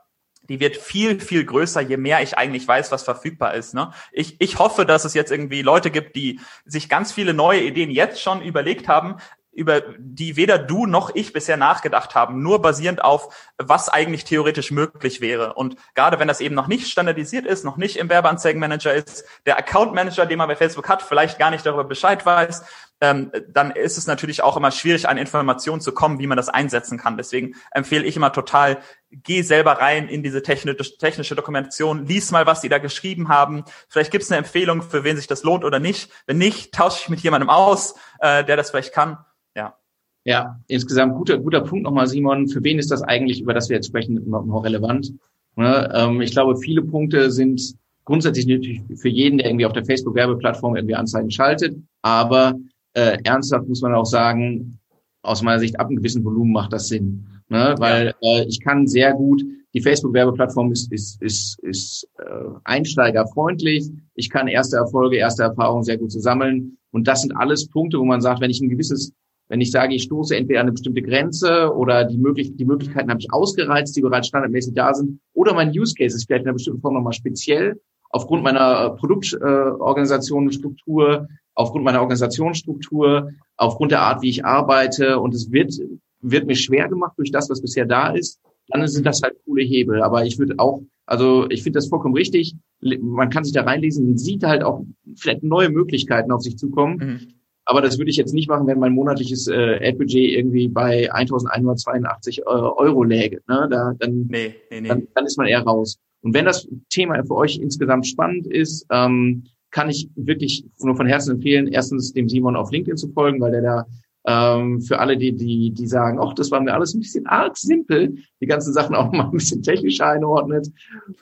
die 0.49 0.59
wird 0.59 0.79
viel, 0.79 1.21
viel 1.21 1.45
größer, 1.45 1.83
je 1.83 1.99
mehr 1.99 2.23
ich 2.23 2.39
eigentlich 2.39 2.67
weiß, 2.67 2.91
was 2.91 3.03
verfügbar 3.03 3.53
ist. 3.53 3.75
Ne? 3.75 3.93
Ich, 4.11 4.41
ich 4.41 4.59
hoffe, 4.59 4.87
dass 4.87 5.05
es 5.05 5.13
jetzt 5.13 5.31
irgendwie 5.31 5.61
Leute 5.61 5.91
gibt, 5.91 6.17
die 6.17 6.41
sich 6.65 6.89
ganz 6.89 7.13
viele 7.13 7.35
neue 7.35 7.61
Ideen 7.61 7.91
jetzt 7.91 8.23
schon 8.23 8.41
überlegt 8.41 8.89
haben, 8.89 9.17
über 9.53 9.83
die 9.99 10.37
weder 10.37 10.57
du 10.57 10.87
noch 10.87 11.15
ich 11.15 11.35
bisher 11.35 11.59
nachgedacht 11.59 12.15
haben, 12.15 12.43
nur 12.43 12.63
basierend 12.63 13.05
auf, 13.05 13.51
was 13.59 13.91
eigentlich 13.91 14.25
theoretisch 14.25 14.71
möglich 14.71 15.21
wäre. 15.21 15.53
Und 15.53 15.77
gerade 15.95 16.19
wenn 16.19 16.29
das 16.29 16.41
eben 16.41 16.55
noch 16.55 16.67
nicht 16.67 16.89
standardisiert 16.89 17.45
ist, 17.45 17.63
noch 17.63 17.77
nicht 17.77 17.99
im 17.99 18.09
Werbeanzeigenmanager 18.09 18.95
ist, 18.95 19.25
der 19.45 19.59
Account 19.59 19.93
Manager, 19.93 20.25
den 20.25 20.39
man 20.39 20.49
bei 20.49 20.57
Facebook 20.57 20.89
hat, 20.89 21.03
vielleicht 21.03 21.39
gar 21.39 21.51
nicht 21.51 21.67
darüber 21.67 21.85
Bescheid 21.85 22.25
weiß, 22.25 22.65
ähm, 23.01 23.33
dann 23.49 23.71
ist 23.71 23.97
es 23.97 24.07
natürlich 24.07 24.43
auch 24.43 24.57
immer 24.57 24.71
schwierig, 24.71 25.09
an 25.09 25.17
Informationen 25.17 25.81
zu 25.81 25.93
kommen, 25.93 26.19
wie 26.19 26.27
man 26.27 26.37
das 26.37 26.49
einsetzen 26.49 26.99
kann. 26.99 27.17
Deswegen 27.17 27.55
empfehle 27.71 28.05
ich 28.05 28.17
immer 28.17 28.33
total, 28.33 28.79
geh 29.11 29.43
selber 29.43 29.73
rein 29.73 30.09
in 30.09 30.23
diese 30.23 30.43
technische, 30.43 30.77
technische 30.99 31.35
Dokumentation, 31.35 32.07
lies 32.07 32.31
mal, 32.31 32.47
was 32.47 32.61
die 32.61 32.69
da 32.69 32.79
geschrieben 32.79 33.29
haben. 33.29 33.65
Vielleicht 33.89 34.11
gibt 34.11 34.25
es 34.25 34.31
eine 34.31 34.39
Empfehlung, 34.39 34.83
für 34.83 35.03
wen 35.03 35.17
sich 35.17 35.27
das 35.27 35.43
lohnt 35.43 35.65
oder 35.65 35.79
nicht. 35.79 36.11
Wenn 36.27 36.39
nicht, 36.39 36.73
tausche 36.73 37.01
ich 37.03 37.09
mit 37.09 37.21
jemandem 37.21 37.49
aus, 37.49 37.95
äh, 38.21 38.45
der 38.45 38.57
das 38.57 38.71
vielleicht 38.71 38.93
kann. 38.93 39.19
Ja. 39.57 39.77
Ja, 40.25 40.61
insgesamt 40.67 41.15
guter, 41.15 41.39
guter 41.39 41.63
Punkt 41.63 41.85
nochmal, 41.85 42.07
Simon. 42.07 42.49
Für 42.49 42.63
wen 42.63 42.79
ist 42.79 42.91
das 42.91 43.03
eigentlich, 43.03 43.41
über 43.41 43.55
das 43.55 43.71
wir 43.71 43.77
jetzt 43.77 43.87
sprechen, 43.87 44.23
noch 44.29 44.65
relevant? 44.65 45.15
Ne? 45.57 45.91
Ähm, 45.95 46.21
ich 46.21 46.33
glaube, 46.33 46.57
viele 46.59 46.83
Punkte 46.83 47.31
sind 47.31 47.75
grundsätzlich 48.05 48.47
natürlich 48.47 48.83
für 48.97 49.09
jeden, 49.09 49.39
der 49.39 49.47
irgendwie 49.47 49.67
auf 49.67 49.73
der 49.73 49.85
Facebook-Werbeplattform 49.85 50.77
irgendwie 50.77 50.97
Anzeigen 50.97 51.31
schaltet. 51.31 51.77
Aber 52.03 52.55
äh, 52.95 53.19
ernsthaft 53.25 53.69
muss 53.69 53.83
man 53.83 53.95
auch 53.95 54.07
sagen, 54.07 54.79
aus 55.23 55.43
meiner 55.43 55.61
Sicht 55.61 55.79
ab 55.79 55.89
einem 55.89 55.97
gewissen 55.97 56.25
Volumen 56.25 56.53
macht 56.53 56.73
das 56.73 56.89
Sinn. 56.89 57.27
Ne? 57.49 57.75
Weil 57.79 58.15
äh, 58.23 58.45
ich 58.45 58.61
kann 58.61 58.87
sehr 58.87 59.13
gut, 59.13 59.43
die 59.75 59.81
Facebook-Werbeplattform 59.81 60.73
ist, 60.73 60.93
ist, 60.93 61.21
ist, 61.23 61.59
ist 61.61 62.09
äh, 62.19 62.25
einsteigerfreundlich. 62.65 63.91
Ich 64.15 64.31
kann 64.31 64.49
erste 64.49 64.77
Erfolge, 64.77 65.17
erste 65.17 65.45
Erfahrungen 65.45 65.85
sehr 65.85 65.99
gut 65.99 66.11
zusammen. 66.11 66.79
Und 66.91 67.07
das 67.07 67.23
sind 67.23 67.33
alles 67.37 67.69
Punkte, 67.69 67.99
wo 67.99 68.05
man 68.05 68.21
sagt, 68.21 68.41
wenn 68.41 68.51
ich 68.51 68.61
ein 68.61 68.69
gewisses, 68.69 69.13
wenn 69.49 69.61
ich 69.61 69.71
sage, 69.71 69.95
ich 69.95 70.05
stoße 70.05 70.37
entweder 70.37 70.61
an 70.61 70.65
eine 70.65 70.73
bestimmte 70.73 71.03
Grenze 71.03 71.73
oder 71.75 72.05
die, 72.05 72.19
möglich 72.19 72.57
die 72.57 72.65
Möglichkeiten 72.65 73.11
habe 73.11 73.21
ich 73.21 73.33
ausgereizt, 73.33 73.97
die 73.97 74.01
bereits 74.01 74.29
standardmäßig 74.29 74.75
da 74.75 74.93
sind, 74.93 75.21
oder 75.35 75.55
mein 75.55 75.71
Use 75.71 75.95
Case 75.95 76.17
ist 76.17 76.27
vielleicht 76.27 76.43
in 76.43 76.49
einer 76.49 76.55
bestimmten 76.55 76.81
Form 76.81 76.95
nochmal 76.95 77.13
speziell, 77.13 77.81
aufgrund 78.11 78.43
meiner 78.43 78.91
Produktorganisation, 78.91 80.51
Struktur, 80.51 81.29
aufgrund 81.61 81.85
meiner 81.85 82.01
Organisationsstruktur, 82.01 83.33
aufgrund 83.57 83.93
der 83.93 84.01
Art, 84.01 84.23
wie 84.23 84.31
ich 84.31 84.45
arbeite 84.45 85.19
und 85.21 85.35
es 85.35 85.53
wird, 85.53 85.75
wird 86.21 86.47
mir 86.47 86.57
schwer 86.57 86.89
gemacht 86.89 87.13
durch 87.19 87.31
das, 87.31 87.51
was 87.51 87.61
bisher 87.61 87.85
da 87.85 88.09
ist, 88.09 88.41
dann 88.69 88.87
sind 88.89 89.05
das 89.05 89.21
halt 89.23 89.37
coole 89.45 89.63
Hebel. 89.63 90.03
Aber 90.03 90.25
ich 90.25 90.39
würde 90.39 90.55
auch, 90.59 90.83
also 91.07 91.49
ich 91.51 91.63
finde 91.63 91.79
das 91.79 91.89
vollkommen 91.89 92.15
richtig. 92.15 92.55
Man 92.81 93.29
kann 93.29 93.45
sich 93.45 93.53
da 93.53 93.63
reinlesen 93.63 94.07
und 94.09 94.19
sieht 94.19 94.43
halt 94.43 94.63
auch 94.63 94.85
vielleicht 95.17 95.43
neue 95.43 95.69
Möglichkeiten 95.69 96.33
auf 96.33 96.43
sich 96.43 96.57
zukommen. 96.57 96.97
Mhm. 96.97 97.35
Aber 97.67 97.83
das 97.83 97.99
würde 97.99 98.11
ich 98.11 98.17
jetzt 98.17 98.33
nicht 98.33 98.49
machen, 98.49 98.67
wenn 98.67 98.79
mein 98.79 98.95
monatliches 98.95 99.47
äh, 99.47 99.79
Ad-Budget 99.87 100.33
irgendwie 100.33 100.69
bei 100.69 101.13
1.182 101.13 102.41
äh, 102.41 102.43
Euro 102.43 103.05
läge. 103.05 103.43
Ne? 103.49 103.69
Da, 103.71 103.93
dann, 103.99 104.27
nee, 104.29 104.55
nee, 104.71 104.81
nee. 104.81 104.89
Dann, 104.89 105.07
dann 105.15 105.27
ist 105.27 105.37
man 105.37 105.47
eher 105.47 105.63
raus. 105.63 105.99
Und 106.23 106.35
wenn 106.35 106.47
das 106.47 106.67
Thema 106.89 107.23
für 107.25 107.37
euch 107.37 107.59
insgesamt 107.59 108.07
spannend 108.07 108.47
ist, 108.47 108.87
ähm, 108.91 109.45
kann 109.71 109.91
ich 109.91 110.09
wirklich 110.17 110.65
nur 110.81 110.97
von 110.97 111.07
Herzen 111.07 111.37
empfehlen, 111.37 111.69
erstens 111.69 112.13
dem 112.13 112.29
Simon 112.29 112.57
auf 112.57 112.71
LinkedIn 112.71 112.97
zu 112.97 113.09
folgen, 113.09 113.41
weil 113.41 113.53
der 113.53 113.63
da 113.63 113.87
ähm, 114.27 114.81
für 114.83 114.99
alle, 114.99 115.17
die, 115.17 115.33
die, 115.33 115.71
die 115.71 115.87
sagen, 115.87 116.19
ach, 116.21 116.35
das 116.35 116.51
war 116.51 116.61
mir 116.61 116.75
alles 116.75 116.95
ein 116.95 117.01
bisschen 117.01 117.27
arg 117.27 117.57
simpel, 117.57 118.17
die 118.41 118.47
ganzen 118.47 118.73
Sachen 118.73 118.95
auch 118.97 119.11
mal 119.13 119.25
ein 119.25 119.31
bisschen 119.31 119.63
technischer 119.63 120.07
einordnet. 120.07 120.69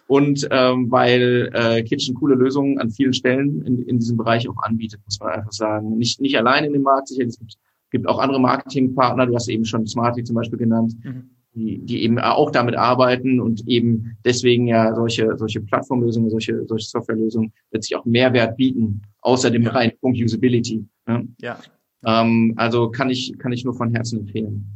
Und 0.08 0.48
ähm, 0.50 0.90
weil 0.90 1.50
äh, 1.52 1.82
Kitchen 1.82 2.14
coole 2.14 2.34
Lösungen 2.34 2.78
an 2.78 2.90
vielen 2.90 3.12
Stellen 3.12 3.62
in, 3.64 3.84
in 3.84 3.98
diesem 3.98 4.16
Bereich 4.16 4.48
auch 4.48 4.62
anbietet, 4.62 5.00
muss 5.04 5.20
man 5.20 5.30
einfach 5.30 5.52
sagen. 5.52 5.96
Nicht, 5.96 6.20
nicht 6.20 6.36
allein 6.36 6.64
in 6.64 6.72
dem 6.72 6.82
Markt, 6.82 7.08
sicherlich, 7.08 7.34
es 7.34 7.38
gibt, 7.38 7.56
gibt 7.90 8.08
auch 8.08 8.18
andere 8.18 8.40
Marketingpartner, 8.40 9.26
du 9.26 9.34
hast 9.34 9.48
eben 9.48 9.64
schon 9.64 9.86
Smarty 9.86 10.24
zum 10.24 10.34
Beispiel 10.34 10.58
genannt, 10.58 10.94
mhm 11.04 11.30
die, 11.58 11.78
die 11.78 12.02
eben 12.02 12.18
auch 12.18 12.50
damit 12.50 12.76
arbeiten 12.76 13.40
und 13.40 13.66
eben 13.66 14.16
deswegen 14.24 14.66
ja 14.66 14.94
solche, 14.94 15.36
solche 15.36 15.60
Plattformlösungen, 15.60 16.30
solche, 16.30 16.64
solche 16.66 16.88
Softwarelösungen 16.88 17.52
letztlich 17.72 17.96
auch 17.98 18.04
Mehrwert 18.04 18.56
bieten, 18.56 19.02
außer 19.20 19.50
dem 19.50 19.62
ja. 19.62 19.70
reinen 19.70 19.98
Punkt 20.00 20.18
Usability. 20.18 20.86
Ne? 21.06 21.28
Ja. 21.40 21.58
Ähm, 22.04 22.54
also 22.56 22.90
kann 22.90 23.10
ich, 23.10 23.36
kann 23.38 23.52
ich 23.52 23.64
nur 23.64 23.74
von 23.74 23.92
Herzen 23.92 24.20
empfehlen. 24.20 24.66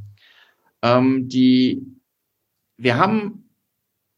Ähm, 0.82 1.28
die, 1.28 1.82
wir 2.76 2.98
haben 2.98 3.44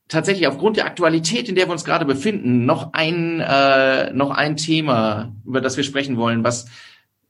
tatsächlich 0.08 0.46
aufgrund 0.46 0.76
der 0.76 0.86
Aktualität, 0.86 1.48
in 1.48 1.54
der 1.54 1.66
wir 1.66 1.72
uns 1.72 1.84
gerade 1.84 2.04
befinden, 2.04 2.64
noch 2.64 2.92
ein, 2.92 3.40
äh, 3.40 4.12
noch 4.12 4.30
ein 4.30 4.56
Thema, 4.56 5.34
über 5.44 5.60
das 5.60 5.76
wir 5.76 5.84
sprechen 5.84 6.16
wollen, 6.16 6.44
was 6.44 6.66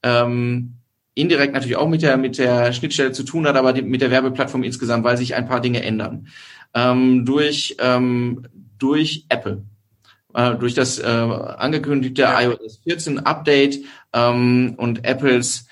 ähm, 0.03 0.75
indirekt 1.15 1.55
natürlich 1.55 1.77
auch 1.77 1.89
mit 1.89 2.03
der, 2.03 2.17
mit 2.17 2.39
der 2.39 2.73
Schnittstelle 2.73 3.13
zu 3.13 3.23
tun 3.23 3.47
hat, 3.47 3.57
aber 3.57 3.73
die, 3.73 3.83
mit 3.83 4.01
der 4.01 4.11
Werbeplattform 4.11 4.63
insgesamt, 4.63 5.05
weil 5.05 5.17
sich 5.17 5.35
ein 5.35 5.47
paar 5.47 5.61
Dinge 5.61 5.83
ändern. 5.83 6.29
Ähm, 6.75 7.25
durch, 7.25 7.77
ähm, 7.79 8.47
durch 8.79 9.27
Apple. 9.29 9.63
Äh, 10.35 10.57
durch 10.57 10.75
das 10.75 10.99
äh, 10.99 11.05
angekündigte 11.05 12.23
ja. 12.23 12.41
iOS 12.41 12.81
14 12.83 13.21
Update 13.21 13.79
ähm, 14.13 14.75
und 14.77 15.05
Apples 15.05 15.67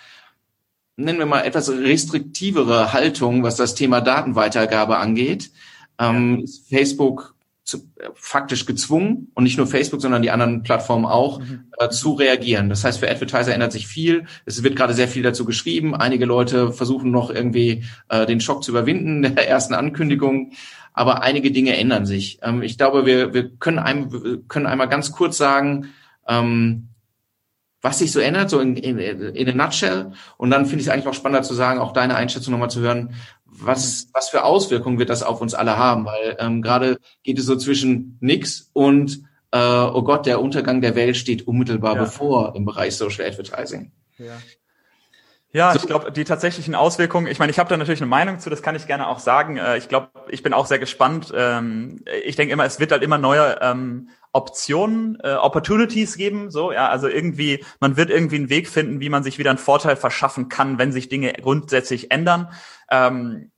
nennen 0.97 1.19
wir 1.19 1.27
mal 1.27 1.41
etwas 1.41 1.69
restriktivere 1.71 2.93
Haltung, 2.93 3.43
was 3.43 3.57
das 3.57 3.75
Thema 3.75 4.01
Datenweitergabe 4.01 4.99
angeht, 4.99 5.51
ähm, 5.99 6.39
ja. 6.39 6.45
ist 6.45 6.69
Facebook 6.69 7.32
zu, 7.65 7.79
äh, 7.97 8.09
faktisch 8.15 8.67
gezwungen 8.67 9.31
und 9.35 9.45
nicht 9.45 9.57
nur 9.57 9.67
Facebook, 9.67 10.01
sondern 10.01 10.23
die 10.23 10.31
anderen 10.31 10.63
Plattformen 10.63 11.07
auch 11.07 11.41
mhm. 11.41 11.65
äh, 11.79 11.89
zu 11.91 12.13
reagieren. 12.13 12.69
Das 12.69 12.85
heißt, 12.85 12.99
für 12.99 13.11
Advertiser 13.11 13.55
ändert 13.55 13.73
sich 13.73 13.87
viel. 13.87 14.27
Es 14.47 14.63
wird 14.63 14.77
gerade 14.77 14.95
sehr 14.95 15.09
viel 15.09 15.23
dazu 15.23 15.45
geschrieben. 15.45 15.95
Einige 15.95 16.25
Leute 16.25 16.73
versuchen 16.73 17.11
noch 17.11 17.31
irgendwie 17.31 17.85
äh, 18.09 18.27
den 18.27 18.41
Schock 18.41 18.65
zu 18.65 18.73
überwinden 18.73 19.23
der 19.37 19.49
ersten 19.49 19.75
Ankündigung. 19.75 20.53
Aber 20.93 21.23
einige 21.23 21.51
Dinge 21.53 21.77
ändern 21.77 22.05
sich. 22.05 22.39
Ähm, 22.43 22.63
ich 22.63 22.77
glaube, 22.77 23.07
wir, 23.07 23.33
wir, 23.33 23.51
können 23.57 23.79
einem, 23.79 24.13
wir 24.13 24.43
können 24.49 24.67
einmal 24.67 24.89
ganz 24.89 25.13
kurz 25.13 25.39
sagen, 25.39 25.89
ähm, 26.29 26.89
was 27.83 27.99
sich 27.99 28.13
so 28.13 28.21
ändert, 28.21 28.49
so 28.49 28.61
in, 28.61 28.77
in, 28.77 28.99
in 28.99 29.49
a 29.49 29.67
nutshell. 29.67 30.13
Und 30.39 30.51
dann 30.51 30.67
finde 30.67 30.81
ich 30.81 30.87
es 30.87 30.93
eigentlich 30.93 31.09
auch 31.09 31.15
spannender 31.15 31.43
zu 31.43 31.55
sagen, 31.55 31.81
auch 31.81 31.93
deine 31.93 32.15
Einschätzung 32.15 32.53
nochmal 32.53 32.71
zu 32.71 32.81
hören, 32.81 33.15
was, 33.45 34.09
was 34.13 34.31
für 34.31 34.45
Auswirkungen 34.45 34.99
wird 34.99 35.11
das 35.11 35.23
auf 35.23 35.41
uns 35.41 35.53
alle 35.53 35.77
haben? 35.77 36.07
Weil 36.07 36.37
ähm, 36.39 36.63
gerade 36.63 36.99
geht 37.23 37.39
es 37.39 37.47
so 37.47 37.57
zwischen 37.57 38.17
nix 38.21 38.71
und 38.73 39.25
äh, 39.51 39.59
oh 39.59 40.03
Gott, 40.03 40.27
der 40.27 40.41
Untergang 40.41 40.81
der 40.81 40.95
Welt 40.95 41.17
steht 41.17 41.47
unmittelbar 41.47 41.97
ja. 41.97 42.05
bevor 42.05 42.55
im 42.57 42.65
Bereich 42.65 42.97
Social 42.97 43.27
Advertising. 43.27 43.93
Ja. 44.17 44.39
Ja, 45.55 45.73
so. 45.73 45.81
ich 45.81 45.87
glaube, 45.87 46.11
die 46.11 46.25
tatsächlichen 46.25 46.75
Auswirkungen, 46.75 47.27
ich 47.27 47.39
meine, 47.39 47.51
ich 47.51 47.59
habe 47.59 47.69
da 47.69 47.77
natürlich 47.77 48.01
eine 48.01 48.09
Meinung 48.09 48.41
zu, 48.41 48.49
das 48.49 48.63
kann 48.63 48.75
ich 48.75 48.87
gerne 48.87 49.07
auch 49.07 49.19
sagen. 49.19 49.59
Äh, 49.59 49.77
ich 49.77 49.89
glaube, 49.89 50.09
ich 50.29 50.43
bin 50.43 50.55
auch 50.55 50.67
sehr 50.67 50.79
gespannt. 50.79 51.33
Ähm, 51.37 52.03
ich 52.25 52.37
denke 52.37 52.55
immer, 52.55 52.65
es 52.65 52.81
wird 52.81 52.91
halt 52.91 53.03
immer 53.03 53.19
neue 53.19 53.59
ähm, 53.61 54.09
Optionen, 54.33 55.19
äh, 55.23 55.35
Opportunities 55.35 56.17
geben. 56.17 56.51
So, 56.51 56.73
ja, 56.73 56.89
also 56.89 57.07
irgendwie, 57.07 57.63
man 57.81 57.99
wird 57.99 58.09
irgendwie 58.09 58.37
einen 58.37 58.49
Weg 58.49 58.67
finden, 58.67 59.01
wie 59.01 59.11
man 59.11 59.23
sich 59.23 59.39
wieder 59.39 59.51
einen 59.51 59.59
Vorteil 59.59 59.97
verschaffen 59.97 60.49
kann, 60.49 60.79
wenn 60.79 60.91
sich 60.91 61.11
Dinge 61.11 61.35
grundsätzlich 61.35 62.11
ändern. 62.11 62.49
Ähm, 62.91 63.51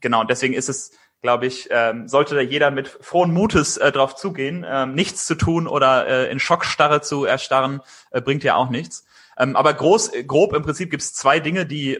genau, 0.00 0.22
deswegen 0.22 0.54
ist 0.54 0.68
es, 0.68 0.92
glaube 1.20 1.46
ich, 1.46 1.68
ähm, 1.72 2.06
sollte 2.06 2.36
da 2.36 2.42
jeder 2.42 2.70
mit 2.70 2.86
frohen 2.86 3.32
Mutes 3.32 3.76
äh, 3.76 3.90
drauf 3.90 4.14
zugehen. 4.14 4.64
Ähm, 4.68 4.94
nichts 4.94 5.26
zu 5.26 5.34
tun 5.34 5.66
oder 5.66 6.06
äh, 6.06 6.30
in 6.30 6.38
Schockstarre 6.38 7.00
zu 7.00 7.24
erstarren, 7.24 7.80
äh, 8.12 8.20
bringt 8.20 8.44
ja 8.44 8.54
auch 8.54 8.70
nichts. 8.70 9.04
Ähm, 9.40 9.56
aber 9.56 9.74
groß, 9.74 10.12
grob 10.26 10.52
im 10.52 10.62
Prinzip 10.62 10.90
gibt 10.90 11.02
es 11.02 11.14
zwei 11.14 11.40
Dinge, 11.40 11.66
die 11.66 11.96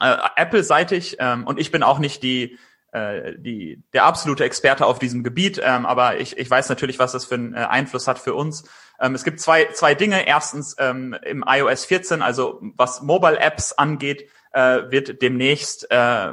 äh, 0.00 0.16
Apple-seitig, 0.36 1.16
ähm, 1.18 1.46
und 1.46 1.58
ich 1.58 1.72
bin 1.72 1.82
auch 1.82 1.98
nicht 1.98 2.22
die 2.22 2.58
äh, 2.92 3.34
die, 3.36 3.82
der 3.92 4.04
absolute 4.04 4.44
Experte 4.44 4.86
auf 4.86 4.98
diesem 4.98 5.22
Gebiet, 5.22 5.60
ähm, 5.62 5.84
aber 5.84 6.20
ich, 6.20 6.38
ich 6.38 6.50
weiß 6.50 6.70
natürlich, 6.70 6.98
was 6.98 7.12
das 7.12 7.26
für 7.26 7.34
einen 7.34 7.52
äh, 7.52 7.58
Einfluss 7.58 8.08
hat 8.08 8.18
für 8.18 8.34
uns. 8.34 8.64
Ähm, 8.98 9.14
es 9.14 9.24
gibt 9.24 9.40
zwei, 9.40 9.66
zwei 9.72 9.94
Dinge. 9.94 10.26
Erstens 10.26 10.74
ähm, 10.78 11.14
im 11.22 11.44
iOS 11.46 11.84
14, 11.84 12.22
also 12.22 12.62
was 12.76 13.02
Mobile 13.02 13.38
Apps 13.38 13.72
angeht, 13.72 14.30
äh, 14.52 14.90
wird 14.90 15.20
demnächst 15.20 15.90
äh, 15.90 16.32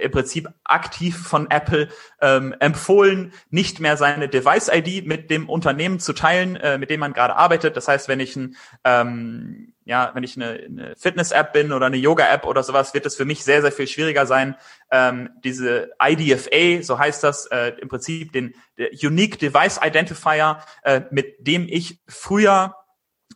im 0.00 0.10
Prinzip 0.10 0.48
aktiv 0.64 1.16
von 1.16 1.50
Apple 1.50 1.88
ähm, 2.20 2.54
empfohlen, 2.60 3.32
nicht 3.50 3.80
mehr 3.80 3.96
seine 3.96 4.28
Device-ID 4.28 5.06
mit 5.06 5.30
dem 5.30 5.48
Unternehmen 5.48 6.00
zu 6.00 6.12
teilen, 6.12 6.56
äh, 6.56 6.78
mit 6.78 6.90
dem 6.90 7.00
man 7.00 7.12
gerade 7.12 7.36
arbeitet. 7.36 7.76
Das 7.76 7.88
heißt, 7.88 8.08
wenn 8.08 8.20
ich 8.20 8.36
ein 8.36 8.56
ähm, 8.84 9.72
ja, 9.86 10.10
wenn 10.14 10.24
ich 10.24 10.34
eine, 10.34 10.60
eine 10.64 10.96
Fitness-App 10.96 11.52
bin 11.52 11.72
oder 11.72 11.86
eine 11.86 11.96
Yoga-App 11.96 12.44
oder 12.44 12.64
sowas, 12.64 12.92
wird 12.92 13.06
es 13.06 13.14
für 13.14 13.24
mich 13.24 13.44
sehr, 13.44 13.62
sehr 13.62 13.70
viel 13.70 13.86
schwieriger 13.86 14.26
sein, 14.26 14.56
ähm, 14.90 15.30
diese 15.44 15.92
IDFA, 16.02 16.82
so 16.82 16.98
heißt 16.98 17.22
das, 17.22 17.46
äh, 17.46 17.72
im 17.80 17.88
Prinzip 17.88 18.32
den 18.32 18.54
Unique 19.00 19.38
Device 19.38 19.78
Identifier, 19.80 20.58
äh, 20.82 21.02
mit 21.12 21.46
dem 21.46 21.68
ich 21.68 22.00
früher 22.08 22.74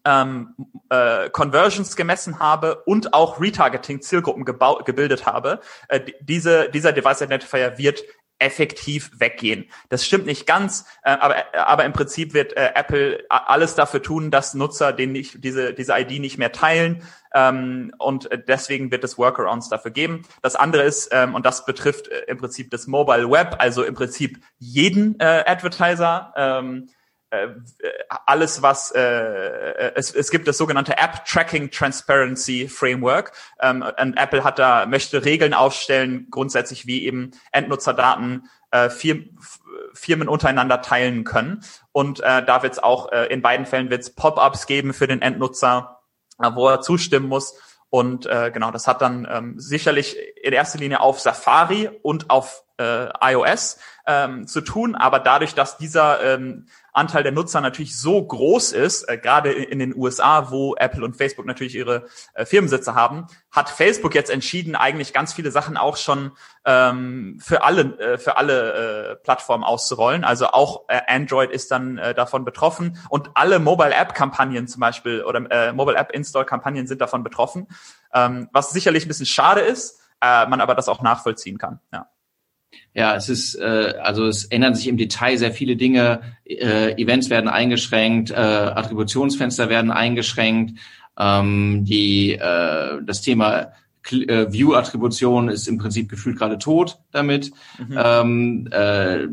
ähm, 0.04 0.54
äh, 0.88 1.30
Conversions 1.30 1.96
gemessen 1.96 2.38
habe 2.38 2.82
und 2.84 3.14
auch 3.14 3.40
Retargeting-Zielgruppen 3.40 4.44
gebildet 4.44 5.26
habe. 5.26 5.60
Äh, 5.88 6.00
diese, 6.20 6.70
dieser 6.70 6.92
Device 6.92 7.22
Identifier 7.22 7.78
wird 7.78 8.02
effektiv 8.40 9.10
weggehen. 9.18 9.68
Das 9.90 10.04
stimmt 10.04 10.26
nicht 10.26 10.46
ganz, 10.46 10.86
äh, 11.04 11.10
aber, 11.10 11.36
aber 11.54 11.84
im 11.84 11.92
Prinzip 11.92 12.34
wird 12.34 12.56
äh, 12.56 12.70
Apple 12.74 13.24
alles 13.28 13.74
dafür 13.74 14.02
tun, 14.02 14.30
dass 14.30 14.54
Nutzer 14.54 14.92
den 14.92 15.12
nicht, 15.12 15.44
diese, 15.44 15.74
diese 15.74 15.92
ID 15.96 16.20
nicht 16.20 16.38
mehr 16.38 16.50
teilen. 16.50 17.02
Ähm, 17.32 17.92
und 17.98 18.28
deswegen 18.48 18.90
wird 18.90 19.04
es 19.04 19.18
Workarounds 19.18 19.68
dafür 19.68 19.92
geben. 19.92 20.22
Das 20.42 20.56
andere 20.56 20.82
ist, 20.82 21.10
ähm, 21.12 21.34
und 21.34 21.46
das 21.46 21.64
betrifft 21.64 22.08
äh, 22.08 22.22
im 22.26 22.38
Prinzip 22.38 22.70
das 22.70 22.86
Mobile 22.86 23.30
Web, 23.30 23.56
also 23.58 23.84
im 23.84 23.94
Prinzip 23.94 24.42
jeden 24.58 25.20
äh, 25.20 25.44
Advertiser. 25.46 26.32
Ähm, 26.36 26.88
äh, 26.88 26.92
alles, 28.26 28.62
was 28.62 28.90
äh, 28.90 29.00
äh, 29.00 29.92
es, 29.94 30.12
es 30.14 30.30
gibt 30.30 30.48
das 30.48 30.58
sogenannte 30.58 30.98
App 30.98 31.24
Tracking 31.24 31.70
Transparency 31.70 32.68
Framework. 32.68 33.32
Ähm, 33.60 33.84
und 34.00 34.16
Apple 34.16 34.42
hat 34.42 34.58
da 34.58 34.86
möchte 34.86 35.24
Regeln 35.24 35.54
aufstellen, 35.54 36.26
grundsätzlich 36.30 36.86
wie 36.86 37.04
eben 37.04 37.30
Endnutzerdaten 37.52 38.48
äh, 38.72 38.90
Firmen, 38.90 39.38
Firmen 39.94 40.28
untereinander 40.28 40.82
teilen 40.82 41.24
können. 41.24 41.62
Und 41.92 42.20
äh, 42.20 42.44
da 42.44 42.62
wird 42.62 42.74
es 42.74 42.78
auch 42.78 43.12
äh, 43.12 43.26
in 43.26 43.42
beiden 43.42 43.66
Fällen 43.66 43.90
wird 43.90 44.02
es 44.02 44.14
Pop-ups 44.14 44.66
geben 44.66 44.92
für 44.92 45.06
den 45.06 45.22
Endnutzer, 45.22 46.00
äh, 46.40 46.50
wo 46.54 46.68
er 46.68 46.80
zustimmen 46.80 47.28
muss. 47.28 47.54
Und 47.90 48.26
äh, 48.26 48.50
genau, 48.52 48.70
das 48.70 48.86
hat 48.86 49.02
dann 49.02 49.26
ähm, 49.30 49.54
sicherlich 49.58 50.16
in 50.42 50.52
erster 50.52 50.78
Linie 50.78 51.00
auf 51.00 51.20
Safari 51.20 51.90
und 52.02 52.30
auf 52.30 52.64
äh, 52.80 53.08
iOS 53.20 53.78
ähm, 54.06 54.46
zu 54.46 54.60
tun, 54.62 54.94
aber 54.94 55.18
dadurch, 55.18 55.54
dass 55.54 55.76
dieser 55.76 56.22
ähm, 56.22 56.66
Anteil 56.92 57.22
der 57.22 57.32
Nutzer 57.32 57.60
natürlich 57.60 57.96
so 57.96 58.22
groß 58.24 58.72
ist, 58.72 59.08
äh, 59.08 59.18
gerade 59.18 59.52
in, 59.52 59.78
den 59.78 59.94
USA, 59.96 60.50
wo 60.50 60.74
Apple 60.76 61.04
und 61.04 61.16
Facebook 61.16 61.46
natürlich 61.46 61.74
ihre 61.74 62.06
äh, 62.34 62.44
Firmensitze 62.44 62.94
haben, 62.94 63.26
hat 63.50 63.70
Facebook 63.70 64.14
jetzt 64.14 64.30
entschieden, 64.30 64.74
eigentlich 64.74 65.12
ganz 65.12 65.32
viele 65.32 65.50
Sachen 65.50 65.76
auch 65.76 65.96
schon 65.96 66.32
ähm, 66.64 67.38
für 67.40 67.62
alle 67.62 67.98
äh, 67.98 68.18
für 68.18 68.36
alle 68.36 69.12
äh, 69.12 69.16
Plattformen 69.16 69.64
auszurollen. 69.64 70.24
Also 70.24 70.48
auch 70.48 70.84
äh, 70.88 71.00
Android 71.06 71.50
ist 71.50 71.70
dann 71.70 71.98
äh, 71.98 72.14
davon 72.14 72.44
betroffen 72.44 72.98
und 73.08 73.30
alle 73.34 73.58
Mobile 73.58 73.94
App 73.94 74.14
Kampagnen 74.14 74.68
zum 74.68 74.80
Beispiel 74.80 75.22
oder 75.24 75.50
äh, 75.50 75.72
Mobile 75.72 75.96
App 75.96 76.12
Install 76.12 76.44
Kampagnen 76.44 76.86
sind 76.86 77.00
davon 77.00 77.22
betroffen, 77.22 77.68
ähm, 78.12 78.48
was 78.52 78.70
sicherlich 78.70 79.04
ein 79.04 79.08
bisschen 79.08 79.26
schade 79.26 79.60
ist, 79.60 80.00
äh, 80.20 80.46
man 80.46 80.60
aber 80.60 80.74
das 80.74 80.88
auch 80.88 81.02
nachvollziehen 81.02 81.58
kann. 81.58 81.80
Ja. 81.92 82.08
Ja, 82.94 83.14
es 83.14 83.28
ist, 83.28 83.54
äh, 83.54 83.94
also 84.02 84.26
es 84.26 84.44
ändern 84.44 84.74
sich 84.74 84.88
im 84.88 84.96
Detail 84.96 85.38
sehr 85.38 85.52
viele 85.52 85.76
Dinge. 85.76 86.20
Äh, 86.44 87.00
Events 87.00 87.30
werden 87.30 87.48
eingeschränkt, 87.48 88.30
äh, 88.30 88.34
Attributionsfenster 88.34 89.68
werden 89.68 89.90
eingeschränkt. 89.90 90.78
Ähm, 91.18 91.84
die, 91.84 92.32
äh, 92.32 92.98
das 93.04 93.22
Thema 93.22 93.72
äh, 94.10 94.52
View-Attribution 94.52 95.48
ist 95.48 95.68
im 95.68 95.78
Prinzip 95.78 96.08
gefühlt 96.08 96.38
gerade 96.38 96.58
tot 96.58 96.98
damit. 97.12 97.50
Mhm. 97.78 97.98
Ähm, 98.02 98.68
äh, 98.70 99.28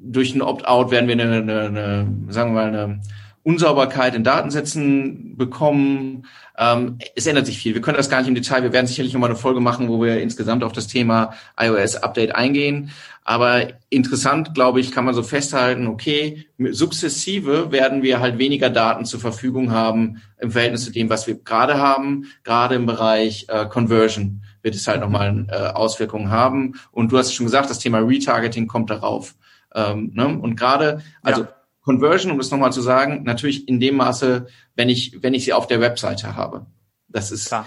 durch 0.00 0.34
ein 0.34 0.42
Opt-out 0.42 0.90
werden 0.90 1.08
wir 1.08 1.14
eine, 1.14 1.36
eine, 1.36 1.60
eine, 1.62 2.32
sagen 2.32 2.54
wir 2.54 2.62
mal, 2.62 2.68
eine 2.68 3.00
Unsauberkeit 3.42 4.14
in 4.14 4.24
Datensätzen 4.24 5.36
bekommen. 5.36 6.26
Ähm, 6.58 6.98
es 7.14 7.26
ändert 7.26 7.46
sich 7.46 7.58
viel. 7.58 7.74
Wir 7.74 7.80
können 7.80 7.96
das 7.96 8.10
gar 8.10 8.18
nicht 8.18 8.28
im 8.28 8.34
Detail. 8.34 8.64
Wir 8.64 8.72
werden 8.72 8.88
sicherlich 8.88 9.12
nochmal 9.12 9.30
eine 9.30 9.38
Folge 9.38 9.60
machen, 9.60 9.88
wo 9.88 10.02
wir 10.02 10.20
insgesamt 10.20 10.64
auf 10.64 10.72
das 10.72 10.88
Thema 10.88 11.34
iOS-Update 11.56 12.34
eingehen. 12.34 12.90
Aber 13.22 13.68
interessant, 13.90 14.54
glaube 14.54 14.80
ich, 14.80 14.90
kann 14.90 15.04
man 15.04 15.14
so 15.14 15.22
festhalten, 15.22 15.86
okay, 15.86 16.48
sukzessive 16.58 17.70
werden 17.70 18.02
wir 18.02 18.18
halt 18.18 18.38
weniger 18.38 18.70
Daten 18.70 19.04
zur 19.04 19.20
Verfügung 19.20 19.70
haben 19.70 20.20
im 20.40 20.50
Verhältnis 20.50 20.84
zu 20.84 20.90
dem, 20.90 21.08
was 21.10 21.28
wir 21.28 21.36
gerade 21.36 21.78
haben. 21.78 22.24
Gerade 22.42 22.74
im 22.74 22.86
Bereich 22.86 23.46
äh, 23.48 23.66
Conversion 23.66 24.42
wird 24.62 24.74
es 24.74 24.88
halt 24.88 25.00
nochmal 25.00 25.46
äh, 25.50 25.54
Auswirkungen 25.54 26.30
haben. 26.30 26.74
Und 26.90 27.12
du 27.12 27.18
hast 27.18 27.34
schon 27.34 27.46
gesagt, 27.46 27.70
das 27.70 27.78
Thema 27.78 27.98
Retargeting 27.98 28.66
kommt 28.66 28.90
darauf. 28.90 29.36
Ähm, 29.74 30.10
ne? 30.14 30.26
Und 30.26 30.56
gerade, 30.56 31.02
also 31.22 31.42
ja 31.42 31.48
Conversion, 31.88 32.30
um 32.30 32.36
das 32.36 32.50
nochmal 32.50 32.70
zu 32.70 32.82
sagen, 32.82 33.22
natürlich 33.24 33.66
in 33.66 33.80
dem 33.80 33.96
Maße, 33.96 34.46
wenn 34.76 34.90
ich, 34.90 35.22
wenn 35.22 35.32
ich 35.32 35.46
sie 35.46 35.54
auf 35.54 35.66
der 35.66 35.80
Webseite 35.80 36.36
habe. 36.36 36.66
Das 37.08 37.32
ist, 37.32 37.46
Klar. 37.46 37.66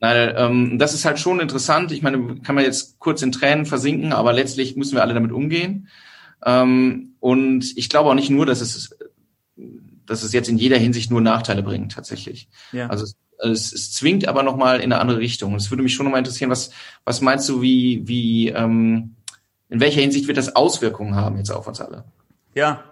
Nein, 0.00 0.34
ähm, 0.36 0.78
das 0.78 0.92
ist 0.92 1.06
halt 1.06 1.18
schon 1.18 1.40
interessant. 1.40 1.90
Ich 1.90 2.02
meine, 2.02 2.40
kann 2.42 2.54
man 2.54 2.64
jetzt 2.64 2.98
kurz 2.98 3.22
in 3.22 3.32
Tränen 3.32 3.64
versinken, 3.64 4.12
aber 4.12 4.34
letztlich 4.34 4.76
müssen 4.76 4.96
wir 4.96 5.02
alle 5.02 5.14
damit 5.14 5.32
umgehen. 5.32 5.88
Ähm, 6.44 7.14
und 7.20 7.74
ich 7.78 7.88
glaube 7.88 8.10
auch 8.10 8.14
nicht 8.14 8.28
nur, 8.28 8.44
dass 8.44 8.60
es, 8.60 8.98
dass 10.04 10.22
es 10.22 10.34
jetzt 10.34 10.50
in 10.50 10.58
jeder 10.58 10.76
Hinsicht 10.76 11.10
nur 11.10 11.22
Nachteile 11.22 11.62
bringt, 11.62 11.92
tatsächlich. 11.92 12.50
Ja. 12.72 12.88
Also 12.88 13.04
es, 13.04 13.16
es, 13.38 13.72
es 13.72 13.92
zwingt 13.92 14.28
aber 14.28 14.42
nochmal 14.42 14.80
in 14.80 14.92
eine 14.92 15.00
andere 15.00 15.20
Richtung. 15.20 15.52
Und 15.52 15.62
es 15.62 15.70
würde 15.70 15.82
mich 15.82 15.94
schon 15.94 16.04
nochmal 16.04 16.18
interessieren, 16.18 16.50
was, 16.50 16.70
was 17.06 17.22
meinst 17.22 17.48
du, 17.48 17.62
wie, 17.62 18.02
wie, 18.06 18.50
ähm, 18.50 19.14
in 19.70 19.80
welcher 19.80 20.02
Hinsicht 20.02 20.28
wird 20.28 20.36
das 20.36 20.54
Auswirkungen 20.54 21.14
haben 21.14 21.38
jetzt 21.38 21.50
auf 21.50 21.66
uns 21.66 21.80
alle? 21.80 22.04
Ja, 22.54 22.84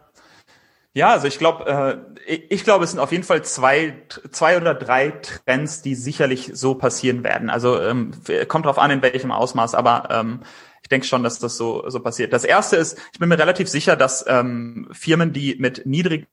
Ja, 0.95 1.11
also 1.11 1.26
ich 1.26 1.38
glaube, 1.38 2.05
äh, 2.26 2.34
ich, 2.51 2.64
glaube, 2.64 2.84
es 2.84 2.90
sind 2.90 3.01
auf 3.01 3.12
jeden 3.12 3.24
Fall 3.24 3.43
zwei, 3.43 3.95
zwei 4.30 4.59
oder 4.59 4.74
drei 4.74 5.11
Trends, 5.11 5.80
die 5.80 5.95
sicherlich 5.95 6.51
so 6.53 6.74
passieren 6.74 7.24
werden. 7.24 7.49
Also 7.49 7.80
ähm, 7.80 8.12
kommt 8.49 8.66
drauf 8.66 8.78
an, 8.78 8.90
in 8.90 9.03
welchem 9.03 9.32
Ausmaß, 9.32 9.74
aber 9.74 10.09
ähm, 10.11 10.40
ich 10.82 10.88
denke 10.88 11.07
schon, 11.07 11.22
dass 11.22 11.38
das 11.38 11.57
so, 11.57 11.88
so 11.88 12.01
passiert. 12.01 12.32
Das 12.32 12.45
erste 12.45 12.76
ist, 12.76 12.99
ich 13.12 13.18
bin 13.18 13.28
mir 13.30 13.38
relativ 13.38 13.68
sicher, 13.68 13.97
dass 13.97 14.24
ähm, 14.28 14.88
Firmen, 14.93 15.32
die 15.32 15.57
mit 15.59 15.86
niedrigen 15.86 16.26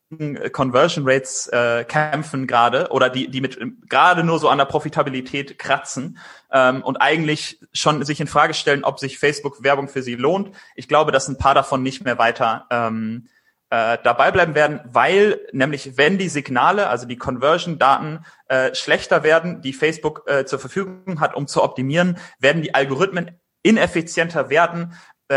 Conversion 0.51 1.07
Rates 1.07 1.47
äh, 1.47 1.85
kämpfen 1.85 2.45
gerade 2.45 2.89
oder 2.89 3.09
die, 3.09 3.29
die 3.29 3.41
mit 3.41 3.59
gerade 3.87 4.23
nur 4.25 4.39
so 4.39 4.49
an 4.49 4.57
der 4.57 4.65
Profitabilität 4.65 5.57
kratzen 5.57 6.17
ähm, 6.51 6.83
und 6.83 6.97
eigentlich 6.97 7.61
schon 7.71 8.03
sich 8.03 8.19
in 8.19 8.27
Frage 8.27 8.55
stellen, 8.55 8.83
ob 8.83 8.99
sich 8.99 9.19
Facebook 9.19 9.63
Werbung 9.63 9.87
für 9.87 10.01
sie 10.01 10.15
lohnt. 10.15 10.53
Ich 10.75 10.89
glaube, 10.89 11.13
dass 11.13 11.29
ein 11.29 11.37
paar 11.37 11.53
davon 11.53 11.81
nicht 11.81 12.03
mehr 12.03 12.17
weiter 12.17 12.65
ähm, 12.71 13.27
äh, 13.69 13.97
dabei 14.03 14.31
bleiben 14.31 14.55
werden, 14.55 14.81
weil 14.85 15.39
nämlich 15.51 15.97
wenn 15.97 16.17
die 16.17 16.29
Signale, 16.29 16.87
also 16.87 17.05
die 17.05 17.17
Conversion-Daten 17.17 18.25
äh, 18.47 18.73
schlechter 18.73 19.23
werden, 19.23 19.61
die 19.61 19.73
Facebook 19.73 20.23
äh, 20.27 20.45
zur 20.45 20.59
Verfügung 20.59 21.19
hat, 21.19 21.35
um 21.35 21.47
zu 21.47 21.63
optimieren, 21.63 22.17
werden 22.39 22.61
die 22.61 22.73
Algorithmen 22.73 23.39
ineffizienter 23.61 24.49
werden 24.49 24.93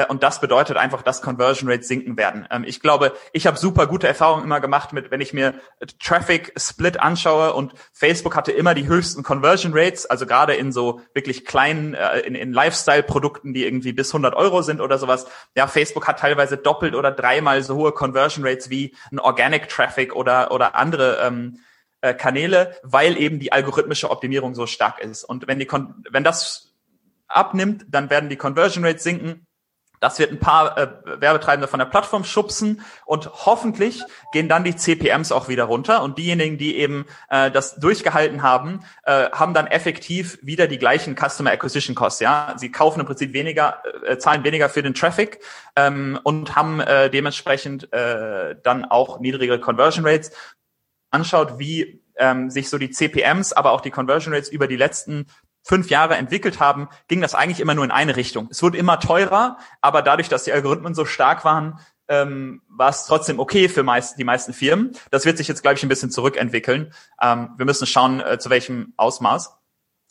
und 0.09 0.23
das 0.23 0.41
bedeutet 0.41 0.79
einfach, 0.79 1.03
dass 1.03 1.21
Conversion 1.21 1.71
Rates 1.71 1.87
sinken 1.87 2.17
werden. 2.17 2.47
Ähm, 2.51 2.65
ich 2.67 2.81
glaube, 2.81 3.13
ich 3.33 3.47
habe 3.47 3.59
super 3.59 3.87
gute 3.87 4.09
Erfahrungen 4.09 4.45
immer 4.45 4.61
gemacht 4.61 4.93
mit, 4.95 5.11
wenn 5.11 5.21
ich 5.21 5.35
mir 5.35 5.55
Traffic 6.03 6.53
Split 6.57 6.99
anschaue 6.99 7.53
und 7.53 7.75
Facebook 7.93 8.35
hatte 8.35 8.53
immer 8.53 8.75
die 8.75 8.87
höchsten 8.87 9.23
Conversion 9.23 9.73
Rates, 9.75 10.07
also 10.07 10.25
gerade 10.25 10.55
in 10.55 10.73
so 10.73 11.03
wirklich 11.13 11.45
kleinen, 11.45 11.93
äh, 11.93 12.21
in, 12.21 12.35
in 12.35 12.55
Lifestyle-Produkten, 12.55 13.53
die 13.53 13.67
irgendwie 13.67 13.93
bis 13.93 14.09
100 14.11 14.35
Euro 14.35 14.63
sind 14.63 14.81
oder 14.81 14.97
sowas. 14.97 15.27
Ja, 15.55 15.67
Facebook 15.67 16.09
hat 16.09 16.19
teilweise 16.19 16.57
doppelt 16.57 16.95
oder 16.95 17.11
dreimal 17.11 17.63
so 17.63 17.77
hohe 17.77 17.93
Conversion 17.93 18.47
Rates 18.47 18.71
wie 18.71 18.95
ein 19.11 19.19
Organic 19.19 19.69
Traffic 19.69 20.17
oder, 20.17 20.53
oder 20.53 20.75
andere 20.75 21.19
ähm, 21.23 21.59
äh, 22.01 22.15
Kanäle, 22.15 22.77
weil 22.83 23.19
eben 23.19 23.41
die 23.41 23.53
algorithmische 23.53 24.11
Optimierung 24.11 24.55
so 24.55 24.67
stark 24.67 25.01
ist. 25.01 25.23
Und 25.23 25.47
wenn 25.49 25.59
die, 25.59 25.69
wenn 26.11 26.25
das 26.25 26.73
abnimmt, 27.29 27.85
dann 27.89 28.09
werden 28.09 28.31
die 28.31 28.37
Conversion 28.37 28.85
Rates 28.87 29.05
sinken 29.05 29.47
das 30.03 30.19
wird 30.19 30.33
ein 30.33 30.41
paar 30.41 30.77
äh, 30.77 30.89
Werbetreibende 31.21 31.69
von 31.69 31.79
der 31.79 31.87
Plattform 31.87 32.25
schubsen 32.25 32.83
und 33.07 33.31
hoffentlich 33.47 34.03
gehen 34.33 34.49
dann 34.49 34.65
die 34.65 34.75
CPMs 34.75 35.31
auch 35.31 35.47
wieder 35.47 35.65
runter 35.65 36.03
und 36.03 36.19
diejenigen, 36.19 36.59
die 36.59 36.77
eben 36.77 37.07
äh, 37.31 37.53
das 37.53 37.77
durchgehalten 37.77 38.43
haben, 38.43 38.85
äh, 39.05 39.31
haben 39.31 39.55
dann 39.55 39.69
effektiv 39.69 40.41
wieder 40.43 40.67
die 40.67 40.79
gleichen 40.79 41.15
Customer 41.15 41.53
Acquisition 41.53 41.95
Costs. 41.95 42.19
Ja, 42.19 42.55
sie 42.57 42.73
kaufen 42.73 42.99
im 42.99 43.07
Prinzip 43.07 43.33
weniger, 43.33 43.81
äh, 44.05 44.19
zahlen 44.19 44.43
weniger 44.43 44.69
für 44.69 44.83
den 44.83 44.95
Traffic 44.95 45.39
ähm, 45.77 46.19
und 46.25 46.57
haben 46.57 46.81
äh, 46.81 47.09
dementsprechend 47.09 47.93
äh, 47.93 48.57
dann 48.61 48.85
auch 48.85 49.21
niedrigere 49.21 49.61
Conversion 49.61 50.05
Rates. 50.05 50.33
Anschaut, 51.13 51.61
wie 51.61 52.03
ähm, 52.17 52.51
sich 52.51 52.69
so 52.71 52.79
die 52.79 52.91
CPMs, 52.91 53.53
aber 53.53 53.71
auch 53.71 53.83
die 53.83 53.91
Conversion 53.91 54.35
Rates 54.35 54.49
über 54.49 54.67
die 54.67 54.77
letzten 54.77 55.27
fünf 55.63 55.91
Jahre 55.91 56.17
entwickelt 56.17 56.61
haben, 56.61 56.89
ging 57.09 57.21
das 57.21 57.35
eigentlich 57.35 57.61
immer 57.61 57.75
nur 57.75 57.85
in 57.85 57.91
eine 57.91 58.17
Richtung. 58.17 58.49
Es 58.51 58.63
wurde 58.63 58.79
immer 58.79 59.01
teurer, 59.01 59.59
aber 59.81 60.03
dadurch, 60.03 60.29
dass 60.29 60.45
die 60.45 60.53
Algorithmen 60.53 60.95
so 60.95 61.05
stark 61.05 61.45
waren, 61.45 61.79
ähm, 62.09 62.63
war 62.69 62.91
es 62.91 63.07
trotzdem 63.07 63.39
okay 63.39 63.69
für 63.69 63.83
meist, 63.83 64.19
die 64.19 64.25
meisten 64.25 64.53
Firmen. 64.53 64.93
Das 65.11 65.25
wird 65.25 65.39
sich 65.39 65.49
jetzt, 65.49 65.63
glaube 65.63 65.77
ich, 65.77 65.83
ein 65.83 65.89
bisschen 65.89 66.11
zurückentwickeln. 66.11 66.93
Ähm, 67.21 67.51
wir 67.57 67.65
müssen 67.65 67.87
schauen, 67.87 68.21
äh, 68.21 68.39
zu 68.39 68.51
welchem 68.51 68.93
Ausmaß. 68.97 69.57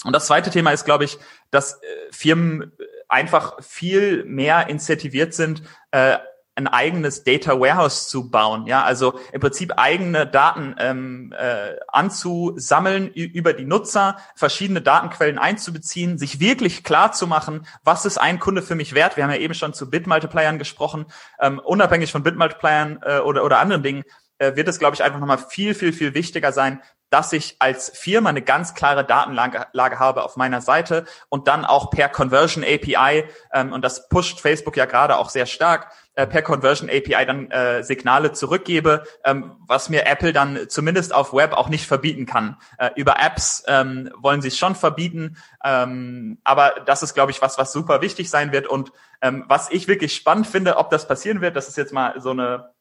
Und 0.04 0.14
das 0.14 0.26
zweite 0.26 0.50
Thema 0.50 0.72
ist, 0.72 0.86
glaube 0.86 1.04
ich, 1.04 1.20
dass 1.52 1.74
äh, 1.74 1.78
Firmen 2.12 2.72
einfach 3.08 3.62
viel 3.62 4.24
mehr 4.26 4.68
incentiviert 4.68 5.34
sind, 5.34 5.64
äh, 5.92 6.18
ein 6.56 6.68
eigenes 6.68 7.24
Data 7.24 7.60
Warehouse 7.60 8.10
zu 8.10 8.30
bauen, 8.30 8.68
ja, 8.68 8.84
also 8.84 9.20
im 9.32 9.40
Prinzip 9.40 9.74
eigene 9.78 10.28
Daten 10.28 10.76
ähm, 10.80 11.34
äh, 11.38 11.76
anzusammeln 11.88 13.08
über 13.08 13.54
die 13.54 13.66
Nutzer, 13.66 14.18
verschiedene 14.36 14.82
Datenquellen 14.82 15.38
einzubeziehen, 15.38 16.18
sich 16.18 16.40
wirklich 16.40 16.84
klar 16.84 17.14
zu 17.14 17.26
machen, 17.26 17.66
was 17.84 18.06
ist 18.06 18.18
ein 18.18 18.40
Kunde 18.40 18.62
für 18.62 18.76
mich 18.76 18.94
wert. 18.94 19.16
Wir 19.16 19.24
haben 19.24 19.32
ja 19.32 19.38
eben 19.38 19.54
schon 19.54 19.74
zu 19.74 19.90
Bitmultipliern 19.90 20.60
gesprochen, 20.60 21.06
ähm, 21.40 21.60
unabhängig 21.60 22.12
von 22.12 22.24
Bitmultipliern 22.24 23.00
äh, 23.04 23.20
oder 23.20 23.46
oder 23.46 23.60
anderen 23.60 23.84
Dingen 23.84 24.04
äh, 24.42 24.56
wird 24.56 24.68
es, 24.68 24.80
glaube 24.80 24.96
ich, 24.96 25.04
einfach 25.04 25.20
nochmal 25.20 25.38
viel, 25.38 25.74
viel, 25.74 25.94
viel 25.94 26.14
wichtiger 26.14 26.52
sein, 26.52 26.82
dass 27.12 27.34
ich 27.34 27.58
als 27.60 27.92
Firma 27.94 28.30
eine 28.30 28.42
ganz 28.42 28.74
klare 28.74 29.06
Datenlage 29.06 29.68
Lage 29.74 30.00
habe 30.00 30.24
auf 30.24 30.38
meiner 30.38 30.62
Seite 30.62 31.06
und 31.30 31.48
dann 31.48 31.66
auch 31.66 31.92
per 31.92 32.10
Conversion 32.10 32.64
API, 32.64 33.26
ähm, 33.54 33.74
und 33.74 33.84
das 33.84 34.10
pusht 34.10 34.40
Facebook 34.40 34.78
ja 34.78 34.86
gerade 34.86 35.18
auch 35.18 35.30
sehr 35.30 35.46
stark, 35.46 35.92
äh, 36.16 36.26
per 36.26 36.42
Conversion 36.42 36.90
API 36.90 37.26
dann 37.26 37.52
äh, 37.52 37.84
Signale 37.84 38.32
zurückgebe, 38.32 39.04
ähm, 39.26 39.58
was 39.68 39.90
mir 39.90 40.06
Apple 40.08 40.34
dann 40.34 40.70
zumindest 40.70 41.14
auf 41.14 41.34
Web 41.34 41.54
auch 41.54 41.68
nicht 41.70 41.86
verbieten 41.86 42.26
kann. 42.26 42.58
Äh, 42.78 42.92
über 42.96 43.18
Apps 43.20 43.64
ähm, 43.68 44.10
wollen 44.18 44.42
sie 44.42 44.48
es 44.48 44.58
schon 44.58 44.76
verbieten, 44.76 45.38
ähm, 45.64 46.40
aber 46.46 46.76
das 46.86 47.04
ist, 47.04 47.14
glaube 47.14 47.32
ich, 47.32 47.42
was, 47.42 47.58
was 47.58 47.74
super 47.74 48.02
wichtig 48.02 48.30
sein 48.30 48.54
wird 48.54 48.68
und 48.68 48.94
ähm, 49.22 49.44
was 49.48 49.70
ich 49.70 49.88
wirklich 49.88 50.16
spannend 50.16 50.48
finde, 50.48 50.78
ob 50.78 50.90
das 50.90 51.08
passieren 51.08 51.42
wird, 51.42 51.58
das 51.58 51.68
ist 51.68 51.78
jetzt 51.78 51.94
mal 51.94 52.20
so 52.20 52.32
eine 52.32 52.72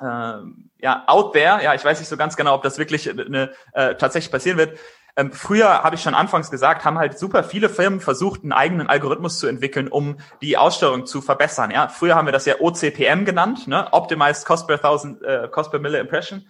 ja, 0.00 1.04
out 1.06 1.32
there, 1.32 1.62
ja, 1.62 1.74
ich 1.74 1.84
weiß 1.84 1.98
nicht 1.98 2.08
so 2.08 2.16
ganz 2.16 2.36
genau, 2.36 2.54
ob 2.54 2.62
das 2.62 2.78
wirklich 2.78 3.10
eine, 3.10 3.50
äh, 3.72 3.94
tatsächlich 3.96 4.30
passieren 4.30 4.58
wird. 4.58 4.78
Ähm, 5.16 5.32
früher 5.32 5.82
habe 5.82 5.96
ich 5.96 6.02
schon 6.02 6.14
anfangs 6.14 6.48
gesagt, 6.48 6.84
haben 6.84 6.96
halt 6.96 7.18
super 7.18 7.42
viele 7.42 7.68
Firmen 7.68 7.98
versucht, 7.98 8.44
einen 8.44 8.52
eigenen 8.52 8.86
Algorithmus 8.88 9.40
zu 9.40 9.48
entwickeln, 9.48 9.88
um 9.88 10.18
die 10.40 10.56
Aussteuerung 10.56 11.06
zu 11.06 11.20
verbessern. 11.20 11.72
Ja, 11.72 11.88
früher 11.88 12.14
haben 12.14 12.28
wir 12.28 12.32
das 12.32 12.46
ja 12.46 12.60
OCPM 12.60 13.24
genannt, 13.24 13.66
ne? 13.66 13.92
Optimized 13.92 14.46
Cost 14.46 14.68
per 14.68 14.80
Thousand, 14.80 15.20
äh, 15.24 15.48
Cost 15.50 15.72
per 15.72 15.80
Mille 15.80 15.98
Impression. 15.98 16.48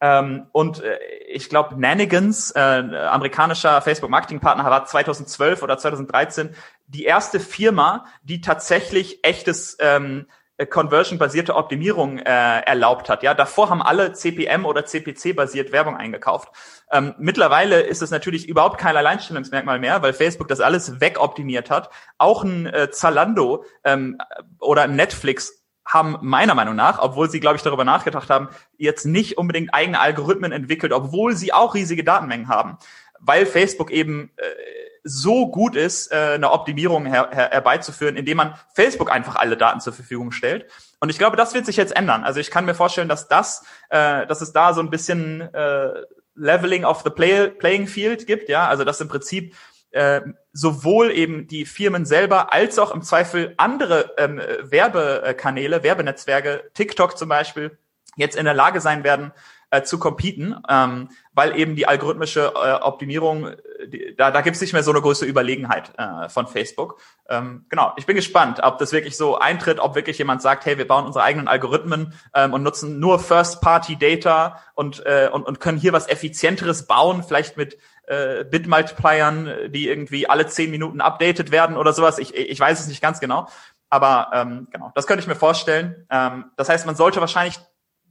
Ähm, 0.00 0.46
und 0.52 0.80
äh, 0.80 0.96
ich 1.26 1.48
glaube, 1.48 1.80
Nanigans, 1.80 2.52
äh, 2.52 2.60
amerikanischer 2.60 3.82
Facebook-Marketing-Partner, 3.82 4.64
war 4.64 4.84
2012 4.84 5.62
oder 5.64 5.76
2013 5.76 6.54
die 6.86 7.04
erste 7.04 7.40
Firma, 7.40 8.06
die 8.22 8.40
tatsächlich 8.40 9.24
echtes 9.24 9.76
ähm, 9.80 10.26
äh, 10.28 10.43
Conversion-basierte 10.70 11.56
Optimierung 11.56 12.18
äh, 12.18 12.60
erlaubt 12.60 13.08
hat. 13.08 13.22
Ja, 13.22 13.34
davor 13.34 13.70
haben 13.70 13.82
alle 13.82 14.12
CPM 14.12 14.64
oder 14.64 14.84
CPC-basiert 14.84 15.72
Werbung 15.72 15.96
eingekauft. 15.96 16.48
Ähm, 16.92 17.14
mittlerweile 17.18 17.80
ist 17.80 18.02
es 18.02 18.10
natürlich 18.10 18.48
überhaupt 18.48 18.78
kein 18.78 18.96
Alleinstellungsmerkmal 18.96 19.80
mehr, 19.80 20.00
weil 20.02 20.12
Facebook 20.12 20.46
das 20.48 20.60
alles 20.60 21.00
wegoptimiert 21.00 21.70
hat. 21.70 21.90
Auch 22.18 22.44
ein 22.44 22.66
äh, 22.66 22.90
Zalando 22.90 23.64
ähm, 23.82 24.18
oder 24.60 24.86
Netflix 24.86 25.64
haben 25.84 26.18
meiner 26.22 26.54
Meinung 26.54 26.76
nach, 26.76 26.98
obwohl 27.00 27.28
sie, 27.28 27.40
glaube 27.40 27.56
ich, 27.56 27.62
darüber 27.62 27.84
nachgedacht 27.84 28.30
haben, 28.30 28.48
jetzt 28.78 29.04
nicht 29.04 29.36
unbedingt 29.36 29.74
eigene 29.74 30.00
Algorithmen 30.00 30.52
entwickelt, 30.52 30.92
obwohl 30.92 31.34
sie 31.34 31.52
auch 31.52 31.74
riesige 31.74 32.04
Datenmengen 32.04 32.48
haben, 32.48 32.78
weil 33.18 33.44
Facebook 33.44 33.90
eben 33.90 34.30
äh, 34.36 34.44
so 35.04 35.48
gut 35.48 35.76
ist, 35.76 36.10
äh, 36.10 36.32
eine 36.34 36.50
Optimierung 36.50 37.04
her, 37.04 37.28
her, 37.30 37.50
herbeizuführen, 37.50 38.16
indem 38.16 38.38
man 38.38 38.54
Facebook 38.74 39.12
einfach 39.12 39.36
alle 39.36 39.56
Daten 39.56 39.80
zur 39.80 39.92
Verfügung 39.92 40.32
stellt. 40.32 40.66
Und 40.98 41.10
ich 41.10 41.18
glaube, 41.18 41.36
das 41.36 41.52
wird 41.52 41.66
sich 41.66 41.76
jetzt 41.76 41.94
ändern. 41.94 42.24
Also 42.24 42.40
ich 42.40 42.50
kann 42.50 42.64
mir 42.64 42.74
vorstellen, 42.74 43.08
dass 43.08 43.28
das, 43.28 43.64
äh, 43.90 44.26
dass 44.26 44.40
es 44.40 44.52
da 44.52 44.72
so 44.72 44.80
ein 44.80 44.88
bisschen 44.88 45.42
äh, 45.42 45.92
Leveling 46.34 46.84
of 46.84 47.02
the 47.02 47.10
play, 47.10 47.48
Playing 47.48 47.86
Field 47.86 48.26
gibt, 48.26 48.48
ja, 48.48 48.66
also 48.66 48.84
dass 48.84 49.00
im 49.00 49.08
Prinzip 49.08 49.54
äh, 49.90 50.22
sowohl 50.52 51.12
eben 51.12 51.46
die 51.46 51.66
Firmen 51.66 52.06
selber 52.06 52.52
als 52.52 52.78
auch 52.78 52.92
im 52.92 53.02
Zweifel 53.02 53.54
andere 53.58 54.14
ähm, 54.16 54.40
Werbekanäle, 54.62 55.82
Werbenetzwerke, 55.82 56.70
TikTok 56.74 57.16
zum 57.16 57.28
Beispiel, 57.28 57.78
jetzt 58.16 58.36
in 58.36 58.44
der 58.44 58.54
Lage 58.54 58.80
sein 58.80 59.04
werden, 59.04 59.32
äh, 59.70 59.82
zu 59.82 59.98
competen, 59.98 60.56
ähm, 60.68 61.10
weil 61.32 61.56
eben 61.58 61.76
die 61.76 61.86
algorithmische 61.86 62.52
äh, 62.54 62.72
Optimierung, 62.74 63.50
da, 64.16 64.30
da 64.30 64.40
gibt 64.40 64.56
es 64.56 64.62
nicht 64.62 64.72
mehr 64.72 64.82
so 64.82 64.90
eine 64.90 65.00
große 65.00 65.26
Überlegenheit 65.26 65.92
äh, 65.98 66.28
von 66.28 66.46
Facebook. 66.46 67.00
Ähm, 67.28 67.66
genau, 67.68 67.92
ich 67.96 68.06
bin 68.06 68.16
gespannt, 68.16 68.60
ob 68.62 68.78
das 68.78 68.92
wirklich 68.92 69.16
so 69.16 69.38
eintritt, 69.38 69.80
ob 69.80 69.94
wirklich 69.94 70.18
jemand 70.18 70.42
sagt, 70.42 70.66
hey, 70.66 70.78
wir 70.78 70.86
bauen 70.86 71.06
unsere 71.06 71.24
eigenen 71.24 71.48
Algorithmen 71.48 72.14
ähm, 72.34 72.52
und 72.52 72.62
nutzen 72.62 72.98
nur 72.98 73.18
First-Party-Data 73.18 74.60
und, 74.74 75.04
äh, 75.06 75.28
und, 75.32 75.44
und 75.44 75.60
können 75.60 75.78
hier 75.78 75.92
was 75.92 76.08
Effizienteres 76.08 76.86
bauen, 76.86 77.22
vielleicht 77.22 77.56
mit 77.56 77.78
äh, 78.06 78.44
Bit-Multipliern, 78.44 79.70
die 79.70 79.88
irgendwie 79.88 80.28
alle 80.28 80.46
zehn 80.46 80.70
Minuten 80.70 81.00
updated 81.00 81.50
werden 81.50 81.76
oder 81.76 81.92
sowas. 81.92 82.18
Ich, 82.18 82.34
ich 82.34 82.60
weiß 82.60 82.80
es 82.80 82.88
nicht 82.88 83.02
ganz 83.02 83.20
genau. 83.20 83.48
Aber 83.90 84.30
ähm, 84.32 84.66
genau, 84.70 84.90
das 84.94 85.06
könnte 85.06 85.22
ich 85.22 85.28
mir 85.28 85.36
vorstellen. 85.36 86.06
Ähm, 86.10 86.46
das 86.56 86.68
heißt, 86.68 86.84
man 86.84 86.96
sollte 86.96 87.20
wahrscheinlich 87.20 87.60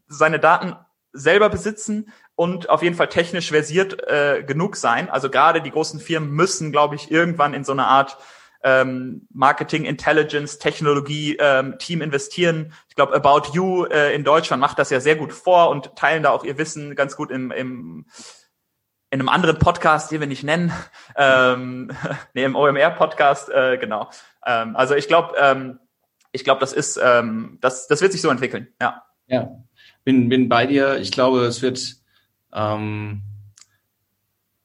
seine 0.07 0.39
Daten 0.39 0.75
selber 1.11 1.49
besitzen 1.49 2.11
und 2.35 2.69
auf 2.69 2.81
jeden 2.81 2.95
Fall 2.95 3.09
technisch 3.09 3.49
versiert 3.49 4.07
äh, 4.07 4.43
genug 4.43 4.75
sein. 4.75 5.09
Also 5.09 5.29
gerade 5.29 5.61
die 5.61 5.71
großen 5.71 5.99
Firmen 5.99 6.31
müssen, 6.31 6.71
glaube 6.71 6.95
ich, 6.95 7.11
irgendwann 7.11 7.53
in 7.53 7.63
so 7.63 7.71
eine 7.71 7.85
Art 7.85 8.17
ähm, 8.63 9.27
Marketing 9.31 9.85
Intelligence 9.85 10.57
Technologie 10.57 11.37
ähm, 11.39 11.77
Team 11.77 12.01
investieren. 12.01 12.73
Ich 12.89 12.95
glaube, 12.95 13.13
About 13.13 13.49
You 13.53 13.85
äh, 13.85 14.15
in 14.15 14.23
Deutschland 14.23 14.61
macht 14.61 14.79
das 14.79 14.89
ja 14.89 14.99
sehr 14.99 15.15
gut 15.15 15.33
vor 15.33 15.69
und 15.69 15.95
teilen 15.95 16.23
da 16.23 16.31
auch 16.31 16.43
ihr 16.43 16.57
Wissen 16.57 16.95
ganz 16.95 17.15
gut 17.15 17.29
im, 17.29 17.51
im 17.51 18.05
in 19.11 19.19
einem 19.19 19.29
anderen 19.29 19.59
Podcast, 19.59 20.09
den 20.09 20.21
wir 20.21 20.27
nicht 20.27 20.43
nennen, 20.43 20.73
ähm, 21.15 21.91
nee, 22.33 22.45
im 22.45 22.55
OMR-Podcast, 22.55 23.47
äh, 23.49 23.77
genau. 23.77 24.09
Ähm, 24.43 24.75
also 24.75 24.95
ich 24.95 25.07
glaube, 25.07 25.35
ähm, 25.39 25.79
ich 26.31 26.43
glaube, 26.43 26.59
das 26.59 26.73
ist, 26.73 26.99
ähm, 27.01 27.59
das, 27.61 27.85
das 27.87 28.01
wird 28.01 28.11
sich 28.11 28.23
so 28.23 28.29
entwickeln, 28.29 28.73
ja. 28.81 29.03
Ja. 29.27 29.51
bin, 30.03 30.29
bin 30.29 30.49
bei 30.49 30.65
dir. 30.65 30.97
Ich 30.97 31.11
glaube, 31.11 31.45
es 31.45 31.61
wird 31.61 32.02
ähm, 32.53 33.21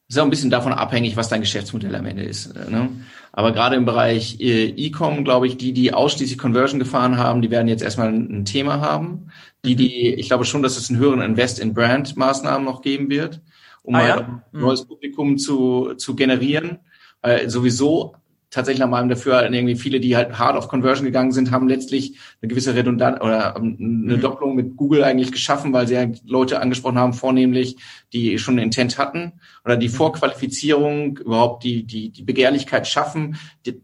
ist 0.09 0.18
auch 0.18 0.24
ein 0.24 0.30
bisschen 0.30 0.51
davon 0.51 0.72
abhängig, 0.72 1.16
was 1.16 1.28
dein 1.28 1.43
Geschäftsmodell 1.43 1.95
am 1.95 2.07
Ende 2.07 2.22
ist. 2.22 2.55
Ne? 2.55 2.89
Aber 3.32 3.53
gerade 3.53 3.76
im 3.76 3.84
Bereich 3.84 4.41
äh, 4.41 4.70
E-Com, 4.70 5.22
glaube 5.22 5.47
ich, 5.47 5.59
die, 5.59 5.72
die 5.72 5.93
ausschließlich 5.93 6.39
Conversion 6.39 6.78
gefahren 6.78 7.18
haben, 7.18 7.43
die 7.43 7.51
werden 7.51 7.68
jetzt 7.68 7.82
erstmal 7.82 8.09
ein 8.09 8.47
Thema 8.47 8.80
haben. 8.80 9.28
Die, 9.64 9.76
die, 9.76 10.14
ich 10.14 10.28
glaube 10.28 10.47
schon, 10.47 10.62
dass 10.62 10.78
es 10.78 10.89
einen 10.89 10.99
höheren 10.99 11.20
Invest 11.20 11.59
in 11.59 11.74
Brand-Maßnahmen 11.74 12.64
noch 12.64 12.80
geben 12.80 13.11
wird, 13.11 13.43
um 13.82 13.95
ah, 13.95 14.09
ja? 14.09 14.16
ein 14.16 14.43
mhm. 14.53 14.61
neues 14.61 14.86
Publikum 14.86 15.36
zu, 15.36 15.95
zu 15.97 16.16
generieren. 16.16 16.78
Weil 17.20 17.51
sowieso 17.51 18.14
tatsächlich 18.51 18.80
nach 18.80 18.88
meinem 18.88 19.09
Dafürhalten 19.09 19.53
irgendwie 19.53 19.76
viele, 19.76 20.01
die 20.01 20.16
halt 20.16 20.38
hart 20.38 20.57
auf 20.57 20.68
Conversion 20.68 21.05
gegangen 21.05 21.32
sind, 21.32 21.51
haben 21.51 21.68
letztlich 21.68 22.18
eine 22.40 22.49
gewisse 22.49 22.74
Redundanz 22.74 23.20
oder 23.20 23.57
eine 23.57 23.76
mhm. 23.78 24.20
Doppelung 24.20 24.55
mit 24.55 24.76
Google 24.76 25.05
eigentlich 25.05 25.32
geschaffen, 25.32 25.72
weil 25.72 25.86
sie 25.86 25.94
ja 25.94 26.07
Leute 26.24 26.61
angesprochen 26.61 26.99
haben, 26.99 27.12
vornehmlich, 27.12 27.76
die 28.12 28.38
schon 28.38 28.59
Intent 28.59 28.99
hatten 28.99 29.34
oder 29.64 29.76
die 29.76 29.88
mhm. 29.88 29.92
Vorqualifizierung, 29.92 31.18
überhaupt 31.18 31.64
die, 31.64 31.84
die, 31.84 32.11
die 32.11 32.22
Begehrlichkeit 32.22 32.86
schaffen. 32.86 33.36
Die, 33.66 33.80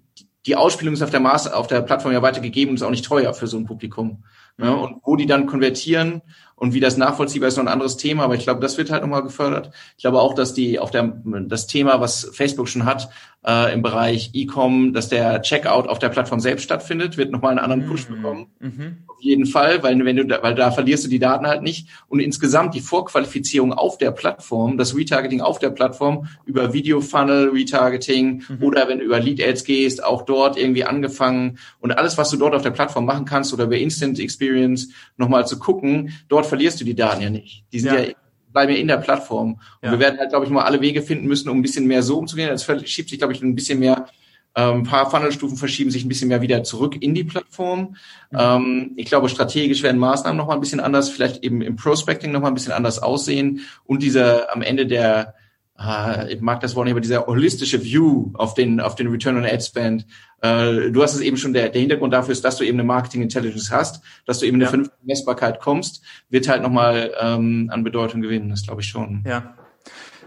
die 0.46 0.56
Ausspielung 0.56 0.94
ist 0.94 1.02
auf 1.02 1.10
der 1.10 1.20
Maß, 1.20 1.52
auf 1.52 1.66
der 1.66 1.82
Plattform 1.82 2.12
ja 2.12 2.22
weitergegeben 2.22 2.70
und 2.70 2.76
ist 2.76 2.82
auch 2.82 2.90
nicht 2.90 3.04
teuer 3.04 3.34
für 3.34 3.46
so 3.46 3.58
ein 3.58 3.66
Publikum. 3.66 4.24
Ja, 4.56 4.70
mhm. 4.70 4.82
und 4.82 4.96
wo 5.04 5.16
die 5.16 5.26
dann 5.26 5.46
konvertieren, 5.46 6.22
und 6.56 6.72
wie 6.72 6.80
das 6.80 6.96
nachvollziehbar 6.96 7.48
ist, 7.48 7.56
noch 7.56 7.64
ein 7.64 7.68
anderes 7.68 7.96
Thema, 7.96 8.24
aber 8.24 8.36
ich 8.36 8.44
glaube, 8.44 8.60
das 8.60 8.78
wird 8.78 8.90
halt 8.90 9.02
nochmal 9.02 9.22
gefördert. 9.22 9.70
Ich 9.96 10.02
glaube 10.02 10.20
auch, 10.20 10.34
dass 10.34 10.54
die 10.54 10.78
auf 10.78 10.90
der 10.90 11.20
das 11.46 11.66
Thema, 11.66 12.00
was 12.00 12.30
Facebook 12.32 12.68
schon 12.68 12.84
hat 12.84 13.10
äh, 13.46 13.72
im 13.72 13.82
Bereich 13.82 14.30
E-Com, 14.34 14.92
dass 14.92 15.08
der 15.08 15.42
Checkout 15.42 15.88
auf 15.88 15.98
der 15.98 16.10
Plattform 16.10 16.38
selbst 16.38 16.62
stattfindet, 16.62 17.16
wird 17.16 17.32
nochmal 17.32 17.50
einen 17.50 17.58
anderen 17.58 17.86
Push 17.86 18.08
mhm. 18.08 18.14
bekommen. 18.14 18.46
Mhm. 18.60 18.98
Auf 19.08 19.20
jeden 19.20 19.46
Fall, 19.46 19.82
weil 19.82 20.02
wenn 20.04 20.16
du 20.16 20.24
da, 20.24 20.42
weil 20.42 20.54
da 20.54 20.70
verlierst 20.70 21.04
du 21.04 21.08
die 21.08 21.18
Daten 21.18 21.46
halt 21.46 21.62
nicht. 21.62 21.88
Und 22.08 22.20
insgesamt 22.20 22.74
die 22.74 22.80
Vorqualifizierung 22.80 23.72
auf 23.72 23.98
der 23.98 24.12
Plattform, 24.12 24.78
das 24.78 24.96
Retargeting 24.96 25.40
auf 25.40 25.58
der 25.58 25.70
Plattform 25.70 26.28
über 26.46 26.72
Video 26.72 27.00
Funnel 27.00 27.48
Retargeting 27.48 28.44
mhm. 28.48 28.62
oder 28.62 28.88
wenn 28.88 28.98
du 28.98 29.04
über 29.04 29.18
Lead 29.18 29.42
Ads 29.42 29.64
gehst, 29.64 30.04
auch 30.04 30.22
dort 30.22 30.56
irgendwie 30.56 30.84
angefangen 30.84 31.58
und 31.80 31.92
alles, 31.92 32.16
was 32.16 32.30
du 32.30 32.36
dort 32.36 32.54
auf 32.54 32.62
der 32.62 32.70
Plattform 32.70 33.06
machen 33.06 33.24
kannst 33.24 33.52
oder 33.52 33.64
über 33.64 33.76
Instant 33.76 34.18
Experience 34.20 34.90
nochmal 35.16 35.46
zu 35.46 35.58
gucken, 35.58 36.12
dort 36.28 36.44
dort 36.44 36.46
verlierst 36.46 36.80
du 36.80 36.84
die 36.84 36.94
Daten 36.94 37.22
ja 37.22 37.30
nicht. 37.30 37.64
Die 37.72 37.80
sind 37.80 37.94
ja, 37.94 38.00
ja 38.00 38.12
bleiben 38.54 38.72
ja 38.72 38.78
in 38.78 38.88
der 38.88 38.96
Plattform. 38.96 39.52
Und 39.52 39.60
ja. 39.82 39.90
wir 39.92 40.00
werden 40.00 40.18
halt, 40.18 40.30
glaube 40.30 40.46
ich, 40.46 40.50
mal 40.50 40.62
alle 40.62 40.80
Wege 40.80 41.02
finden 41.02 41.26
müssen, 41.26 41.50
um 41.50 41.58
ein 41.58 41.62
bisschen 41.62 41.86
mehr 41.86 42.02
so 42.02 42.16
umzugehen. 42.16 42.48
Das 42.48 42.64
schiebt 42.88 43.10
sich, 43.10 43.18
glaube 43.18 43.34
ich, 43.34 43.42
ein 43.42 43.54
bisschen 43.54 43.78
mehr, 43.78 44.06
ähm, 44.56 44.78
ein 44.78 44.82
paar 44.84 45.10
Funnelstufen 45.10 45.58
verschieben 45.58 45.90
sich 45.90 46.04
ein 46.04 46.08
bisschen 46.08 46.28
mehr 46.28 46.40
wieder 46.40 46.62
zurück 46.62 46.96
in 47.00 47.14
die 47.14 47.24
Plattform. 47.24 47.96
Mhm. 48.30 48.38
Ähm, 48.38 48.92
ich 48.96 49.06
glaube, 49.06 49.28
strategisch 49.28 49.82
werden 49.82 49.98
Maßnahmen 49.98 50.38
noch 50.38 50.46
mal 50.46 50.54
ein 50.54 50.60
bisschen 50.60 50.80
anders, 50.80 51.10
vielleicht 51.10 51.44
eben 51.44 51.60
im 51.60 51.76
Prospecting 51.76 52.32
noch 52.32 52.40
mal 52.40 52.48
ein 52.48 52.54
bisschen 52.54 52.72
anders 52.72 53.00
aussehen. 53.00 53.60
Und 53.84 54.02
dieser 54.02 54.54
am 54.54 54.62
Ende 54.62 54.86
der 54.86 55.34
äh, 55.78 56.32
ich 56.32 56.40
mag 56.40 56.60
das 56.60 56.76
Wort 56.76 56.84
nicht, 56.84 56.92
aber 56.92 57.00
dieser 57.00 57.26
holistische 57.26 57.82
View 57.82 58.30
auf 58.34 58.54
den, 58.54 58.80
auf 58.80 58.94
den 58.94 59.08
Return 59.08 59.36
on 59.36 59.44
Ad 59.44 59.60
Spend. 59.60 60.06
Äh, 60.44 60.90
du 60.90 61.02
hast 61.02 61.14
es 61.14 61.22
eben 61.22 61.38
schon, 61.38 61.54
der, 61.54 61.70
der 61.70 61.80
Hintergrund 61.80 62.12
dafür 62.12 62.32
ist, 62.32 62.44
dass 62.44 62.58
du 62.58 62.64
eben 62.64 62.78
eine 62.78 62.86
Marketing 62.86 63.22
Intelligence 63.22 63.70
hast, 63.70 64.02
dass 64.26 64.40
du 64.40 64.46
eben 64.46 64.56
eine 64.56 64.64
ja. 64.64 64.70
vernünftige 64.70 65.06
Messbarkeit 65.06 65.58
kommst, 65.58 66.02
wird 66.28 66.48
halt 66.48 66.62
nochmal 66.62 67.14
ähm, 67.18 67.70
an 67.72 67.82
Bedeutung 67.82 68.20
gewinnen, 68.20 68.50
das 68.50 68.62
glaube 68.62 68.82
ich 68.82 68.88
schon. 68.88 69.24
Ja. 69.26 69.54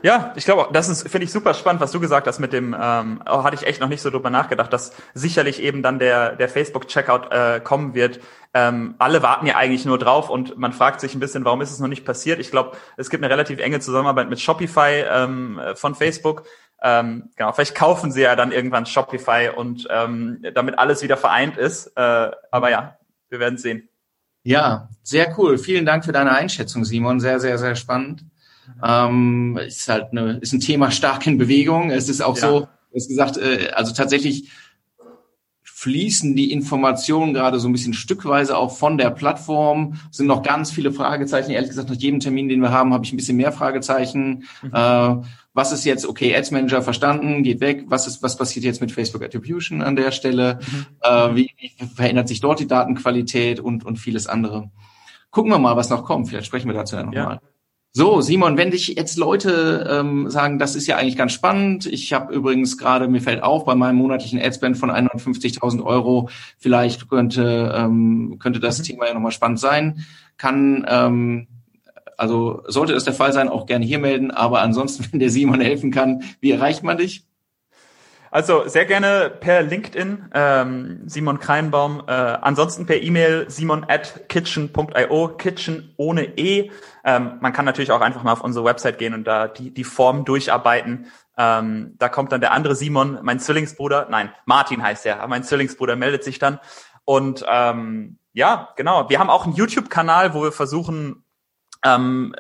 Ja, 0.04 0.34
ich 0.36 0.46
glaube, 0.46 0.70
das 0.72 0.90
ist 0.90 1.10
finde 1.10 1.26
ich 1.26 1.32
super 1.32 1.56
spannend, 1.56 1.82
was 1.82 1.92
du 1.92 2.00
gesagt 2.00 2.28
hast 2.28 2.38
mit 2.38 2.54
dem. 2.54 2.76
Ähm, 2.80 3.20
oh, 3.28 3.44
hatte 3.44 3.56
ich 3.56 3.66
echt 3.66 3.82
noch 3.82 3.90
nicht 3.90 4.04
so 4.04 4.12
drüber 4.12 4.30
nachgedacht, 4.30 4.72
dass 4.72 4.92
sicherlich 5.16 5.60
eben 5.62 5.82
dann 5.82 5.98
der 5.98 6.36
der 6.36 6.50
Facebook 6.50 6.88
Checkout 6.88 7.32
äh, 7.32 7.60
kommen 7.60 7.96
wird. 7.96 8.20
Ähm, 8.54 8.94
alle 9.00 9.24
warten 9.24 9.48
ja 9.48 9.56
eigentlich 9.56 9.86
nur 9.86 9.98
drauf 9.98 10.30
und 10.30 10.56
man 10.56 10.72
fragt 10.72 11.02
sich 11.02 11.16
ein 11.16 11.20
bisschen, 11.20 11.46
warum 11.46 11.62
ist 11.62 11.72
es 11.72 11.80
noch 11.80 11.88
nicht 11.88 12.06
passiert? 12.06 12.40
Ich 12.40 12.52
glaube, 12.52 12.78
es 12.96 13.10
gibt 13.10 13.24
eine 13.24 13.34
relativ 13.34 13.60
enge 13.60 13.80
Zusammenarbeit 13.80 14.30
mit 14.30 14.40
Shopify 14.40 15.04
ähm, 15.12 15.60
von 15.74 15.96
Facebook. 15.96 16.44
Ähm, 16.82 17.30
genau, 17.36 17.52
vielleicht 17.52 17.76
kaufen 17.76 18.12
sie 18.12 18.22
ja 18.22 18.36
dann 18.36 18.52
irgendwann 18.52 18.86
Shopify 18.86 19.50
und 19.56 19.88
ähm, 19.90 20.44
damit 20.54 20.78
alles 20.78 21.02
wieder 21.02 21.18
vereint 21.18 21.58
ist. 21.58 21.88
Äh, 21.96 22.32
aber 22.52 22.70
ja, 22.70 22.98
wir 23.30 23.40
werden 23.40 23.58
sehen. 23.58 23.90
Ja, 24.44 24.90
sehr 25.04 25.38
cool. 25.38 25.58
Vielen 25.58 25.86
Dank 25.86 26.06
für 26.06 26.12
deine 26.12 26.32
Einschätzung, 26.32 26.86
Simon. 26.86 27.20
Sehr, 27.20 27.40
sehr, 27.40 27.58
sehr 27.58 27.76
spannend. 27.76 28.24
Ähm, 28.84 29.58
ist 29.58 29.90
halt 29.90 30.12
eine, 30.12 30.38
ist 30.38 30.54
ein 30.54 30.60
Thema 30.60 30.92
stark 30.92 31.26
in 31.28 31.38
Bewegung. 31.38 31.90
Es 31.90 32.10
ist 32.10 32.22
auch 32.22 32.38
ja. 32.38 32.42
so, 32.42 32.60
du 32.62 32.96
hast 32.96 33.08
gesagt, 33.08 33.38
äh, 33.38 33.72
also 33.74 33.94
tatsächlich 33.94 34.50
fließen 35.78 36.36
die 36.36 36.52
Informationen 36.52 37.36
gerade 37.36 37.60
so 37.60 37.70
ein 37.70 37.72
bisschen 37.72 37.94
stückweise 37.94 38.58
auch 38.58 38.76
von 38.76 38.98
der 38.98 39.12
Plattform. 39.12 40.00
Es 40.10 40.18
sind 40.18 40.26
noch 40.26 40.42
ganz 40.42 40.72
viele 40.72 40.92
Fragezeichen. 40.92 41.52
Ehrlich 41.52 41.70
gesagt, 41.70 41.90
nach 41.90 41.96
jedem 41.96 42.20
Termin, 42.20 42.50
den 42.50 42.62
wir 42.62 42.72
haben, 42.72 42.96
habe 42.96 43.06
ich 43.06 43.14
ein 43.14 43.16
bisschen 43.16 43.38
mehr 43.38 43.52
Fragezeichen. 43.52 44.46
Mhm. 44.64 44.72
Äh, 44.74 45.18
was 45.54 45.72
ist 45.72 45.86
jetzt, 45.86 46.08
okay, 46.08 46.36
Ads 46.36 46.50
Manager 46.50 46.82
verstanden, 46.82 47.44
geht 47.44 47.62
weg. 47.62 47.84
Was 47.90 48.08
ist, 48.08 48.24
was 48.24 48.38
passiert 48.38 48.66
jetzt 48.66 48.82
mit 48.82 48.92
Facebook 48.92 49.22
Attribution 49.22 49.84
an 49.84 49.96
der 49.96 50.12
Stelle? 50.12 50.58
Mhm. 50.62 50.86
Äh, 51.04 51.36
wie, 51.36 51.52
wie 51.60 51.86
verändert 51.86 52.28
sich 52.28 52.40
dort 52.40 52.60
die 52.60 52.68
Datenqualität 52.68 53.60
und, 53.60 53.86
und 53.86 53.98
vieles 53.98 54.26
andere? 54.26 54.72
Gucken 55.30 55.52
wir 55.52 55.60
mal, 55.60 55.76
was 55.76 55.92
noch 55.92 56.06
kommt. 56.06 56.28
Vielleicht 56.28 56.48
sprechen 56.48 56.68
wir 56.68 56.74
dazu 56.74 56.96
ja 56.96 57.04
nochmal. 57.04 57.36
Ja. 57.36 57.42
So, 57.94 58.22
Simon, 58.22 58.58
wenn 58.58 58.70
dich 58.70 58.90
jetzt 58.90 59.18
Leute 59.18 59.88
ähm, 59.90 60.30
sagen, 60.30 60.60
das 60.60 60.76
ist 60.76 60.86
ja 60.86 60.98
eigentlich 60.98 61.18
ganz 61.18 61.34
spannend. 61.34 61.88
Ich 61.88 62.14
habe 62.14 62.34
übrigens 62.34 62.78
gerade, 62.78 63.08
mir 63.08 63.22
fällt 63.22 63.42
auf, 63.42 63.66
bei 63.66 63.74
meinem 63.74 63.96
monatlichen 63.96 64.40
Adspend 64.40 64.78
von 64.78 64.92
150.000 64.92 65.84
Euro, 65.84 66.30
vielleicht 66.60 67.10
könnte, 67.10 67.74
ähm, 67.76 68.38
könnte 68.40 68.60
das 68.60 68.80
mhm. 68.80 68.84
Thema 68.84 69.08
ja 69.08 69.14
nochmal 69.16 69.32
spannend 69.32 69.60
sein. 69.60 70.06
Kann, 70.38 70.86
ähm, 70.88 71.48
also 72.18 72.64
sollte 72.68 72.94
das 72.94 73.04
der 73.04 73.14
Fall 73.14 73.34
sein, 73.34 73.50
auch 73.50 73.66
gerne 73.66 73.86
hier 73.86 74.00
melden. 74.00 74.30
Aber 74.30 74.62
ansonsten, 74.62 75.08
wenn 75.12 75.20
der 75.20 75.32
Simon 75.32 75.60
helfen 75.60 75.90
kann, 75.90 76.24
wie 76.40 76.52
erreicht 76.52 76.84
man 76.84 76.98
dich? 76.98 77.27
Also 78.38 78.68
sehr 78.68 78.86
gerne 78.86 79.32
per 79.32 79.64
LinkedIn, 79.64 80.30
ähm, 80.32 81.02
Simon 81.08 81.40
Kreinbaum. 81.40 82.04
Äh, 82.06 82.12
ansonsten 82.12 82.86
per 82.86 83.02
E-Mail 83.02 83.50
simon 83.50 83.84
at 83.90 84.30
kitchen.io, 84.30 85.30
kitchen 85.30 85.96
ohne 85.98 86.38
E. 86.38 86.70
Ähm, 87.04 87.40
man 87.42 87.52
kann 87.52 87.66
natürlich 87.66 87.92
auch 87.92 88.02
einfach 88.02 88.22
mal 88.22 88.34
auf 88.34 88.42
unsere 88.42 88.64
Website 88.64 89.00
gehen 89.00 89.16
und 89.16 89.24
da 89.24 89.48
die, 89.48 89.74
die 89.74 89.84
Form 89.84 90.24
durcharbeiten. 90.24 91.08
Ähm, 91.36 91.96
da 91.98 92.10
kommt 92.10 92.32
dann 92.32 92.40
der 92.40 92.52
andere 92.52 92.76
Simon, 92.76 93.18
mein 93.24 93.40
Zwillingsbruder, 93.40 94.06
nein, 94.12 94.32
Martin 94.46 94.84
heißt 94.84 95.08
er, 95.08 95.28
mein 95.28 95.44
Zwillingsbruder 95.44 95.96
meldet 95.96 96.24
sich 96.24 96.38
dann. 96.38 96.60
Und 97.06 97.44
ähm, 97.50 98.20
ja, 98.34 98.70
genau. 98.76 99.10
Wir 99.10 99.18
haben 99.18 99.32
auch 99.32 99.46
einen 99.46 99.56
YouTube-Kanal, 99.56 100.36
wo 100.36 100.44
wir 100.44 100.52
versuchen, 100.52 101.24
ähm, 101.84 102.36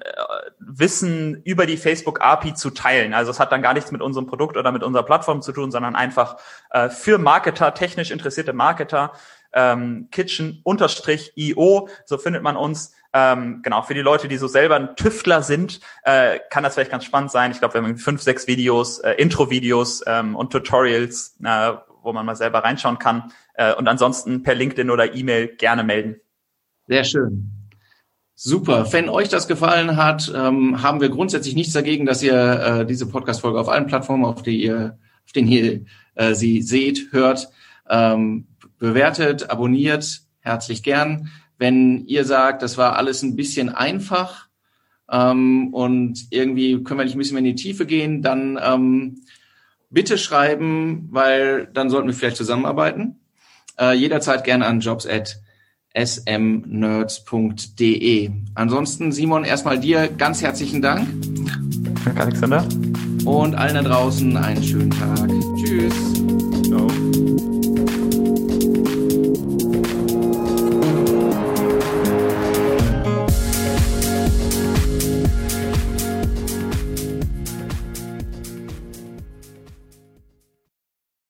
Wissen 0.60 1.42
über 1.44 1.66
die 1.66 1.78
Facebook 1.78 2.22
API 2.22 2.54
zu 2.54 2.72
teilen. 2.72 3.14
Also 3.14 3.32
es 3.32 3.40
hat 3.40 3.52
dann 3.52 3.62
gar 3.62 3.74
nichts 3.74 3.92
mit 3.92 4.02
unserem 4.02 4.28
Produkt 4.28 4.58
oder 4.58 4.72
mit 4.72 4.84
unserer 4.84 5.04
Plattform 5.04 5.42
zu 5.42 5.52
tun, 5.52 5.72
sondern 5.72 5.96
einfach 5.96 6.38
äh, 6.72 6.90
für 6.90 7.18
Marketer, 7.18 7.74
technisch 7.74 8.12
interessierte 8.12 8.54
Marketer, 8.54 9.14
ähm, 9.54 10.10
Kitchen-IO, 10.12 11.90
so 12.06 12.18
findet 12.18 12.44
man 12.44 12.58
uns. 12.58 12.94
Ähm, 13.14 13.62
genau, 13.64 13.82
für 13.82 13.94
die 13.94 14.02
Leute, 14.02 14.28
die 14.28 14.38
so 14.38 14.48
selber 14.48 14.76
ein 14.76 14.96
Tüftler 14.96 15.42
sind, 15.42 15.80
äh, 16.04 16.40
kann 16.50 16.64
das 16.64 16.74
vielleicht 16.74 16.92
ganz 16.92 17.06
spannend 17.06 17.32
sein. 17.32 17.52
Ich 17.52 17.60
glaube, 17.60 17.74
wir 17.76 17.82
haben 17.82 17.98
fünf, 17.98 18.22
sechs 18.22 18.48
Videos, 18.48 19.00
äh, 19.00 19.14
Intro-Videos 19.14 20.04
ähm, 20.06 20.36
und 20.36 20.52
Tutorials, 20.52 21.38
äh, 21.44 21.74
wo 22.04 22.14
man 22.14 22.26
mal 22.26 22.36
selber 22.36 22.64
reinschauen 22.64 23.00
kann. 23.00 23.32
Äh, 23.54 23.74
und 23.74 23.88
ansonsten 23.88 24.44
per 24.44 24.56
LinkedIn 24.56 24.92
oder 24.92 25.16
E-Mail 25.16 25.56
gerne 25.56 25.84
melden. 25.84 26.20
Sehr 26.88 27.04
schön. 27.04 27.57
Super. 28.40 28.94
Wenn 28.94 29.10
euch 29.10 29.30
das 29.30 29.48
gefallen 29.48 29.98
hat, 29.98 30.32
ähm, 30.34 30.84
haben 30.84 31.02
wir 31.02 31.10
grundsätzlich 31.10 31.56
nichts 31.56 31.74
dagegen, 31.74 32.06
dass 32.06 32.22
ihr 32.22 32.36
äh, 32.36 32.86
diese 32.86 33.08
Podcast-Folge 33.08 33.60
auf 33.60 33.68
allen 33.68 33.88
Plattformen, 33.88 34.26
auf, 34.26 34.44
die 34.44 34.62
ihr, 34.62 35.00
auf 35.26 35.32
denen 35.32 35.48
ihr 35.48 35.86
äh, 36.14 36.36
sie 36.36 36.62
seht, 36.62 37.12
hört, 37.12 37.50
ähm, 37.90 38.46
bewertet, 38.78 39.50
abonniert. 39.50 40.22
Herzlich 40.42 40.84
gern. 40.84 41.32
Wenn 41.58 42.06
ihr 42.06 42.26
sagt, 42.26 42.62
das 42.62 42.78
war 42.78 42.96
alles 42.96 43.24
ein 43.24 43.36
bisschen 43.36 43.70
einfach 43.70 44.50
ähm, 45.12 45.74
und 45.74 46.28
irgendwie 46.30 46.84
können 46.84 47.00
wir 47.00 47.06
nicht 47.06 47.16
ein 47.16 47.18
bisschen 47.18 47.34
mehr 47.34 47.50
in 47.50 47.56
die 47.56 47.64
Tiefe 47.64 47.88
gehen, 47.88 48.22
dann 48.22 48.60
ähm, 48.64 49.22
bitte 49.90 50.20
schreiben, 50.20 51.08
weil 51.10 51.72
dann 51.74 51.90
sollten 51.90 52.08
wir 52.08 52.14
vielleicht 52.14 52.38
zusammenarbeiten. 52.38 53.20
Äh, 53.80 53.94
jederzeit 53.94 54.44
gerne 54.44 54.68
an 54.68 54.80
jobs 54.80 55.08
smnerds.de. 56.06 57.10
Ansonsten, 58.56 59.12
Simon, 59.12 59.44
erstmal 59.44 59.80
dir 59.80 60.08
ganz 60.08 60.42
herzlichen 60.42 60.82
Dank. 60.82 61.08
Danke, 62.06 62.22
Alexander. 62.22 62.66
Und 63.26 63.56
allen 63.56 63.76
da 63.76 63.82
draußen 63.82 64.38
einen 64.38 64.64
schönen 64.64 64.92
Tag. 64.92 65.30
Tschüss. 65.58 66.17